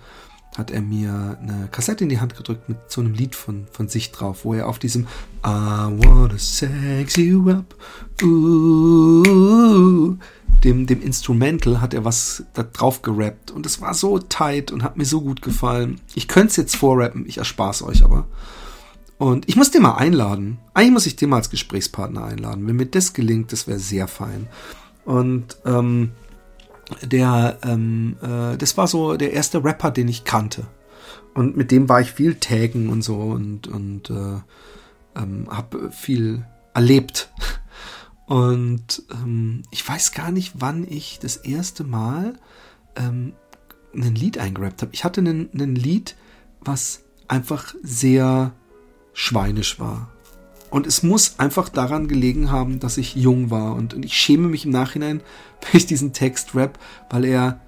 hat 0.57 0.70
er 0.70 0.82
mir 0.82 1.38
eine 1.40 1.68
Kassette 1.70 2.05
in 2.05 2.11
die 2.11 2.20
Hand 2.20 2.36
gedrückt 2.36 2.68
mit 2.68 2.78
so 2.88 3.00
einem 3.00 3.14
Lied 3.14 3.34
von, 3.34 3.66
von 3.70 3.88
sich 3.88 4.12
drauf, 4.12 4.44
wo 4.44 4.55
er 4.55 4.68
auf 4.68 4.78
diesem 4.78 5.07
I 5.44 5.46
wanna 5.46 6.38
sex 6.38 7.16
you 7.16 7.50
up, 7.50 7.74
ooh, 8.22 10.16
dem, 10.62 10.86
dem 10.86 11.03
Instrumental 11.03 11.80
hat 11.80 11.94
er 11.94 12.05
was 12.05 12.44
da 12.53 12.62
drauf 12.62 13.03
gerappt 13.03 13.50
und 13.50 13.66
es 13.66 13.80
war 13.80 13.94
so 13.94 14.18
tight 14.18 14.70
und 14.70 14.82
hat 14.82 14.96
mir 14.96 15.07
so 15.07 15.20
gut 15.22 15.42
gefallen. 15.42 16.00
Ich 16.14 16.28
könnte 16.28 16.48
es 16.48 16.57
jetzt 16.57 16.76
vorrappen, 16.76 17.26
ich 17.26 17.38
erspare 17.38 17.70
es 17.70 17.82
euch 17.82 18.05
aber. 18.05 18.26
Und 19.18 19.48
ich 19.48 19.57
muss 19.57 19.70
den 19.70 19.82
mal 19.82 19.94
einladen. 19.94 20.59
Eigentlich 20.74 20.92
muss 20.92 21.07
ich 21.07 21.16
den 21.16 21.30
mal 21.30 21.36
als 21.36 21.50
Gesprächspartner 21.50 22.24
einladen. 22.24 22.66
Wenn 22.66 22.76
mir 22.76 22.86
das 22.86 23.12
gelingt, 23.12 23.53
das 23.53 23.68
wäre 23.68 23.78
sehr 23.78 24.09
fein. 24.09 24.48
Und 25.05 25.57
ähm, 25.64 26.11
der, 27.02 27.58
ähm, 27.62 28.16
äh, 28.22 28.56
das 28.56 28.76
war 28.76 28.86
so 28.86 29.16
der 29.16 29.32
erste 29.32 29.64
Rapper, 29.64 29.90
den 29.90 30.08
ich 30.08 30.24
kannte. 30.24 30.66
Und 31.34 31.56
mit 31.56 31.70
dem 31.70 31.88
war 31.88 32.00
ich 32.00 32.12
viel 32.12 32.34
taggen 32.34 32.88
und 32.88 33.02
so 33.02 33.16
und, 33.16 33.66
und 33.68 34.10
äh, 34.10 34.40
ähm, 35.16 35.48
habe 35.50 35.90
viel 35.90 36.44
erlebt. 36.74 37.32
Und 38.26 39.02
ähm, 39.12 39.62
ich 39.70 39.86
weiß 39.86 40.12
gar 40.12 40.30
nicht, 40.30 40.54
wann 40.54 40.86
ich 40.88 41.18
das 41.20 41.36
erste 41.36 41.84
Mal 41.84 42.38
ähm, 42.96 43.34
ein 43.94 44.14
Lied 44.14 44.38
eingerappt 44.38 44.80
habe. 44.80 44.94
Ich 44.94 45.04
hatte 45.04 45.20
ein 45.20 45.74
Lied, 45.74 46.16
was 46.60 47.02
einfach 47.28 47.74
sehr 47.82 48.54
schweinisch 49.12 49.78
war. 49.80 50.11
Und 50.72 50.86
es 50.86 51.02
muss 51.02 51.38
einfach 51.38 51.68
daran 51.68 52.08
gelegen 52.08 52.50
haben, 52.50 52.80
dass 52.80 52.96
ich 52.96 53.14
jung 53.14 53.50
war. 53.50 53.74
Und, 53.74 53.92
und 53.92 54.06
ich 54.06 54.14
schäme 54.14 54.48
mich 54.48 54.64
im 54.64 54.70
Nachhinein, 54.70 55.20
wenn 55.60 55.76
ich 55.78 55.84
diesen 55.84 56.14
Text 56.14 56.54
rap, 56.54 56.78
weil 57.10 57.26
er 57.26 57.60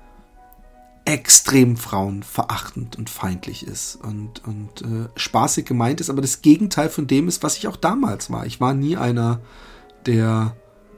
extrem 1.05 1.77
frauenverachtend 1.77 2.97
und 2.97 3.11
feindlich 3.11 3.67
ist 3.67 3.97
und, 3.97 4.43
und 4.47 4.81
äh, 4.81 5.11
spaßig 5.17 5.67
gemeint 5.67 6.01
ist, 6.01 6.09
aber 6.09 6.23
das 6.23 6.41
Gegenteil 6.41 6.89
von 6.89 7.07
dem 7.07 7.29
ist, 7.29 7.43
was 7.43 7.59
ich 7.59 7.69
auch 7.69 7.77
damals 7.77 8.31
war. 8.31 8.47
Ich 8.47 8.59
war 8.59 8.73
nie 8.73 8.97
einer, 8.97 9.43
der 10.07 10.57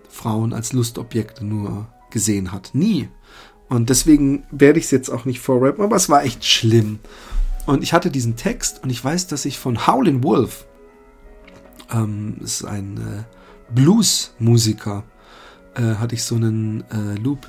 Frauen 0.08 0.52
als 0.52 0.72
Lustobjekte 0.72 1.44
nur 1.44 1.88
gesehen 2.10 2.52
hat. 2.52 2.70
Nie. 2.72 3.08
Und 3.68 3.90
deswegen 3.90 4.44
werde 4.52 4.78
ich 4.78 4.84
es 4.84 4.92
jetzt 4.92 5.10
auch 5.10 5.24
nicht 5.24 5.40
vorrappen, 5.40 5.82
aber 5.82 5.96
es 5.96 6.08
war 6.08 6.22
echt 6.22 6.44
schlimm. 6.44 7.00
Und 7.66 7.82
ich 7.82 7.92
hatte 7.92 8.12
diesen 8.12 8.36
Text 8.36 8.84
und 8.84 8.90
ich 8.90 9.04
weiß, 9.04 9.26
dass 9.26 9.44
ich 9.44 9.58
von 9.58 9.88
Howlin' 9.88 10.22
Wolf, 10.22 10.66
ähm, 11.92 12.36
ist 12.40 12.64
ein 12.64 12.96
äh, 12.96 13.72
Blues-Musiker, 13.74 15.04
äh, 15.74 15.96
hatte 15.96 16.14
ich 16.14 16.24
so 16.24 16.36
einen 16.36 16.84
äh, 16.90 17.14
Loop. 17.20 17.46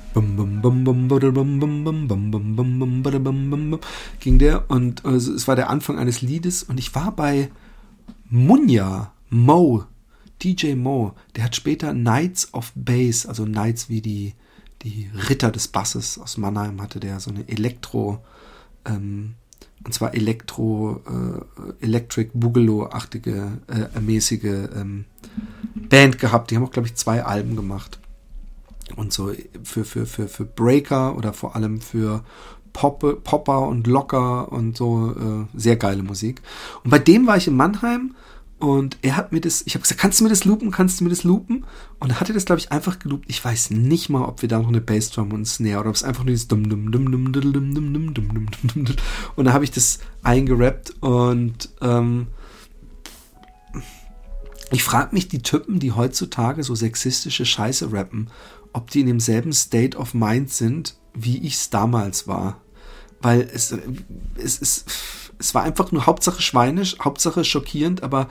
Ging 4.20 4.38
der 4.38 4.70
und 4.70 5.04
also, 5.04 5.32
es 5.32 5.48
war 5.48 5.56
der 5.56 5.70
Anfang 5.70 5.98
eines 5.98 6.20
Liedes 6.20 6.62
und 6.62 6.78
ich 6.78 6.94
war 6.94 7.12
bei 7.12 7.50
Munja, 8.30 9.12
Mo, 9.30 9.84
DJ 10.42 10.74
Mo, 10.74 11.14
der 11.34 11.44
hat 11.44 11.56
später 11.56 11.92
Knights 11.92 12.52
of 12.52 12.72
Bass, 12.74 13.26
also 13.26 13.44
Knights 13.44 13.88
wie 13.88 14.00
die, 14.00 14.34
die 14.82 15.10
Ritter 15.28 15.50
des 15.50 15.68
Basses 15.68 16.18
aus 16.18 16.36
Mannheim 16.36 16.80
hatte 16.80 17.00
der 17.00 17.20
so 17.20 17.30
eine 17.30 17.48
Elektro, 17.48 18.24
ähm, 18.84 19.34
und 19.88 19.94
zwar 19.94 20.12
Elektro, 20.12 21.00
äh, 21.08 21.82
Electric 21.82 22.32
Boogaloo-artige, 22.34 23.52
äh, 23.68 24.00
mäßige 24.00 24.68
ähm, 24.76 25.06
Band 25.74 26.18
gehabt. 26.18 26.50
Die 26.50 26.56
haben 26.56 26.64
auch, 26.64 26.70
glaube 26.70 26.88
ich, 26.88 26.94
zwei 26.94 27.24
Alben 27.24 27.56
gemacht. 27.56 27.98
Und 28.96 29.14
so 29.14 29.32
für, 29.64 29.86
für, 29.86 30.04
für, 30.04 30.28
für 30.28 30.44
Breaker 30.44 31.16
oder 31.16 31.32
vor 31.32 31.56
allem 31.56 31.80
für 31.80 32.22
Pop, 32.74 33.24
Popper 33.24 33.66
und 33.66 33.86
Locker 33.86 34.52
und 34.52 34.76
so 34.76 35.10
äh, 35.12 35.58
sehr 35.58 35.76
geile 35.76 36.02
Musik. 36.02 36.42
Und 36.84 36.90
bei 36.90 36.98
dem 36.98 37.26
war 37.26 37.38
ich 37.38 37.48
in 37.48 37.56
Mannheim 37.56 38.14
und 38.58 38.98
er 39.02 39.16
hat 39.16 39.30
mir 39.30 39.40
das, 39.40 39.62
ich 39.66 39.74
habe 39.74 39.82
gesagt, 39.82 40.00
kannst 40.00 40.18
du 40.18 40.24
mir 40.24 40.30
das 40.30 40.44
loopen, 40.44 40.72
kannst 40.72 40.98
du 40.98 41.04
mir 41.04 41.10
das 41.10 41.22
loopen? 41.22 41.64
Und 42.00 42.10
er 42.10 42.20
hatte 42.20 42.32
das, 42.32 42.44
glaube 42.44 42.58
ich, 42.60 42.72
einfach 42.72 42.98
geloopt. 42.98 43.26
Ich 43.28 43.44
weiß 43.44 43.70
nicht 43.70 44.08
mal, 44.08 44.24
ob 44.24 44.42
wir 44.42 44.48
da 44.48 44.58
noch 44.58 44.68
eine 44.68 44.80
Bassdrum 44.80 45.32
und 45.32 45.46
Snare 45.46 45.80
oder 45.80 45.90
ob 45.90 45.94
es 45.94 46.02
einfach 46.02 46.24
nur 46.24 46.32
dieses 46.32 46.48
dum 46.48 46.68
dum 46.68 46.90
dum 46.90 47.12
dum 47.12 47.32
dum 47.32 47.52
dum 47.52 47.74
dum 47.74 47.94
dum 47.94 48.14
dum 48.14 48.32
dum 48.32 48.84
dum 48.84 48.96
Und 49.36 49.44
da 49.44 49.52
habe 49.52 49.62
ich 49.62 49.70
das 49.70 50.00
eingerappt 50.24 50.94
und 51.00 51.68
ähm, 51.80 52.26
ich 54.72 54.82
frage 54.82 55.14
mich 55.14 55.28
die 55.28 55.42
Typen, 55.42 55.78
die 55.78 55.92
heutzutage 55.92 56.64
so 56.64 56.74
sexistische 56.74 57.46
Scheiße 57.46 57.92
rappen, 57.92 58.28
ob 58.72 58.90
die 58.90 59.00
in 59.00 59.06
demselben 59.06 59.52
State 59.52 59.96
of 59.96 60.14
Mind 60.14 60.50
sind, 60.50 60.98
wie 61.14 61.38
ich 61.38 61.54
es 61.54 61.70
damals 61.70 62.26
war. 62.26 62.60
Weil 63.20 63.48
es, 63.52 63.74
es 64.36 64.58
ist 64.58 65.27
es 65.38 65.54
war 65.54 65.62
einfach 65.62 65.92
nur 65.92 66.06
Hauptsache 66.06 66.42
schweinisch, 66.42 66.96
Hauptsache 67.00 67.44
schockierend, 67.44 68.02
aber 68.02 68.28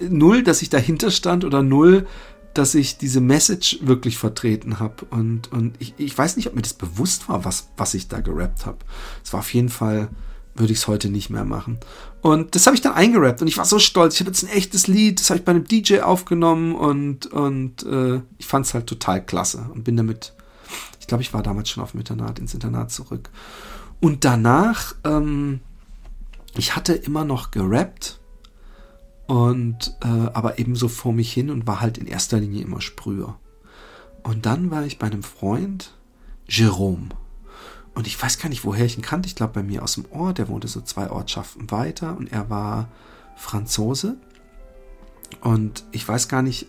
null, 0.00 0.42
dass 0.42 0.62
ich 0.62 0.70
dahinter 0.70 1.10
stand 1.10 1.44
oder 1.44 1.62
null, 1.62 2.06
dass 2.54 2.74
ich 2.74 2.98
diese 2.98 3.20
Message 3.20 3.80
wirklich 3.82 4.16
vertreten 4.16 4.78
habe. 4.78 5.04
Und, 5.10 5.52
und 5.52 5.74
ich, 5.80 5.94
ich 5.98 6.16
weiß 6.16 6.36
nicht, 6.36 6.46
ob 6.46 6.54
mir 6.54 6.62
das 6.62 6.74
bewusst 6.74 7.28
war, 7.28 7.44
was, 7.44 7.68
was 7.76 7.94
ich 7.94 8.08
da 8.08 8.20
gerappt 8.20 8.64
habe. 8.64 8.78
Es 9.24 9.32
war 9.32 9.40
auf 9.40 9.52
jeden 9.52 9.68
Fall, 9.68 10.08
würde 10.54 10.72
ich 10.72 10.78
es 10.78 10.88
heute 10.88 11.10
nicht 11.10 11.30
mehr 11.30 11.44
machen. 11.44 11.78
Und 12.22 12.54
das 12.54 12.66
habe 12.66 12.76
ich 12.76 12.80
dann 12.80 12.94
eingerappt 12.94 13.42
und 13.42 13.48
ich 13.48 13.58
war 13.58 13.64
so 13.64 13.78
stolz. 13.80 14.14
Ich 14.14 14.20
habe 14.20 14.30
jetzt 14.30 14.44
ein 14.44 14.48
echtes 14.48 14.86
Lied, 14.86 15.20
das 15.20 15.30
habe 15.30 15.40
ich 15.40 15.44
bei 15.44 15.50
einem 15.50 15.64
DJ 15.64 16.00
aufgenommen 16.00 16.74
und, 16.74 17.26
und 17.26 17.82
äh, 17.82 18.22
ich 18.38 18.46
fand 18.46 18.66
es 18.66 18.72
halt 18.72 18.86
total 18.86 19.24
klasse 19.26 19.66
und 19.74 19.82
bin 19.82 19.96
damit, 19.96 20.32
ich 21.00 21.08
glaube, 21.08 21.22
ich 21.22 21.34
war 21.34 21.42
damals 21.42 21.68
schon 21.68 21.82
auf 21.82 21.90
dem 21.90 22.00
Internat, 22.00 22.38
ins 22.38 22.54
Internat 22.54 22.92
zurück. 22.92 23.30
Und 24.00 24.24
danach, 24.24 24.94
ähm, 25.04 25.60
ich 26.56 26.76
hatte 26.76 26.94
immer 26.94 27.24
noch 27.24 27.50
gerappt 27.50 28.20
und 29.26 29.96
äh, 30.02 30.06
aber 30.06 30.58
eben 30.58 30.76
so 30.76 30.88
vor 30.88 31.12
mich 31.12 31.32
hin 31.32 31.50
und 31.50 31.66
war 31.66 31.80
halt 31.80 31.98
in 31.98 32.06
erster 32.06 32.38
Linie 32.38 32.62
immer 32.62 32.80
Sprüher. 32.80 33.38
Und 34.22 34.46
dann 34.46 34.70
war 34.70 34.84
ich 34.84 34.98
bei 34.98 35.06
einem 35.06 35.22
Freund, 35.22 35.92
Jerome. 36.48 37.08
Und 37.94 38.06
ich 38.06 38.20
weiß 38.20 38.38
gar 38.38 38.48
nicht, 38.48 38.64
woher 38.64 38.84
ich 38.84 38.96
ihn 38.96 39.02
kannte. 39.02 39.28
Ich 39.28 39.36
glaube, 39.36 39.52
bei 39.52 39.62
mir 39.62 39.82
aus 39.82 39.94
dem 39.94 40.06
Ort. 40.10 40.38
Der 40.38 40.48
wohnte 40.48 40.68
so 40.68 40.80
zwei 40.80 41.10
Ortschaften 41.10 41.70
weiter 41.70 42.16
und 42.16 42.32
er 42.32 42.50
war 42.50 42.88
Franzose. 43.36 44.16
Und 45.40 45.84
ich 45.92 46.06
weiß 46.06 46.28
gar 46.28 46.42
nicht, 46.42 46.66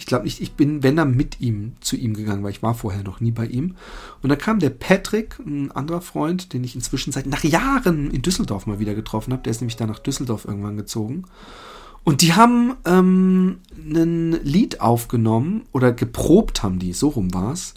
ich 0.00 0.06
glaube 0.06 0.24
nicht, 0.24 0.40
ich 0.40 0.52
bin, 0.52 0.82
wenn 0.82 0.96
dann 0.96 1.14
mit 1.14 1.42
ihm 1.42 1.74
zu 1.80 1.94
ihm 1.94 2.14
gegangen, 2.14 2.42
weil 2.42 2.52
ich 2.52 2.62
war 2.62 2.72
vorher 2.72 3.02
noch 3.02 3.20
nie 3.20 3.32
bei 3.32 3.44
ihm. 3.44 3.76
Und 4.22 4.30
da 4.30 4.36
kam 4.36 4.58
der 4.58 4.70
Patrick, 4.70 5.38
ein 5.40 5.70
anderer 5.72 6.00
Freund, 6.00 6.54
den 6.54 6.64
ich 6.64 6.74
inzwischen 6.74 7.12
seit 7.12 7.26
nach 7.26 7.44
Jahren 7.44 8.10
in 8.10 8.22
Düsseldorf 8.22 8.66
mal 8.66 8.78
wieder 8.78 8.94
getroffen 8.94 9.34
habe. 9.34 9.42
Der 9.42 9.50
ist 9.50 9.60
nämlich 9.60 9.76
da 9.76 9.86
nach 9.86 9.98
Düsseldorf 9.98 10.46
irgendwann 10.46 10.78
gezogen. 10.78 11.24
Und 12.02 12.22
die 12.22 12.32
haben 12.32 12.76
ähm, 12.86 13.58
ein 13.76 14.42
Lied 14.42 14.80
aufgenommen 14.80 15.64
oder 15.72 15.92
geprobt 15.92 16.62
haben 16.62 16.78
die, 16.78 16.94
so 16.94 17.08
rum 17.08 17.34
war's. 17.34 17.74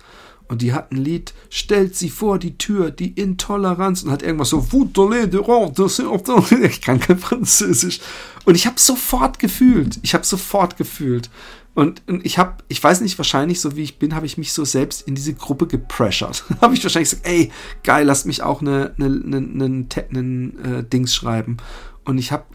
Und 0.47 0.61
die 0.61 0.71
hatten 0.71 0.95
ein 0.95 1.03
Lied, 1.03 1.34
stellt 1.49 1.97
sie 1.97 2.09
vor 2.09 2.39
die 2.39 2.57
Tür, 2.57 2.89
die 2.89 3.11
Intoleranz 3.11 4.03
und 4.03 4.11
hat 4.11 4.24
irgendwas 4.24 4.49
so, 4.49 4.65
ich 6.63 6.80
kann 6.80 7.01
kein 7.01 7.17
Französisch. 7.17 7.99
Und 8.45 8.55
ich 8.55 8.65
habe 8.65 8.80
sofort 8.80 9.39
gefühlt, 9.39 9.99
ich 10.03 10.13
habe 10.13 10.26
sofort 10.26 10.78
gefühlt, 10.78 11.30
und, 11.76 12.03
und 12.07 12.26
ich 12.26 12.38
habe, 12.38 12.63
ich 12.67 12.84
weiß 12.84 13.01
nicht, 13.01 13.17
wahrscheinlich, 13.17 13.59
so 13.59 13.76
wie 13.76 13.84
ich 13.84 13.97
bin, 13.97 14.13
habe 14.13 14.26
ich 14.26 14.38
mich 14.38 14.53
so 14.53 14.63
selbst 14.63 15.07
in 15.07 15.15
diese 15.15 15.34
Gruppe 15.34 15.65
gepressured. 15.65 16.43
habe 16.61 16.76
ich 16.76 16.84
wahrscheinlich 16.84 17.09
gesagt, 17.09 17.28
ey, 17.28 17.51
geil, 17.84 18.05
lass 18.05 18.26
mich 18.26 18.43
auch 18.43 18.61
eine, 18.61 18.93
eine, 18.97 19.05
eine, 19.05 19.38
eine, 19.38 19.88
eine 20.09 20.80
äh, 20.80 20.84
Dings 20.84 21.15
schreiben. 21.15 21.57
Und 22.05 22.19
ich 22.19 22.32
habe, 22.32 22.45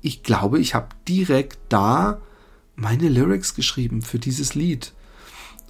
ich 0.00 0.22
glaube, 0.24 0.58
ich 0.58 0.74
habe 0.74 0.88
direkt 1.06 1.58
da 1.68 2.20
meine 2.74 3.08
Lyrics 3.08 3.54
geschrieben 3.54 4.02
für 4.02 4.18
dieses 4.18 4.54
Lied. 4.54 4.92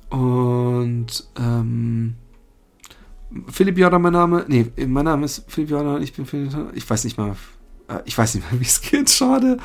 Und, 0.09 1.28
ähm, 1.38 2.14
Philipp 3.49 3.76
Jordan, 3.76 4.03
mein 4.03 4.12
Name. 4.12 4.44
Nee, 4.49 4.70
mein 4.86 5.05
Name 5.05 5.24
ist 5.24 5.44
Philipp 5.49 5.70
Jordan, 5.70 6.03
ich 6.03 6.14
bin 6.14 6.26
Philipp 6.26 6.55
Ich 6.74 6.88
weiß 6.88 7.05
nicht 7.05 7.18
mal, 7.18 7.36
äh, 7.88 7.99
ich 8.05 8.16
weiß 8.16 8.34
nicht 8.34 8.51
mehr, 8.51 8.61
wie 8.61 8.64
es 8.64 8.80
geht, 8.80 9.11
schade. 9.11 9.59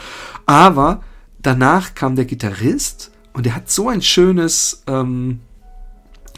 Aber 0.45 1.01
danach 1.39 1.95
kam 1.95 2.15
der 2.15 2.25
Gitarrist 2.25 3.11
und 3.34 3.45
der 3.45 3.55
hat 3.55 3.69
so 3.69 3.89
ein 3.89 4.01
schönes, 4.01 4.84
ähm, 4.88 5.39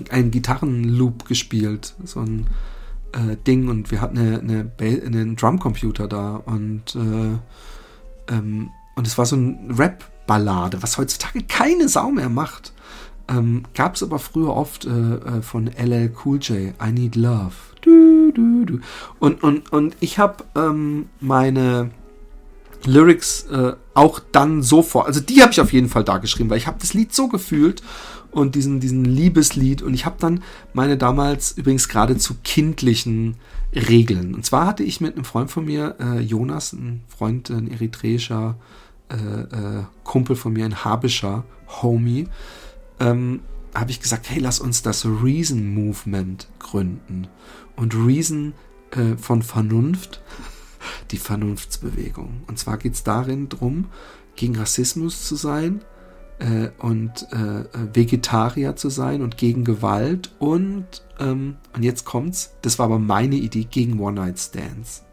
einen 0.10 0.32
Gitarrenloop 0.32 1.26
gespielt. 1.26 1.96
So 2.04 2.22
ein 2.22 2.48
äh, 3.14 3.38
Ding 3.48 3.70
und 3.70 3.92
wir 3.92 4.02
hatten 4.02 4.18
eine, 4.18 4.40
eine 4.40 4.72
einen 4.80 5.36
Drumcomputer 5.36 6.08
da 6.08 6.36
und 6.36 6.96
äh, 6.96 8.34
ähm, 8.34 8.70
und 8.96 9.08
es 9.08 9.18
war 9.18 9.26
so 9.26 9.36
ein 9.36 9.74
Rap-Ballade, 9.78 10.84
was 10.84 10.98
heutzutage 10.98 11.44
keine 11.44 11.90
Sau 11.90 12.12
mehr 12.12 12.30
macht. 12.30 12.74
Ähm, 13.28 13.64
Gab 13.74 13.96
es 13.96 14.04
aber 14.04 14.20
früher 14.20 14.56
oft 14.56 14.86
äh, 14.86 14.90
äh 14.90 15.42
von 15.42 15.68
LL 15.68 16.14
Cool 16.24 16.38
J, 16.40 16.74
I 16.82 16.92
Need 16.92 17.16
Love. 17.16 17.54
Du, 17.82 18.32
du, 18.32 18.66
du. 18.66 18.80
Und, 19.20 19.44
und, 19.44 19.72
und 19.72 19.96
ich 20.00 20.20
habe 20.20 20.44
ähm, 20.56 21.10
meine 21.20 21.92
Lyrics 22.86 23.44
äh, 23.44 23.74
auch 23.94 24.20
dann 24.32 24.62
so 24.62 24.82
vor. 24.82 25.06
Also 25.06 25.20
die 25.20 25.42
habe 25.42 25.52
ich 25.52 25.62
auf 25.62 25.74
jeden 25.74 25.90
Fall 25.90 26.04
da 26.04 26.18
geschrieben, 26.18 26.50
weil 26.50 26.58
ich 26.58 26.68
habe 26.68 26.80
das 26.80 26.94
Lied 26.94 27.14
so 27.14 27.28
gefühlt 27.28 27.82
und 28.32 28.56
diesen, 28.56 28.80
diesen 28.80 29.06
Liebeslied. 29.06 29.82
Und 29.82 29.94
ich 29.94 30.06
habe 30.06 30.18
dann 30.20 30.44
meine 30.74 30.98
damals 30.98 31.52
übrigens 31.52 31.88
geradezu 31.88 32.36
kindlichen 32.44 33.36
Regeln. 33.74 34.36
Und 34.36 34.46
zwar 34.46 34.68
hatte 34.68 34.84
ich 34.84 35.02
mit 35.02 35.16
einem 35.16 35.26
Freund 35.26 35.52
von 35.52 35.66
mir, 35.66 35.96
äh, 36.00 36.20
Jonas, 36.20 36.74
ein 36.74 37.02
Freund, 37.08 37.50
ein 37.50 37.72
eritreischer 37.72 38.56
äh, 39.10 39.16
äh, 39.16 39.84
Kumpel 40.04 40.36
von 40.36 40.54
mir, 40.54 40.66
ein 40.66 40.84
habischer 40.84 41.44
Homie, 41.82 42.28
ähm, 43.00 43.42
habe 43.74 43.92
ich 43.92 44.00
gesagt, 44.00 44.30
hey, 44.30 44.40
lass 44.40 44.60
uns 44.60 44.82
das 44.84 45.06
Reason 45.06 45.74
Movement 45.74 46.48
gründen. 46.60 47.28
Und 47.76 47.96
Reason 47.96 48.54
äh, 48.92 49.18
von 49.18 49.42
Vernunft, 49.42 50.22
die 51.14 51.18
Vernunftsbewegung. 51.18 52.44
Und 52.48 52.60
zwar 52.60 52.78
geht 52.78 52.96
es 52.96 53.04
darin 53.04 53.48
darum, 53.48 53.86
gegen 54.36 54.58
Rassismus 54.58 55.26
zu 55.26 55.36
sein, 55.36 55.82
äh, 56.40 56.70
und 56.80 57.28
äh, 57.32 57.66
Vegetarier 57.94 58.76
zu 58.76 58.90
sein 58.90 59.22
und 59.22 59.38
gegen 59.38 59.64
Gewalt 59.64 60.32
und, 60.40 60.86
ähm, 61.20 61.56
und 61.74 61.84
jetzt 61.84 62.06
kommt's, 62.06 62.54
das 62.62 62.80
war 62.80 62.88
aber 62.88 63.00
meine 63.00 63.36
Idee, 63.36 63.66
gegen 63.70 64.00
One-Night-Stands. 64.00 65.04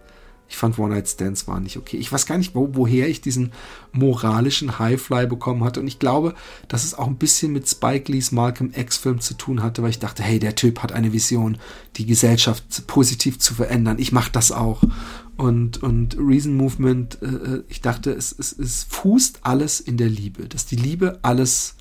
Ich 0.49 0.57
fand 0.57 0.81
One-Night-Stands 0.81 1.47
war 1.47 1.61
nicht 1.61 1.77
okay. 1.77 1.97
Ich 1.99 2.11
weiß 2.11 2.27
gar 2.27 2.37
nicht, 2.37 2.57
wo, 2.57 2.71
woher 2.73 3.09
ich 3.09 3.21
diesen 3.21 3.53
moralischen 3.93 4.81
Highfly 4.81 5.29
bekommen 5.29 5.63
hatte. 5.63 5.79
Und 5.79 5.87
ich 5.87 6.01
glaube, 6.01 6.35
dass 6.67 6.83
es 6.83 6.95
auch 6.95 7.07
ein 7.07 7.19
bisschen 7.19 7.53
mit 7.53 7.69
Spike 7.69 8.11
Lees 8.11 8.33
Malcolm 8.33 8.73
X-Film 8.75 9.21
zu 9.21 9.35
tun 9.35 9.63
hatte, 9.63 9.85
weil 9.85 9.91
ich 9.91 10.01
dachte, 10.01 10.25
hey, 10.25 10.41
der 10.41 10.57
Typ 10.57 10.83
hat 10.83 10.91
eine 10.91 11.13
Vision, 11.13 11.59
die 11.97 12.05
Gesellschaft 12.05 12.89
positiv 12.89 13.39
zu 13.39 13.55
verändern. 13.55 14.01
Ich 14.01 14.11
mache 14.11 14.33
das 14.33 14.51
auch 14.51 14.83
und, 15.41 15.83
und 15.83 16.19
Reason 16.19 16.55
Movement, 16.55 17.17
äh, 17.23 17.27
äh, 17.27 17.65
ich 17.69 17.81
dachte, 17.81 18.13
es, 18.13 18.31
es, 18.39 18.53
es 18.53 18.85
fußt 18.85 19.39
alles 19.41 19.81
in 19.81 19.97
der 19.97 20.11
Liebe, 20.11 20.47
dass 20.47 20.67
die 20.67 20.77
Liebe 20.77 21.19
alles 21.23 21.77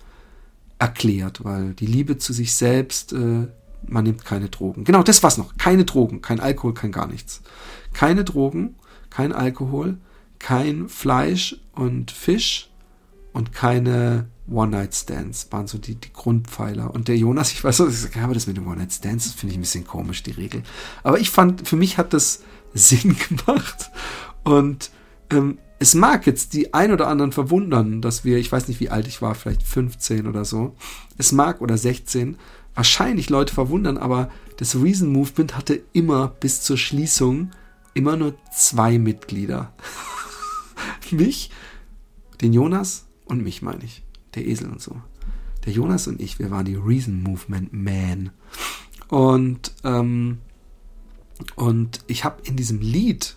erklärt, 0.78 1.43
weil 1.43 1.74
die 1.74 1.86
Liebe 1.86 2.18
zu 2.18 2.32
sich 2.32 2.53
selbst, 2.53 3.12
äh, 3.12 3.47
man 3.86 4.03
nimmt 4.05 4.24
keine 4.24 4.47
Drogen. 4.47 4.86
Genau, 4.86 5.03
das 5.03 5.22
war's 5.24 5.38
noch. 5.38 5.57
Keine 5.57 5.84
Drogen, 5.84 6.22
kein 6.22 6.39
Alkohol, 6.39 6.74
kein 6.74 6.93
gar 6.93 7.07
nichts. 7.07 7.41
Keine 7.91 8.24
Drogen, 8.24 8.76
kein 9.10 9.34
Alkohol, 9.34 9.97
kein 10.39 10.88
Fleisch 10.88 11.60
und 11.74 12.12
Fisch 12.12 12.70
und 13.34 13.51
keine 13.51 14.28
One-Night-Stands 14.49 15.49
waren 15.51 15.68
so 15.68 15.78
die, 15.78 15.95
die 15.95 16.14
Grundpfeiler. 16.14 16.93
Und 16.93 17.10
der 17.10 17.18
Jonas, 17.18 17.51
ich 17.51 17.62
weiß 17.62 17.76
so, 17.76 17.89
ich 17.89 17.97
sag, 17.97 18.16
ja, 18.16 18.24
aber 18.24 18.36
das 18.36 18.47
mit 18.47 18.55
den 18.55 18.66
One-Night-Stands, 18.66 19.26
das 19.26 19.34
finde 19.34 19.51
ich 19.51 19.57
ein 19.57 19.64
bisschen 19.64 19.86
komisch, 19.86 20.24
die 20.24 20.32
Regel. 20.32 20.64
Aber 21.03 21.20
ich 21.20 21.30
fand, 21.30 21.68
für 21.68 21.76
mich 21.76 21.97
hat 21.97 22.14
das 22.14 22.41
Sinn 22.74 23.16
gemacht. 23.30 23.90
Und 24.44 24.92
ähm, 25.30 25.58
es 25.80 25.96
mag 25.96 26.28
jetzt 26.28 26.54
die 26.54 26.74
ein 26.74 26.92
oder 26.92 27.08
anderen 27.08 27.32
verwundern, 27.32 28.02
dass 28.02 28.26
wir, 28.26 28.38
ich 28.38 28.52
weiß 28.52 28.68
nicht, 28.68 28.80
wie 28.80 28.90
alt 28.90 29.08
ich 29.08 29.22
war, 29.22 29.34
vielleicht 29.36 29.64
15 29.64 30.28
oder 30.28 30.44
so. 30.44 30.76
Es 31.18 31.32
mag 31.32 31.62
oder 31.62 31.78
16 31.78 32.38
wahrscheinlich 32.76 33.30
Leute 33.30 33.54
verwundern, 33.54 33.98
aber 33.98 34.30
das 34.58 34.76
Reason 34.76 35.12
Movement 35.12 35.56
hatte 35.56 35.82
immer 35.94 36.28
bis 36.28 36.62
zur 36.62 36.78
Schließung 36.78 37.52
immer 37.94 38.18
nur 38.18 38.36
zwei 38.56 39.00
Mitglieder. 39.00 39.74
mich, 41.12 41.50
den 42.42 42.54
Jonas 42.54 43.08
und 43.26 43.44
mich 43.44 43.62
meine 43.62 43.84
ich. 43.84 44.04
Der 44.36 44.48
Esel 44.48 44.70
und 44.70 44.82
so. 44.82 45.02
Der 45.66 45.74
Jonas 45.74 46.08
und 46.08 46.22
ich, 46.22 46.40
wir 46.40 46.52
waren 46.52 46.66
die 46.66 46.76
Reason 46.76 47.22
Movement 47.24 47.74
Man. 47.74 48.32
Und 49.08 49.74
ähm, 49.84 50.40
und 51.56 52.02
ich 52.08 52.24
habe 52.24 52.42
in 52.44 52.56
diesem 52.56 52.82
Lied, 52.82 53.36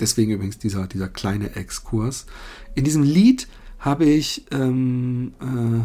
deswegen 0.00 0.32
übrigens 0.32 0.58
dieser, 0.58 0.86
dieser 0.86 1.08
kleine 1.08 1.56
Exkurs, 1.56 2.26
in 2.74 2.84
diesem 2.84 3.02
Lied 3.02 3.48
habe 3.78 4.04
ich, 4.04 4.44
ähm, 4.52 5.32
äh, 5.40 5.84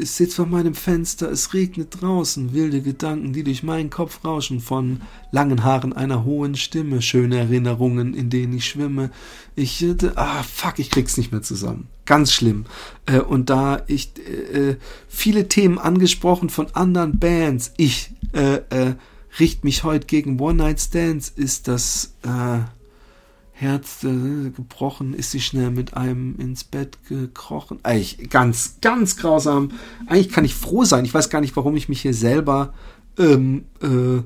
ich 0.00 0.12
sitze 0.12 0.36
vor 0.36 0.46
meinem 0.46 0.74
Fenster, 0.74 1.28
es 1.28 1.54
regnet 1.54 2.00
draußen, 2.00 2.54
wilde 2.54 2.82
Gedanken, 2.82 3.32
die 3.32 3.42
durch 3.42 3.64
meinen 3.64 3.90
Kopf 3.90 4.24
rauschen, 4.24 4.60
von 4.60 5.00
langen 5.32 5.64
Haaren 5.64 5.92
einer 5.92 6.24
hohen 6.24 6.54
Stimme, 6.54 7.02
schöne 7.02 7.38
Erinnerungen, 7.38 8.14
in 8.14 8.30
denen 8.30 8.52
ich 8.52 8.66
schwimme. 8.66 9.10
Ich, 9.56 9.82
äh, 9.82 9.96
ah, 10.14 10.44
fuck, 10.44 10.78
ich 10.78 10.90
krieg's 10.90 11.16
nicht 11.16 11.32
mehr 11.32 11.42
zusammen. 11.42 11.88
Ganz 12.06 12.32
schlimm. 12.32 12.66
Äh, 13.06 13.18
und 13.18 13.50
da 13.50 13.82
ich 13.88 14.12
äh, 14.18 14.70
äh 14.70 14.76
viele 15.08 15.48
Themen 15.48 15.80
angesprochen 15.80 16.48
von 16.48 16.68
anderen 16.74 17.18
Bands, 17.18 17.72
ich, 17.76 18.12
äh, 18.32 18.60
äh, 18.70 18.94
richt 19.38 19.64
mich 19.64 19.84
heute 19.84 20.06
gegen 20.06 20.40
One-Night-Stands, 20.40 21.28
ist 21.30 21.68
das 21.68 22.14
äh, 22.22 22.60
Herz 23.52 24.04
äh, 24.04 24.50
gebrochen, 24.50 25.14
ist 25.14 25.32
sie 25.32 25.40
schnell 25.40 25.70
mit 25.70 25.94
einem 25.94 26.36
ins 26.38 26.64
Bett 26.64 26.98
gekrochen. 27.08 27.80
Eigentlich 27.82 28.30
ganz, 28.30 28.76
ganz 28.80 29.16
grausam. 29.16 29.72
Eigentlich 30.06 30.30
kann 30.30 30.44
ich 30.44 30.54
froh 30.54 30.84
sein. 30.84 31.04
Ich 31.04 31.12
weiß 31.12 31.28
gar 31.28 31.40
nicht, 31.40 31.56
warum 31.56 31.76
ich 31.76 31.88
mich 31.88 32.02
hier 32.02 32.14
selber 32.14 32.72
ähm, 33.18 33.64
äh, 33.82 34.22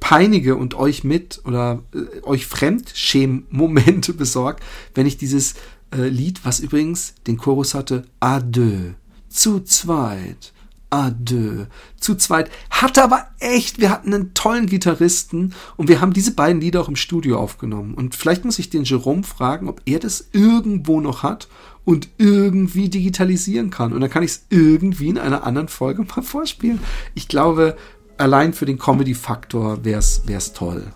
peinige 0.00 0.56
und 0.56 0.74
euch 0.74 1.04
mit 1.04 1.42
oder 1.44 1.82
äh, 1.94 2.22
euch 2.24 2.46
Fremdschämen-Momente 2.46 4.14
wenn 4.94 5.06
ich 5.06 5.18
dieses 5.18 5.54
äh, 5.94 6.08
Lied, 6.08 6.44
was 6.44 6.60
übrigens 6.60 7.14
den 7.26 7.36
Chorus 7.36 7.74
hatte, 7.74 8.06
à 8.20 8.40
deux, 8.40 8.94
zu 9.28 9.60
zweit, 9.60 10.52
à 10.92 11.10
deux. 11.10 11.66
Zu 11.98 12.14
zweit. 12.16 12.50
Hatte 12.70 13.02
aber 13.02 13.26
echt, 13.40 13.80
wir 13.80 13.90
hatten 13.90 14.12
einen 14.12 14.34
tollen 14.34 14.66
Gitarristen 14.66 15.54
und 15.76 15.88
wir 15.88 16.00
haben 16.00 16.12
diese 16.12 16.34
beiden 16.34 16.60
Lieder 16.60 16.82
auch 16.82 16.88
im 16.88 16.96
Studio 16.96 17.38
aufgenommen. 17.38 17.94
Und 17.94 18.14
vielleicht 18.14 18.44
muss 18.44 18.58
ich 18.58 18.70
den 18.70 18.84
Jerome 18.84 19.22
fragen, 19.22 19.68
ob 19.68 19.80
er 19.86 19.98
das 19.98 20.28
irgendwo 20.32 21.00
noch 21.00 21.22
hat 21.22 21.48
und 21.84 22.08
irgendwie 22.18 22.88
digitalisieren 22.88 23.70
kann. 23.70 23.92
Und 23.92 24.00
dann 24.02 24.10
kann 24.10 24.22
ich 24.22 24.32
es 24.32 24.46
irgendwie 24.50 25.08
in 25.08 25.18
einer 25.18 25.44
anderen 25.44 25.68
Folge 25.68 26.04
mal 26.16 26.22
vorspielen. 26.22 26.80
Ich 27.14 27.26
glaube, 27.26 27.76
allein 28.18 28.52
für 28.52 28.66
den 28.66 28.78
Comedy-Faktor 28.78 29.84
wäre 29.84 29.98
es 29.98 30.52
toll. 30.52 30.92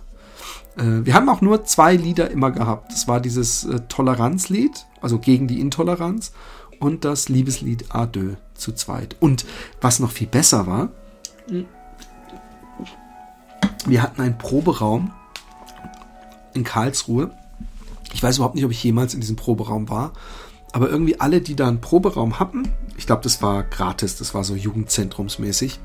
Äh, 0.76 1.05
wir 1.05 1.14
haben 1.14 1.28
auch 1.28 1.40
nur 1.40 1.64
zwei 1.64 1.97
Lieder 1.97 2.30
immer 2.30 2.51
gehabt. 2.51 2.92
Das 2.92 3.09
war 3.09 3.20
dieses 3.20 3.64
äh, 3.64 3.80
Toleranzlied, 3.88 4.86
also 5.01 5.18
gegen 5.18 5.49
die 5.49 5.61
Intoleranz 5.61 6.32
und 6.81 7.05
das 7.05 7.29
Liebeslied 7.29 7.95
A 7.95 8.07
deux 8.07 8.37
zu 8.55 8.72
zweit. 8.72 9.16
Und 9.20 9.45
was 9.81 10.01
noch 10.01 10.11
viel 10.11 10.27
besser 10.27 10.66
war, 10.66 10.91
wir 13.87 14.03
hatten 14.03 14.20
einen 14.20 14.39
Proberaum 14.39 15.12
in 16.55 16.64
Karlsruhe. 16.64 17.31
Ich 18.12 18.22
weiß 18.22 18.37
überhaupt 18.37 18.55
nicht, 18.55 18.64
ob 18.64 18.70
ich 18.70 18.83
jemals 18.83 19.14
in 19.14 19.20
diesem 19.20 19.37
Proberaum 19.37 19.89
war, 19.89 20.12
aber 20.72 20.89
irgendwie 20.91 21.20
alle, 21.20 21.41
die 21.41 21.55
da 21.55 21.68
einen 21.68 21.81
Proberaum 21.81 22.39
hatten, 22.39 22.68
ich 22.97 23.07
glaube, 23.07 23.22
das 23.22 23.43
war 23.43 23.62
gratis, 23.62 24.16
das 24.16 24.35
war 24.35 24.43
so 24.43 24.55
Jugendzentrumsmäßig, 24.55 25.79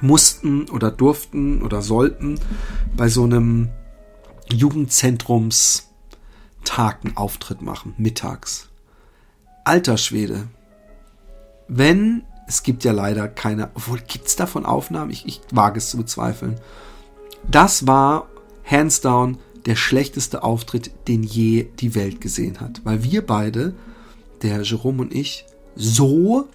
mussten 0.00 0.68
oder 0.68 0.90
durften 0.90 1.62
oder 1.62 1.82
sollten 1.82 2.40
bei 2.96 3.08
so 3.08 3.22
einem 3.24 3.70
Jugendzentrumstag 4.52 5.84
einen 7.04 7.16
Auftritt 7.16 7.62
machen, 7.62 7.94
mittags. 7.96 8.68
Alter 9.64 9.96
Schwede. 9.96 10.48
Wenn, 11.68 12.24
es 12.46 12.62
gibt 12.62 12.84
ja 12.84 12.92
leider 12.92 13.28
keine, 13.28 13.70
obwohl 13.74 14.00
gibt 14.00 14.26
es 14.26 14.36
davon 14.36 14.66
Aufnahmen? 14.66 15.10
Ich, 15.10 15.26
ich 15.26 15.40
wage 15.52 15.78
es 15.78 15.90
zu 15.90 15.96
bezweifeln. 15.96 16.60
Das 17.48 17.86
war 17.86 18.28
hands 18.64 19.00
down 19.00 19.38
der 19.66 19.76
schlechteste 19.76 20.42
Auftritt, 20.42 20.90
den 21.08 21.22
je 21.22 21.68
die 21.78 21.94
Welt 21.94 22.20
gesehen 22.20 22.60
hat. 22.60 22.80
Weil 22.84 23.04
wir 23.04 23.24
beide, 23.24 23.74
der 24.42 24.62
Jerome 24.62 25.02
und 25.02 25.14
ich, 25.14 25.46
so 25.76 26.48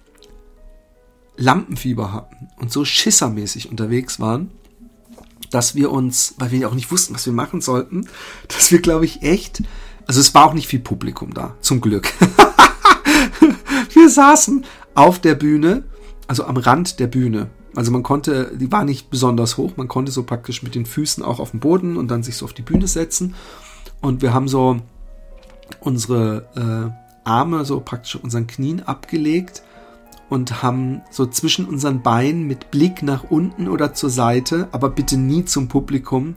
Lampenfieber 1.36 2.12
hatten 2.12 2.48
und 2.56 2.72
so 2.72 2.84
schissermäßig 2.84 3.70
unterwegs 3.70 4.20
waren, 4.20 4.50
dass 5.50 5.74
wir 5.74 5.90
uns, 5.90 6.34
weil 6.38 6.50
wir 6.50 6.58
ja 6.58 6.68
auch 6.68 6.74
nicht 6.74 6.90
wussten, 6.90 7.14
was 7.14 7.24
wir 7.24 7.32
machen 7.32 7.60
sollten, 7.60 8.08
dass 8.48 8.70
wir, 8.70 8.80
glaube 8.80 9.06
ich, 9.06 9.22
echt, 9.22 9.62
also 10.06 10.20
es 10.20 10.34
war 10.34 10.44
auch 10.44 10.54
nicht 10.54 10.68
viel 10.68 10.80
Publikum 10.80 11.32
da, 11.32 11.56
zum 11.60 11.80
Glück. 11.80 12.12
saßen 14.08 14.64
auf 14.94 15.18
der 15.18 15.34
Bühne, 15.34 15.84
also 16.26 16.44
am 16.44 16.56
Rand 16.56 17.00
der 17.00 17.06
Bühne. 17.06 17.48
Also 17.74 17.90
man 17.92 18.02
konnte, 18.02 18.52
die 18.56 18.72
war 18.72 18.84
nicht 18.84 19.10
besonders 19.10 19.56
hoch, 19.56 19.76
man 19.76 19.88
konnte 19.88 20.10
so 20.10 20.22
praktisch 20.22 20.62
mit 20.62 20.74
den 20.74 20.86
Füßen 20.86 21.22
auch 21.22 21.38
auf 21.38 21.52
den 21.52 21.60
Boden 21.60 21.96
und 21.96 22.10
dann 22.10 22.22
sich 22.22 22.36
so 22.36 22.44
auf 22.44 22.52
die 22.52 22.62
Bühne 22.62 22.88
setzen. 22.88 23.34
Und 24.00 24.22
wir 24.22 24.34
haben 24.34 24.48
so 24.48 24.80
unsere 25.80 26.92
äh, 27.24 27.28
Arme 27.28 27.64
so 27.64 27.80
praktisch 27.80 28.16
unseren 28.16 28.46
Knien 28.46 28.82
abgelegt 28.82 29.62
und 30.28 30.62
haben 30.62 31.02
so 31.10 31.26
zwischen 31.26 31.66
unseren 31.66 32.02
Beinen 32.02 32.46
mit 32.46 32.70
Blick 32.70 33.02
nach 33.02 33.24
unten 33.24 33.68
oder 33.68 33.94
zur 33.94 34.10
Seite, 34.10 34.68
aber 34.72 34.90
bitte 34.90 35.16
nie 35.16 35.44
zum 35.44 35.68
Publikum, 35.68 36.34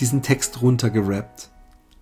diesen 0.00 0.22
Text 0.22 0.62
runtergerappt. 0.62 1.50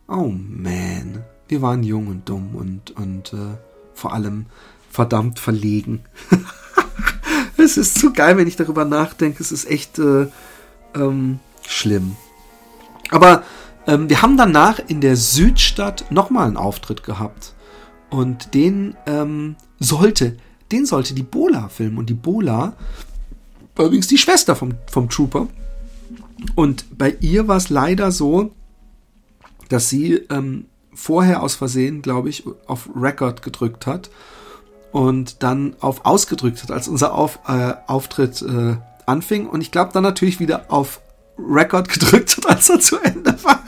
Oh 0.09 0.33
man, 0.33 1.25
wir 1.49 1.62
waren 1.62 1.83
jung 1.83 2.09
und 2.09 2.29
dumm 2.29 2.55
und, 2.55 2.91
und 2.93 3.33
äh, 3.33 3.57
vor 3.95 4.12
allem 4.12 4.47
verdammt 4.95 5.41
verlegen. 5.41 6.05
es 7.57 7.77
ist 7.77 7.99
zu 7.99 8.13
geil, 8.13 8.37
wenn 8.37 8.47
ich 8.47 8.55
darüber 8.55 8.85
nachdenke. 8.85 9.43
Es 9.43 9.51
ist 9.51 9.69
echt 9.69 9.99
äh, 9.99 10.29
ähm, 10.95 11.41
schlimm. 11.67 12.17
Aber 13.11 13.43
ähm, 13.89 14.09
wir 14.09 14.23
haben 14.23 14.37
danach 14.37 14.79
in 14.79 15.01
der 15.01 15.17
Südstadt 15.17 16.07
nochmal 16.11 16.47
einen 16.47 16.57
Auftritt 16.57 17.03
gehabt. 17.03 17.55
Und 18.09 18.55
den 18.55 18.97
ähm, 19.07 19.57
sollte, 19.81 20.37
den 20.71 20.87
sollte 20.87 21.13
die 21.13 21.25
Bola 21.25 21.69
filmen. 21.69 21.99
Und 21.99 22.09
die 22.09 22.15
Bola 22.15 22.75
war 23.75 23.87
übrigens 23.87 24.07
die 24.07 24.19
Schwester 24.19 24.55
vom, 24.55 24.75
vom 24.89 25.09
Trooper. 25.09 25.49
Und 26.55 26.97
bei 26.97 27.17
ihr 27.19 27.49
war 27.49 27.57
es 27.57 27.69
leider 27.69 28.13
so, 28.13 28.53
dass 29.69 29.89
sie 29.89 30.23
ähm, 30.31 30.67
vorher 30.95 31.43
aus 31.43 31.57
Versehen, 31.57 32.01
glaube 32.01 32.29
ich, 32.29 32.45
auf 32.69 32.89
Record 32.95 33.43
gedrückt 33.43 33.89
hat 33.89 34.09
und 34.95 35.43
dann 35.43 35.75
auf 35.81 36.07
ausgedrückt 36.07 36.63
hat, 36.63 36.71
als 36.71 36.87
unser 36.87 37.15
auf, 37.15 37.41
äh, 37.49 37.75
Auftritt 37.89 38.41
äh, 38.43 38.77
anfing. 39.07 39.49
Und 39.49 39.61
ich 39.61 39.73
glaube 39.73 39.91
dann 39.93 40.05
natürlich 40.05 40.39
wieder 40.39 40.67
auf 40.69 41.01
Record 41.37 41.89
gedrückt 41.93 42.37
hat, 42.37 42.47
als 42.47 42.71
er 42.71 42.79
zu 42.79 42.99
Ende 42.99 43.37
war. 43.43 43.59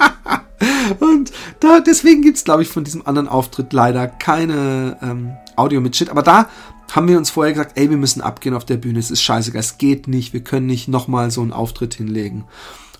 und 1.00 1.32
da, 1.58 1.80
deswegen 1.80 2.22
gibt's 2.22 2.44
glaube 2.44 2.62
ich, 2.62 2.68
von 2.68 2.84
diesem 2.84 3.04
anderen 3.08 3.26
Auftritt 3.26 3.72
leider 3.72 4.06
keine 4.06 4.98
ähm, 5.02 5.32
Audio 5.56 5.80
mit 5.80 5.96
Shit. 5.96 6.10
Aber 6.10 6.22
da 6.22 6.48
haben 6.92 7.08
wir 7.08 7.18
uns 7.18 7.30
vorher 7.30 7.54
gesagt, 7.54 7.76
ey, 7.76 7.90
wir 7.90 7.96
müssen 7.96 8.20
abgehen 8.20 8.54
auf 8.54 8.64
der 8.64 8.76
Bühne. 8.76 9.00
Es 9.00 9.10
ist 9.10 9.22
scheißegal, 9.22 9.58
es 9.58 9.78
geht 9.78 10.06
nicht. 10.06 10.32
Wir 10.32 10.44
können 10.44 10.66
nicht 10.66 10.86
nochmal 10.86 11.32
so 11.32 11.40
einen 11.40 11.52
Auftritt 11.52 11.94
hinlegen. 11.94 12.44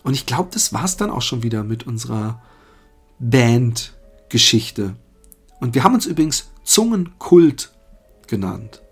Und 0.03 0.15
ich 0.15 0.27
glaube, 0.27 0.49
das 0.53 0.73
war's 0.73 0.97
dann 0.97 1.13
auch 1.13 1.23
schon 1.23 1.45
wieder 1.45 1.63
mit 1.63 1.87
unserer 1.87 2.43
Band-Geschichte. 3.21 4.97
Und 5.61 5.77
wir 5.77 5.85
haben 5.85 5.95
uns 5.95 6.07
übrigens 6.07 6.49
Zungenkult 6.65 7.71
genannt. 8.27 8.83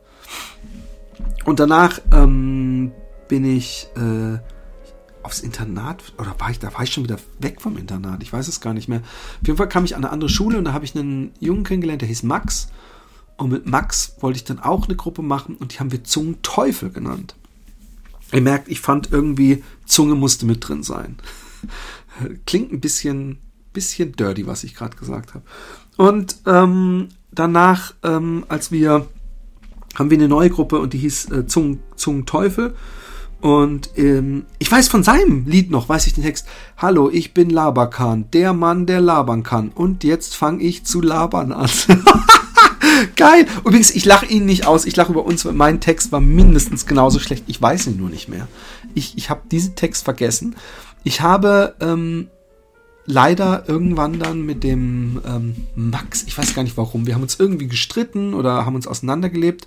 Und 1.45 1.61
danach 1.61 2.01
ähm, 2.13 2.93
bin 3.29 3.45
ich 3.45 3.89
äh, 3.97 4.39
aufs 5.23 5.41
Internat, 5.41 6.13
oder 6.19 6.35
war 6.39 6.51
ich, 6.51 6.59
da 6.59 6.73
war 6.75 6.83
ich 6.83 6.93
schon 6.93 7.05
wieder 7.05 7.19
weg 7.39 7.61
vom 7.61 7.77
Internat, 7.77 8.23
ich 8.23 8.33
weiß 8.33 8.49
es 8.49 8.61
gar 8.61 8.75
nicht 8.75 8.89
mehr. 8.89 9.01
Auf 9.41 9.47
jeden 9.47 9.57
Fall 9.57 9.69
kam 9.69 9.85
ich 9.85 9.97
an 9.97 10.05
eine 10.05 10.13
andere 10.13 10.31
Schule 10.31 10.59
und 10.59 10.65
da 10.65 10.73
habe 10.73 10.85
ich 10.85 10.95
einen 10.95 11.33
Jungen 11.41 11.65
kennengelernt, 11.65 12.03
der 12.03 12.09
hieß 12.09 12.23
Max. 12.25 12.69
Und 13.37 13.51
mit 13.51 13.67
Max 13.67 14.17
wollte 14.21 14.37
ich 14.37 14.45
dann 14.45 14.61
auch 14.61 14.87
eine 14.87 14.97
Gruppe 14.97 15.23
machen 15.23 15.57
und 15.57 15.73
die 15.73 15.81
haben 15.81 15.93
wir 15.93 16.05
Zungenteufel 16.05 16.91
genannt. 16.91 17.35
Ihr 18.33 18.43
merkt, 18.43 18.69
ich 18.69 18.81
fand 18.81 19.13
irgendwie, 19.13 19.65
Zunge 19.87 20.15
musste 20.15 20.47
mit 20.47 20.67
drin 20.67 20.83
sein. 20.83 21.17
Klingt 22.47 22.73
ein 22.73 22.81
bisschen, 22.81 23.39
bisschen 23.73 24.13
dirty, 24.13 24.47
was 24.47 24.65
ich 24.65 24.75
gerade 24.75 24.97
gesagt 24.97 25.35
habe. 25.35 25.45
Und 25.97 26.37
ähm, 26.47 27.09
danach, 27.33 27.95
ähm, 28.03 28.45
als 28.49 28.71
wir, 28.71 29.07
haben 29.95 30.11
wir 30.11 30.19
eine 30.19 30.29
neue 30.29 30.51
Gruppe 30.51 30.79
und 30.79 30.93
die 30.93 30.99
hieß 30.99 31.31
äh, 31.31 31.47
Zungen, 31.47 31.81
Zungenteufel. 31.97 32.75
Und 33.41 33.91
ähm, 33.97 34.47
ich 34.59 34.73
weiß 34.73 34.89
von 34.89 35.03
seinem 35.03 35.45
Lied 35.47 35.71
noch, 35.71 35.89
weiß 35.89 36.07
ich 36.07 36.15
den 36.15 36.25
Text. 36.25 36.47
Hallo, 36.79 37.11
ich 37.11 37.35
bin 37.35 37.51
Laberkan, 37.51 38.31
der 38.33 38.55
Mann, 38.55 38.87
der 38.87 39.03
labern 39.03 39.43
kann. 39.43 39.69
Und 39.69 40.03
jetzt 40.03 40.35
fange 40.35 40.63
ich 40.63 40.85
zu 40.85 41.03
labern 41.03 41.53
an. 41.53 41.69
Geil. 43.17 43.47
Übrigens, 43.59 43.91
ich 43.91 44.07
lache 44.07 44.25
ihn 44.27 44.47
nicht 44.47 44.67
aus. 44.67 44.87
Ich 44.87 44.97
lache 44.97 45.13
über 45.13 45.27
uns, 45.27 45.45
mein 45.45 45.81
Text 45.81 46.11
war 46.11 46.21
mindestens 46.21 46.87
genauso 46.87 47.19
schlecht. 47.19 47.45
Ich 47.47 47.61
weiß 47.61 47.89
ihn 47.89 47.99
nur 47.99 48.09
nicht 48.09 48.29
mehr. 48.29 48.49
Ich, 48.95 49.19
ich 49.19 49.29
habe 49.29 49.43
diesen 49.51 49.75
Text 49.75 50.05
vergessen. 50.05 50.57
Ich 51.03 51.21
habe 51.21 51.75
ähm, 51.81 52.29
leider 53.07 53.69
irgendwann 53.69 54.19
dann 54.19 54.43
mit 54.43 54.65
dem 54.65 55.21
ähm, 55.27 55.57
Max, 55.75 56.25
ich 56.25 56.37
weiß 56.37 56.55
gar 56.55 56.63
nicht 56.63 56.77
warum, 56.77 57.07
wir 57.07 57.15
haben 57.15 57.23
uns 57.23 57.39
irgendwie 57.39 57.69
gestritten 57.69 58.35
oder 58.35 58.65
haben 58.65 58.75
uns 58.75 58.87
auseinandergelebt. 58.87 59.67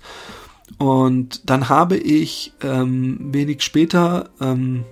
Und 0.76 1.48
dann 1.48 1.68
habe 1.68 1.96
ich 1.96 2.52
ähm, 2.62 3.32
wenig 3.32 3.62
später 3.62 4.30
ähm, 4.40 4.84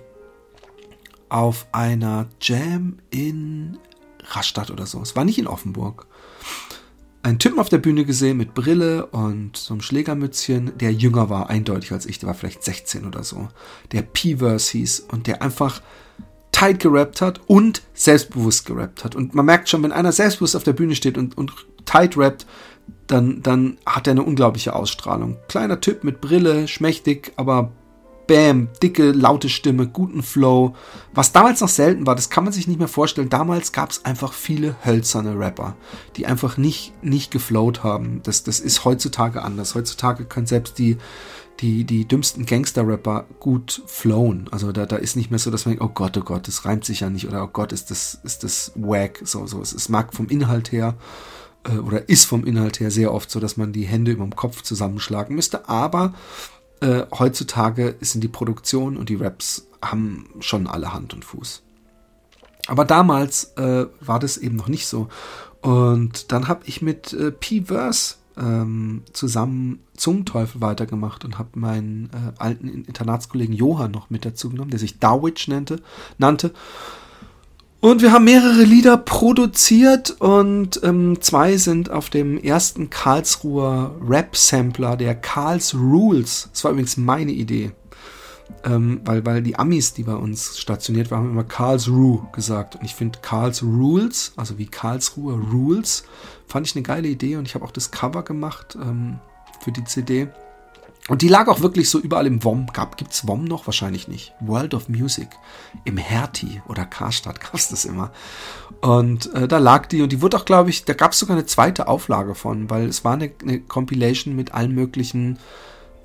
auf 1.29 1.67
einer 1.71 2.27
Jam 2.41 2.97
in 3.11 3.77
Rastatt 4.29 4.71
oder 4.71 4.85
so, 4.85 5.01
es 5.01 5.15
war 5.15 5.23
nicht 5.23 5.37
in 5.37 5.47
Offenburg, 5.47 6.07
einen 7.23 7.39
Typen 7.39 7.59
auf 7.59 7.69
der 7.69 7.77
Bühne 7.77 8.05
gesehen 8.05 8.37
mit 8.37 8.53
Brille 8.53 9.05
und 9.07 9.57
so 9.57 9.73
einem 9.73 9.81
Schlägermützchen, 9.81 10.77
der 10.77 10.93
jünger 10.93 11.29
war, 11.29 11.49
eindeutig 11.49 11.91
als 11.91 12.05
ich, 12.05 12.19
der 12.19 12.27
war 12.27 12.33
vielleicht 12.33 12.63
16 12.63 13.05
oder 13.05 13.23
so, 13.23 13.49
der 13.91 14.01
P-Verse 14.01 14.71
hieß 14.71 15.01
und 15.11 15.27
der 15.27 15.41
einfach 15.41 15.81
tight 16.57 16.79
gerappt 16.79 17.21
hat 17.21 17.39
und 17.45 17.83
selbstbewusst 17.93 18.65
gerappt 18.65 19.03
hat. 19.03 19.15
Und 19.15 19.35
man 19.35 19.45
merkt 19.45 19.69
schon, 19.69 19.83
wenn 19.83 19.91
einer 19.91 20.11
selbstbewusst 20.11 20.55
auf 20.55 20.63
der 20.63 20.73
Bühne 20.73 20.95
steht 20.95 21.15
und, 21.15 21.37
und 21.37 21.53
tight 21.85 22.17
rappt, 22.17 22.47
dann, 23.05 23.43
dann 23.43 23.77
hat 23.85 24.07
er 24.07 24.11
eine 24.11 24.23
unglaubliche 24.23 24.75
Ausstrahlung. 24.75 25.37
Kleiner 25.47 25.81
Typ 25.81 26.03
mit 26.03 26.19
Brille, 26.19 26.67
schmächtig, 26.67 27.31
aber 27.35 27.71
bam, 28.25 28.69
dicke, 28.81 29.11
laute 29.11 29.49
Stimme, 29.49 29.87
guten 29.87 30.23
Flow. 30.23 30.75
Was 31.13 31.31
damals 31.31 31.61
noch 31.61 31.69
selten 31.69 32.07
war, 32.07 32.15
das 32.15 32.31
kann 32.31 32.43
man 32.43 32.53
sich 32.53 32.67
nicht 32.67 32.79
mehr 32.79 32.87
vorstellen. 32.87 33.29
Damals 33.29 33.71
gab 33.71 33.91
es 33.91 34.03
einfach 34.03 34.33
viele 34.33 34.75
hölzerne 34.83 35.37
Rapper, 35.37 35.75
die 36.15 36.25
einfach 36.25 36.57
nicht, 36.57 36.91
nicht 37.03 37.29
geflowt 37.29 37.83
haben. 37.83 38.21
Das, 38.23 38.43
das 38.43 38.59
ist 38.59 38.83
heutzutage 38.83 39.43
anders. 39.43 39.75
Heutzutage 39.75 40.25
können 40.25 40.47
selbst 40.47 40.79
die, 40.79 40.97
die, 41.59 41.83
die 41.83 42.07
dümmsten 42.07 42.45
Gangster-Rapper 42.45 43.25
gut 43.39 43.81
flowen. 43.87 44.47
Also 44.51 44.71
da, 44.71 44.85
da 44.85 44.95
ist 44.95 45.15
nicht 45.15 45.31
mehr 45.31 45.39
so, 45.39 45.51
dass 45.51 45.65
man 45.65 45.73
denkt, 45.75 45.83
oh 45.83 45.93
Gott, 45.93 46.17
oh 46.17 46.21
Gott, 46.21 46.47
das 46.47 46.65
reimt 46.65 46.85
sich 46.85 47.01
ja 47.01 47.09
nicht 47.09 47.27
oder 47.27 47.43
oh 47.43 47.49
Gott, 47.51 47.71
ist 47.71 47.89
das, 47.91 48.19
ist 48.23 48.43
das 48.43 48.71
wack. 48.75 49.21
So, 49.23 49.45
so, 49.47 49.61
es, 49.61 49.73
es 49.73 49.89
mag 49.89 50.13
vom 50.13 50.27
Inhalt 50.27 50.71
her 50.71 50.95
äh, 51.63 51.77
oder 51.77 52.09
ist 52.09 52.25
vom 52.25 52.45
Inhalt 52.45 52.79
her 52.79 52.91
sehr 52.91 53.13
oft 53.13 53.31
so, 53.31 53.39
dass 53.39 53.57
man 53.57 53.73
die 53.73 53.85
Hände 53.85 54.11
über 54.11 54.23
dem 54.23 54.35
Kopf 54.35 54.61
zusammenschlagen 54.61 55.35
müsste. 55.35 55.67
Aber 55.67 56.13
äh, 56.79 57.03
heutzutage 57.17 57.95
sind 58.01 58.23
die 58.23 58.27
Produktionen 58.27 58.97
und 58.97 59.09
die 59.09 59.15
Raps 59.15 59.67
haben 59.81 60.29
schon 60.39 60.67
alle 60.67 60.93
Hand 60.93 61.13
und 61.13 61.25
Fuß. 61.25 61.63
Aber 62.67 62.85
damals 62.85 63.53
äh, 63.55 63.85
war 64.01 64.19
das 64.19 64.37
eben 64.37 64.55
noch 64.55 64.67
nicht 64.67 64.87
so. 64.87 65.07
Und 65.61 66.31
dann 66.31 66.47
habe 66.47 66.61
ich 66.65 66.81
mit 66.81 67.13
äh, 67.13 67.31
P-Verse 67.31 68.15
ähm, 68.39 69.03
zusammen 69.13 69.79
Zungenteufel 69.95 70.61
weitergemacht 70.61 71.25
und 71.25 71.37
habe 71.37 71.49
meinen 71.59 72.09
äh, 72.13 72.39
alten 72.39 72.67
Internatskollegen 72.67 73.55
Johann 73.55 73.91
noch 73.91 74.09
mit 74.09 74.25
dazu 74.25 74.49
genommen, 74.49 74.71
der 74.71 74.79
sich 74.79 74.99
Darwich 74.99 75.47
nannte. 75.47 75.81
nannte. 76.17 76.53
Und 77.79 78.01
wir 78.01 78.11
haben 78.11 78.25
mehrere 78.25 78.63
Lieder 78.63 78.97
produziert 78.97 80.09
und 80.19 80.79
ähm, 80.83 81.21
zwei 81.21 81.57
sind 81.57 81.91
auf 81.91 82.09
dem 82.09 82.37
ersten 82.39 82.89
Karlsruher 82.89 83.95
Rap-Sampler, 84.01 84.97
der 84.97 85.13
Karls 85.13 85.75
Rules. 85.75 86.49
Das 86.51 86.63
war 86.63 86.71
übrigens 86.71 86.97
meine 86.97 87.31
Idee. 87.31 87.71
Ähm, 88.63 89.01
weil, 89.05 89.25
weil 89.25 89.43
die 89.43 89.57
Amis, 89.57 89.93
die 89.93 90.03
bei 90.03 90.15
uns 90.15 90.57
stationiert 90.57 91.11
waren, 91.11 91.19
haben 91.19 91.31
immer 91.31 91.43
Karlsruhe 91.43 92.27
gesagt. 92.31 92.75
Und 92.75 92.85
ich 92.85 92.95
finde 92.95 93.19
Karls 93.21 93.61
Rules, 93.61 94.33
also 94.35 94.57
wie 94.57 94.67
Karlsruhe 94.67 95.33
Rules, 95.33 96.03
fand 96.47 96.67
ich 96.67 96.75
eine 96.75 96.83
geile 96.83 97.07
Idee 97.07 97.35
und 97.35 97.47
ich 97.47 97.55
habe 97.55 97.65
auch 97.65 97.71
das 97.71 97.91
Cover 97.91 98.23
gemacht 98.23 98.77
ähm, 98.81 99.19
für 99.61 99.71
die 99.71 99.83
CD. 99.83 100.29
Und 101.07 101.21
die 101.21 101.29
lag 101.29 101.47
auch 101.47 101.61
wirklich 101.61 101.89
so 101.89 101.99
überall 101.99 102.27
im 102.27 102.43
WOM. 102.43 102.67
Gab, 102.67 102.97
gibt's 102.97 103.27
WOM 103.27 103.45
noch? 103.45 103.65
Wahrscheinlich 103.65 104.07
nicht. 104.07 104.33
World 104.41 104.73
of 104.73 104.89
Music. 104.89 105.29
Im 105.85 105.97
Hertie 105.97 106.61
oder 106.67 106.85
Karstadt 106.85 107.39
gab's 107.39 107.69
das 107.69 107.85
immer. 107.85 108.11
Und 108.81 109.33
äh, 109.33 109.47
da 109.47 109.57
lag 109.57 109.85
die 109.85 110.01
und 110.01 110.11
die 110.11 110.21
wurde 110.21 110.37
auch, 110.37 110.45
glaube 110.45 110.69
ich, 110.69 110.83
da 110.83 110.93
gab's 110.93 111.19
sogar 111.19 111.37
eine 111.37 111.45
zweite 111.45 111.87
Auflage 111.87 112.35
von, 112.35 112.69
weil 112.69 112.87
es 112.87 113.05
war 113.05 113.13
eine, 113.13 113.31
eine 113.41 113.59
Compilation 113.61 114.35
mit 114.35 114.53
allen 114.53 114.75
möglichen 114.75 115.39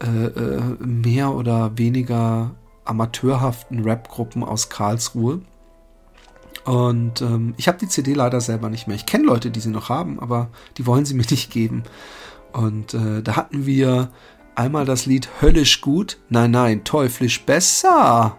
äh, 0.02 0.26
äh, 0.26 0.60
mehr 0.80 1.34
oder 1.34 1.76
weniger 1.78 2.54
amateurhaften 2.84 3.84
Rap-Gruppen 3.84 4.42
aus 4.44 4.68
Karlsruhe. 4.68 5.40
Und 6.64 7.22
ähm, 7.22 7.54
ich 7.56 7.68
habe 7.68 7.78
die 7.78 7.88
CD 7.88 8.14
leider 8.14 8.40
selber 8.40 8.68
nicht 8.68 8.86
mehr. 8.86 8.96
Ich 8.96 9.06
kenne 9.06 9.24
Leute, 9.24 9.50
die 9.50 9.60
sie 9.60 9.70
noch 9.70 9.88
haben, 9.88 10.20
aber 10.20 10.50
die 10.78 10.86
wollen 10.86 11.04
sie 11.04 11.14
mir 11.16 11.26
nicht 11.30 11.50
geben. 11.50 11.84
Und 12.52 12.94
äh, 12.94 13.22
da 13.22 13.36
hatten 13.36 13.66
wir 13.66 14.10
Einmal 14.54 14.84
das 14.84 15.06
Lied 15.06 15.28
Höllisch 15.40 15.80
gut, 15.80 16.18
nein, 16.28 16.50
nein, 16.50 16.84
teuflisch 16.84 17.42
besser. 17.42 18.36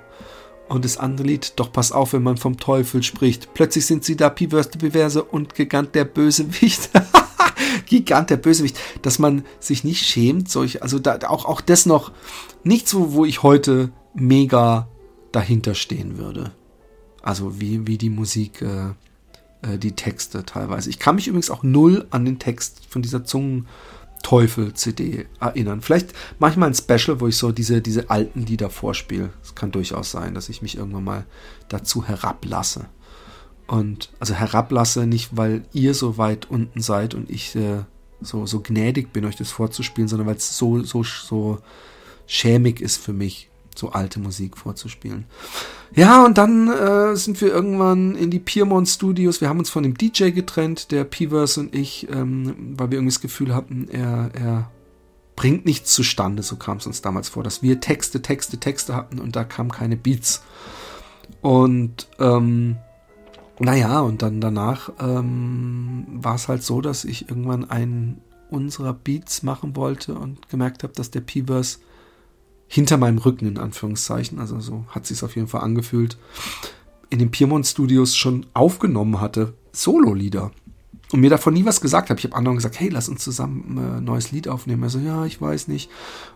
Und 0.70 0.86
das 0.86 0.98
andere 0.98 1.28
Lied, 1.28 1.54
doch 1.56 1.72
pass 1.72 1.92
auf, 1.92 2.14
wenn 2.14 2.24
man 2.24 2.38
vom 2.38 2.58
Teufel 2.58 3.02
spricht. 3.02 3.54
Plötzlich 3.54 3.86
sind 3.86 4.04
sie 4.04 4.16
da, 4.16 4.30
Piwörste 4.30 4.78
Beverse 4.78 5.24
und 5.24 5.56
Gigant 5.56 5.96
der 5.96 6.06
Bösewicht. 6.06 6.92
Gigant 7.86 8.30
der 8.30 8.38
Bösewicht. 8.38 8.80
Dass 9.02 9.20
man 9.20 9.44
sich 9.60 9.84
nicht 9.84 10.06
schämt, 10.06 10.50
solch, 10.50 10.82
also 10.82 11.00
da, 11.00 11.20
auch, 11.28 11.46
auch 11.46 11.62
das 11.62 11.86
noch, 11.86 12.12
nichts, 12.64 12.94
wo, 12.94 13.14
wo 13.14 13.26
ich 13.26 13.44
heute 13.44 13.92
mega 14.14 14.88
dahinter 15.32 15.76
stehen 15.76 16.18
würde. 16.18 16.52
Also 17.22 17.60
wie, 17.60 17.88
wie 17.88 17.98
die 17.98 18.10
Musik, 18.10 18.62
äh, 18.62 18.92
äh, 19.64 19.78
die 19.78 19.94
Texte 19.94 20.46
teilweise. 20.46 20.90
Ich 20.90 21.00
kann 21.00 21.16
mich 21.16 21.28
übrigens 21.28 21.50
auch 21.50 21.64
null 21.64 22.06
an 22.12 22.26
den 22.26 22.40
Text 22.40 22.82
von 22.90 23.02
dieser 23.02 23.26
Zungenteufel-CD 23.26 25.26
erinnern. 25.40 25.82
Vielleicht 25.82 26.14
manchmal 26.40 26.70
ein 26.70 26.76
Special, 26.76 27.20
wo 27.20 27.28
ich 27.28 27.36
so 27.38 27.52
diese, 27.52 27.82
diese 27.82 28.10
alten 28.10 28.46
Lieder 28.46 28.70
vorspiele. 28.70 29.32
Es 29.42 29.56
kann 29.56 29.72
durchaus 29.72 30.12
sein, 30.12 30.34
dass 30.34 30.50
ich 30.50 30.62
mich 30.62 30.78
irgendwann 30.78 31.06
mal 31.06 31.26
dazu 31.70 32.08
herablasse. 32.08 32.86
Und 33.68 34.12
also 34.20 34.34
herablasse 34.34 35.08
nicht, 35.08 35.38
weil 35.38 35.64
ihr 35.74 35.94
so 35.94 36.18
weit 36.18 36.50
unten 36.50 36.82
seid 36.82 37.14
und 37.14 37.30
ich 37.30 37.56
äh, 37.56 37.84
so, 38.22 38.46
so 38.46 38.60
gnädig 38.60 39.14
bin, 39.14 39.26
euch 39.26 39.36
das 39.36 39.52
vorzuspielen, 39.52 40.08
sondern 40.08 40.28
weil 40.28 40.36
es 40.36 40.58
so, 40.58 40.84
so, 40.84 41.04
so 41.04 41.60
schämig 42.26 42.82
ist 42.82 42.98
für 42.98 43.14
mich, 43.14 43.50
so 43.76 43.90
alte 43.92 44.20
Musik 44.20 44.58
vorzuspielen. 44.58 45.26
Ja, 45.96 46.26
und 46.26 46.38
dann 46.38 46.70
äh, 46.70 47.16
sind 47.16 47.40
wir 47.42 47.50
irgendwann 47.50 48.16
in 48.16 48.32
die 48.32 48.40
Piermont 48.40 48.88
Studios. 48.88 49.42
Wir 49.42 49.50
haben 49.50 49.60
uns 49.60 49.70
von 49.70 49.84
dem 49.84 49.98
DJ 49.98 50.30
getrennt, 50.32 50.92
der 50.92 51.04
Peavers 51.04 51.58
und 51.58 51.76
ich, 51.76 52.08
ähm, 52.10 52.74
weil 52.78 52.92
wir 52.92 52.98
irgendwie 52.98 53.14
das 53.14 53.22
Gefühl 53.22 53.54
hatten, 53.54 53.88
er, 53.90 54.32
er 54.34 54.72
bringt 55.36 55.66
nichts 55.66 55.94
zustande. 55.94 56.44
So 56.44 56.56
kam 56.56 56.78
es 56.78 56.88
uns 56.88 57.02
damals 57.02 57.30
vor, 57.30 57.44
dass 57.44 57.62
wir 57.62 57.80
Texte, 57.80 58.22
Texte, 58.22 58.58
Texte 58.58 58.96
hatten 58.96 59.20
und 59.20 59.36
da 59.36 59.44
kamen 59.44 59.72
keine 59.72 59.96
Beats. 59.96 60.44
Und 61.42 62.08
ähm, 62.20 62.78
naja, 63.60 64.02
und 64.02 64.22
dann 64.22 64.42
danach 64.42 64.92
ähm, 65.00 66.06
war 66.08 66.36
es 66.36 66.48
halt 66.48 66.64
so, 66.64 66.82
dass 66.82 67.06
ich 67.06 67.30
irgendwann 67.30 67.70
einen 67.70 68.22
unserer 68.50 68.94
Beats 68.94 69.44
machen 69.44 69.76
wollte 69.76 70.16
und 70.16 70.50
gemerkt 70.50 70.84
habe, 70.84 70.94
dass 70.94 71.12
der 71.12 71.22
P-Verse 71.22 71.80
hinter 72.68 72.98
meinem 72.98 73.20
Rücken, 73.20 73.48
in 73.48 73.58
Anführungszeichen, 73.58 74.40
also 74.40 74.60
so 74.60 74.86
hat 74.90 75.06
sich 75.06 75.24
auf 75.24 75.36
jeden 75.36 75.48
Fall 75.48 75.62
angefühlt, 75.62 76.18
in 77.10 77.20
den 77.20 77.32
Piemont 77.32 77.68
Studios 77.68 78.16
schon 78.16 78.48
aufgenommen 78.54 79.22
hatte, 79.22 79.54
Solo-Lieder. 79.72 80.52
Und 81.12 81.20
mir 81.20 81.30
davon 81.30 81.54
nie 81.54 81.66
was 81.66 81.82
gesagt 81.82 82.10
habe. 82.10 82.20
Ich 82.20 82.26
habe 82.26 82.36
anderen 82.36 82.58
gesagt, 82.58 82.80
hey, 82.80 82.90
lass 82.90 83.08
uns 83.08 83.24
zusammen 83.24 83.78
ein 83.78 83.98
äh, 83.98 84.02
neues 84.02 84.32
Lied 84.32 84.48
aufnehmen. 84.48 84.82
Er 84.82 84.90
so, 84.90 84.98
ja, 84.98 85.26
ich 85.26 85.40
weiß 85.40 85.68
nicht. 85.68 85.92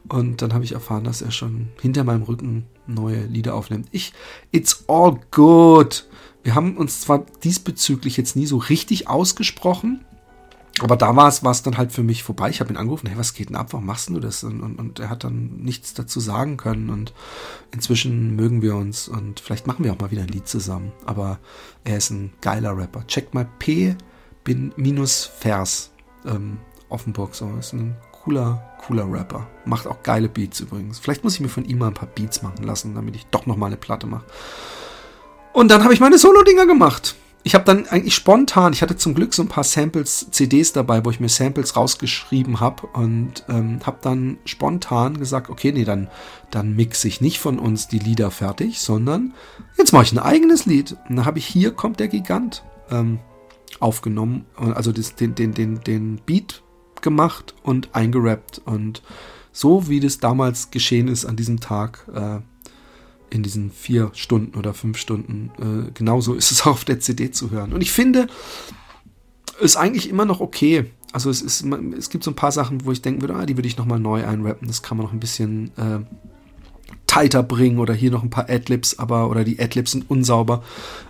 Und 0.08 0.44
dann 0.44 0.54
habe 0.54 0.64
ich 0.64 0.74
erfahren, 0.74 1.04
dass 1.04 1.24
er 1.24 1.32
schon 1.32 1.70
hinter 1.82 2.04
meinem 2.04 2.22
Rücken 2.22 2.66
neue 2.86 3.26
Lieder 3.26 3.56
aufnimmt. 3.56 3.88
Ich, 3.92 4.14
it's 4.52 4.86
all 4.88 5.20
good. 5.32 6.08
Wir 6.44 6.56
haben 6.56 6.78
uns 6.78 7.02
zwar 7.02 7.26
diesbezüglich 7.44 8.18
jetzt 8.18 8.36
nie 8.36 8.46
so 8.46 8.58
richtig 8.58 9.08
ausgesprochen, 9.08 10.06
aber 10.80 10.96
da 10.96 11.16
war 11.16 11.28
es, 11.28 11.64
dann 11.64 11.78
halt 11.78 11.92
für 11.92 12.04
mich 12.04 12.24
vorbei. 12.24 12.50
Ich 12.50 12.60
habe 12.60 12.72
ihn 12.72 12.78
angerufen, 12.78 13.08
hey, 13.08 13.18
was 13.18 13.34
geht 13.34 13.50
denn 13.50 13.56
ab? 13.56 13.68
Warum 13.72 13.86
machst 13.86 14.10
du 14.10 14.20
das? 14.20 14.44
Und, 14.44 14.62
und, 14.62 14.78
und, 14.78 15.00
er 15.00 15.10
hat 15.10 15.24
dann 15.24 15.58
nichts 15.58 15.94
dazu 15.96 16.20
sagen 16.20 16.58
können. 16.58 16.90
Und 16.90 17.14
inzwischen 17.72 18.36
mögen 18.36 18.62
wir 18.62 18.76
uns 18.76 19.08
und 19.08 19.40
vielleicht 19.40 19.66
machen 19.66 19.84
wir 19.84 19.94
auch 19.94 20.00
mal 20.00 20.12
wieder 20.12 20.22
ein 20.22 20.28
Lied 20.28 20.48
zusammen. 20.48 20.92
Aber 21.06 21.40
er 21.84 21.98
ist 21.98 22.12
ein 22.12 22.32
geiler 22.42 22.78
Rapper. 22.78 23.08
Check 23.08 23.34
mal 23.34 23.48
P 23.60 23.96
minus 24.46 25.26
Vers 25.26 25.92
ähm, 26.26 26.60
Offenburg. 26.90 27.34
So, 27.34 27.52
ist 27.60 27.74
ein 27.74 27.96
cooler, 28.12 28.76
cooler 28.86 29.12
Rapper. 29.12 29.48
Macht 29.66 29.88
auch 29.88 30.04
geile 30.04 30.30
Beats 30.30 30.60
übrigens. 30.60 31.00
Vielleicht 31.00 31.24
muss 31.24 31.34
ich 31.34 31.40
mir 31.40 31.50
von 31.50 31.66
ihm 31.66 31.80
mal 31.80 31.88
ein 31.88 31.94
paar 31.96 32.10
Beats 32.10 32.44
machen 32.44 32.64
lassen, 32.64 32.94
damit 32.94 33.16
ich 33.16 33.26
doch 33.28 33.48
noch 33.48 33.58
mal 33.58 33.68
eine 33.68 33.78
Platte 33.78 34.06
mache. 34.06 34.26
Und 35.58 35.70
dann 35.70 35.84
habe 35.84 35.92
ich 35.92 36.00
meine 36.00 36.20
Solo-Dinger 36.20 36.68
gemacht. 36.68 37.16
Ich 37.42 37.56
habe 37.56 37.66
dann 37.66 37.88
eigentlich 37.88 38.14
spontan, 38.14 38.74
ich 38.74 38.84
hatte 38.84 38.96
zum 38.96 39.16
Glück 39.16 39.34
so 39.34 39.42
ein 39.42 39.48
paar 39.48 39.64
Samples, 39.64 40.28
CDs 40.30 40.72
dabei, 40.72 41.04
wo 41.04 41.10
ich 41.10 41.20
mir 41.20 41.30
Samples 41.30 41.76
rausgeschrieben 41.76 42.60
habe 42.60 42.86
und 42.86 43.44
ähm, 43.50 43.80
habe 43.84 43.98
dann 44.04 44.38
spontan 44.46 45.18
gesagt, 45.18 45.50
okay, 45.50 45.72
nee, 45.72 45.84
dann, 45.84 46.10
dann 46.52 46.76
mixe 46.76 47.08
ich 47.08 47.22
nicht 47.22 47.40
von 47.40 47.58
uns 47.58 47.88
die 47.88 47.98
Lieder 47.98 48.30
fertig, 48.30 48.80
sondern 48.80 49.34
jetzt 49.80 49.94
mache 49.94 50.04
ich 50.04 50.12
ein 50.12 50.20
eigenes 50.20 50.68
Lied. 50.68 50.96
Und 51.10 51.16
dann 51.16 51.26
habe 51.26 51.40
ich 51.40 51.48
Hier 51.48 51.72
kommt 51.72 52.00
der 52.00 52.08
Gigant 52.08 52.64
ähm, 52.92 53.18
aufgenommen, 53.80 54.46
also 54.58 54.92
das, 54.92 55.16
den, 55.16 55.34
den, 55.34 55.56
den, 55.56 55.82
den 55.82 56.22
Beat 56.24 56.62
gemacht 57.02 57.56
und 57.64 57.96
eingerappt. 57.96 58.62
Und 58.64 59.02
so 59.52 59.90
wie 59.90 60.02
das 60.02 60.20
damals 60.20 60.70
geschehen 60.70 61.08
ist 61.08 61.26
an 61.26 61.36
diesem 61.36 61.60
Tag, 61.60 62.06
äh, 62.14 62.42
in 63.30 63.44
diesen 63.44 63.72
vier 63.72 64.12
Stunden 64.14 64.58
oder 64.58 64.74
fünf 64.74 64.98
Stunden. 64.98 65.52
Äh, 65.60 65.92
genauso 65.94 66.34
ist 66.34 66.52
es 66.52 66.62
auch 66.62 66.68
auf 66.72 66.86
der 66.86 67.00
CD 67.00 67.32
zu 67.32 67.52
hören. 67.52 67.74
Und 67.74 67.82
ich 67.82 67.92
finde, 67.92 68.28
ist 69.60 69.78
eigentlich 69.78 70.10
immer 70.10 70.26
noch 70.26 70.40
okay. 70.40 70.86
Also 71.14 71.30
es, 71.30 71.42
ist, 71.42 71.66
es 71.98 72.10
gibt 72.10 72.24
so 72.24 72.32
ein 72.32 72.36
paar 72.36 72.52
Sachen, 72.52 72.86
wo 72.86 72.92
ich 72.92 73.02
denken 73.02 73.22
würde, 73.22 73.36
ah, 73.36 73.46
die 73.46 73.58
würde 73.58 73.68
ich 73.68 73.78
nochmal 73.78 74.00
neu 74.00 74.26
einrappen. 74.26 74.68
Das 74.68 74.84
kann 74.84 74.98
man 74.98 75.06
noch 75.06 75.14
ein 75.14 75.20
bisschen 75.20 75.72
äh, 75.78 76.00
tighter 77.08 77.44
bringen 77.44 77.80
oder 77.80 77.94
hier 77.94 78.12
noch 78.12 78.24
ein 78.24 78.30
paar 78.30 78.50
Adlibs, 78.50 79.00
aber 79.00 79.30
oder 79.30 79.44
die 79.44 79.60
Adlibs 79.60 79.92
sind 79.92 80.10
unsauber. 80.10 80.64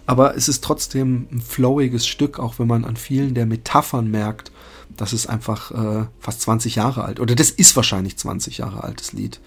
Aber 0.05 0.35
es 0.35 0.47
ist 0.47 0.63
trotzdem 0.63 1.27
ein 1.31 1.41
flowiges 1.41 2.07
Stück, 2.07 2.39
auch 2.39 2.59
wenn 2.59 2.67
man 2.67 2.85
an 2.85 2.95
vielen 2.95 3.33
der 3.33 3.45
Metaphern 3.45 4.09
merkt, 4.09 4.51
das 4.95 5.13
ist 5.13 5.27
einfach 5.27 5.71
äh, 5.71 6.07
fast 6.19 6.41
20 6.41 6.75
Jahre 6.75 7.03
alt. 7.03 7.19
Oder 7.19 7.35
das 7.35 7.49
ist 7.49 7.75
wahrscheinlich 7.75 8.17
20 8.17 8.59
Jahre 8.59 8.83
altes 8.83 9.13
Lied. 9.13 9.39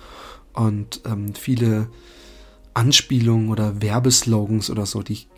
Und 0.52 1.00
ähm, 1.06 1.34
viele 1.34 1.88
Anspielungen 2.74 3.48
oder 3.48 3.82
Werbeslogans 3.82 4.70
oder 4.70 4.86
so, 4.86 5.02
die 5.02 5.12
ich 5.14 5.28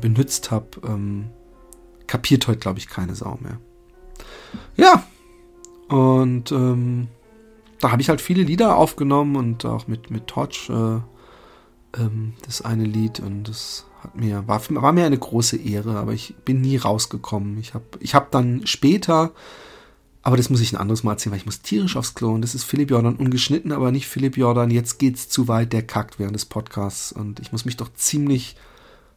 benutzt 0.00 0.50
habe, 0.50 0.68
ähm, 0.86 1.30
kapiert 2.06 2.46
heute, 2.48 2.58
glaube 2.58 2.78
ich, 2.78 2.88
keine 2.88 3.14
Sau 3.14 3.38
mehr. 3.40 3.58
Ja, 4.76 5.04
und 5.88 6.52
ähm, 6.52 7.08
da 7.80 7.90
habe 7.90 8.02
ich 8.02 8.08
halt 8.08 8.20
viele 8.20 8.42
Lieder 8.42 8.76
aufgenommen 8.76 9.36
und 9.36 9.64
auch 9.64 9.86
mit, 9.86 10.10
mit 10.10 10.26
Torch 10.26 10.70
äh, 10.70 11.00
ähm, 12.00 12.34
das 12.44 12.62
eine 12.62 12.84
Lied 12.84 13.20
und 13.20 13.48
das 13.48 13.86
hat 14.00 14.16
mir, 14.16 14.46
war, 14.46 14.60
war 14.70 14.92
mir 14.92 15.06
eine 15.06 15.18
große 15.18 15.56
Ehre, 15.56 15.96
aber 15.96 16.12
ich 16.12 16.34
bin 16.44 16.60
nie 16.60 16.76
rausgekommen. 16.76 17.58
Ich 17.58 17.74
habe 17.74 17.84
ich 18.00 18.14
hab 18.14 18.30
dann 18.30 18.66
später 18.66 19.32
aber 20.22 20.36
das 20.36 20.50
muss 20.50 20.60
ich 20.60 20.72
ein 20.72 20.78
anderes 20.78 21.02
Mal 21.02 21.12
erzählen, 21.12 21.32
weil 21.32 21.40
ich 21.40 21.46
muss 21.46 21.62
tierisch 21.62 21.96
aufs 21.96 22.14
Klo 22.14 22.32
und 22.32 22.42
das 22.42 22.54
ist 22.54 22.64
Philipp 22.64 22.90
Jordan 22.90 23.16
ungeschnitten, 23.16 23.72
aber 23.72 23.90
nicht 23.90 24.06
Philipp 24.06 24.36
Jordan. 24.36 24.70
Jetzt 24.70 24.98
geht's 24.98 25.28
zu 25.28 25.48
weit, 25.48 25.72
der 25.72 25.82
kackt 25.82 26.18
während 26.18 26.36
des 26.36 26.46
Podcasts 26.46 27.12
und 27.12 27.40
ich 27.40 27.52
muss 27.52 27.64
mich 27.64 27.76
doch 27.76 27.92
ziemlich. 27.94 28.56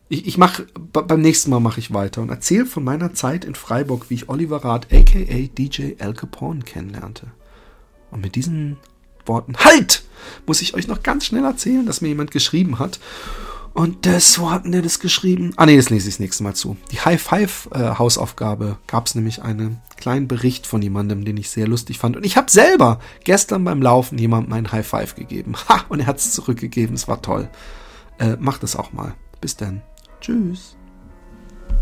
Ich, 0.08 0.28
ich 0.28 0.38
mache 0.38 0.68
beim 0.94 1.22
nächsten 1.22 1.50
Mal 1.50 1.60
mache 1.60 1.80
ich 1.80 1.94
weiter 1.94 2.22
und 2.22 2.30
erzähle 2.30 2.66
von 2.66 2.84
meiner 2.84 3.14
Zeit 3.14 3.44
in 3.44 3.56
Freiburg, 3.56 4.10
wie 4.10 4.16
ich 4.16 4.30
Oliver 4.30 4.64
Rath, 4.64 4.94
aka 4.94 5.48
DJ 5.58 5.94
Al 6.00 6.14
Capone, 6.14 6.62
kennenlernte. 6.62 7.28
Und 8.12 8.22
mit 8.22 8.36
diesen 8.36 8.78
Worten 9.26 9.58
Halt! 9.58 10.04
muss 10.46 10.62
ich 10.62 10.74
euch 10.76 10.88
noch 10.88 11.04
ganz 11.04 11.26
schnell 11.26 11.44
erzählen, 11.44 11.86
dass 11.86 12.02
mir 12.02 12.10
jemand 12.10 12.32
geschrieben 12.32 12.80
hat. 12.80 13.00
Und 13.76 14.06
das, 14.06 14.40
wo 14.40 14.52
hatten 14.52 14.72
der 14.72 14.82
das 14.82 15.02
geschrieben? 15.02 15.52
Ah 15.58 15.66
nee, 15.66 15.76
das 15.76 15.90
lese 15.90 16.08
ich 16.08 16.16
das 16.16 16.20
nächste 16.22 16.44
Mal 16.44 16.54
zu. 16.54 16.78
Die 16.92 17.02
High 17.02 17.22
Five 17.22 17.68
äh, 17.74 17.96
Hausaufgabe 17.98 18.78
gab 18.88 19.06
es 19.06 19.16
nämlich 19.16 19.42
einen 19.42 19.82
kleinen 19.98 20.30
Bericht 20.30 20.66
von 20.66 20.82
jemandem, 20.82 21.26
den 21.26 21.36
ich 21.36 21.50
sehr 21.50 21.68
lustig 21.68 22.00
fand. 22.00 22.16
Und 22.16 22.26
ich 22.26 22.38
habe 22.38 22.50
selber 22.50 23.00
gestern 23.26 23.66
beim 23.66 23.82
Laufen 23.82 24.18
jemandem 24.18 24.54
einen 24.54 24.72
High 24.72 24.88
Five 24.88 25.16
gegeben. 25.16 25.56
Ha! 25.68 25.84
Und 25.90 26.00
er 26.00 26.08
hat 26.08 26.20
es 26.20 26.32
zurückgegeben. 26.32 26.96
Es 26.96 27.10
war 27.10 27.22
toll. 27.22 27.50
Äh, 28.18 28.38
macht 28.40 28.64
es 28.64 28.78
auch 28.78 28.94
mal. 28.94 29.14
Bis 29.42 29.58
dann. 29.58 29.82
Tschüss. 30.22 30.78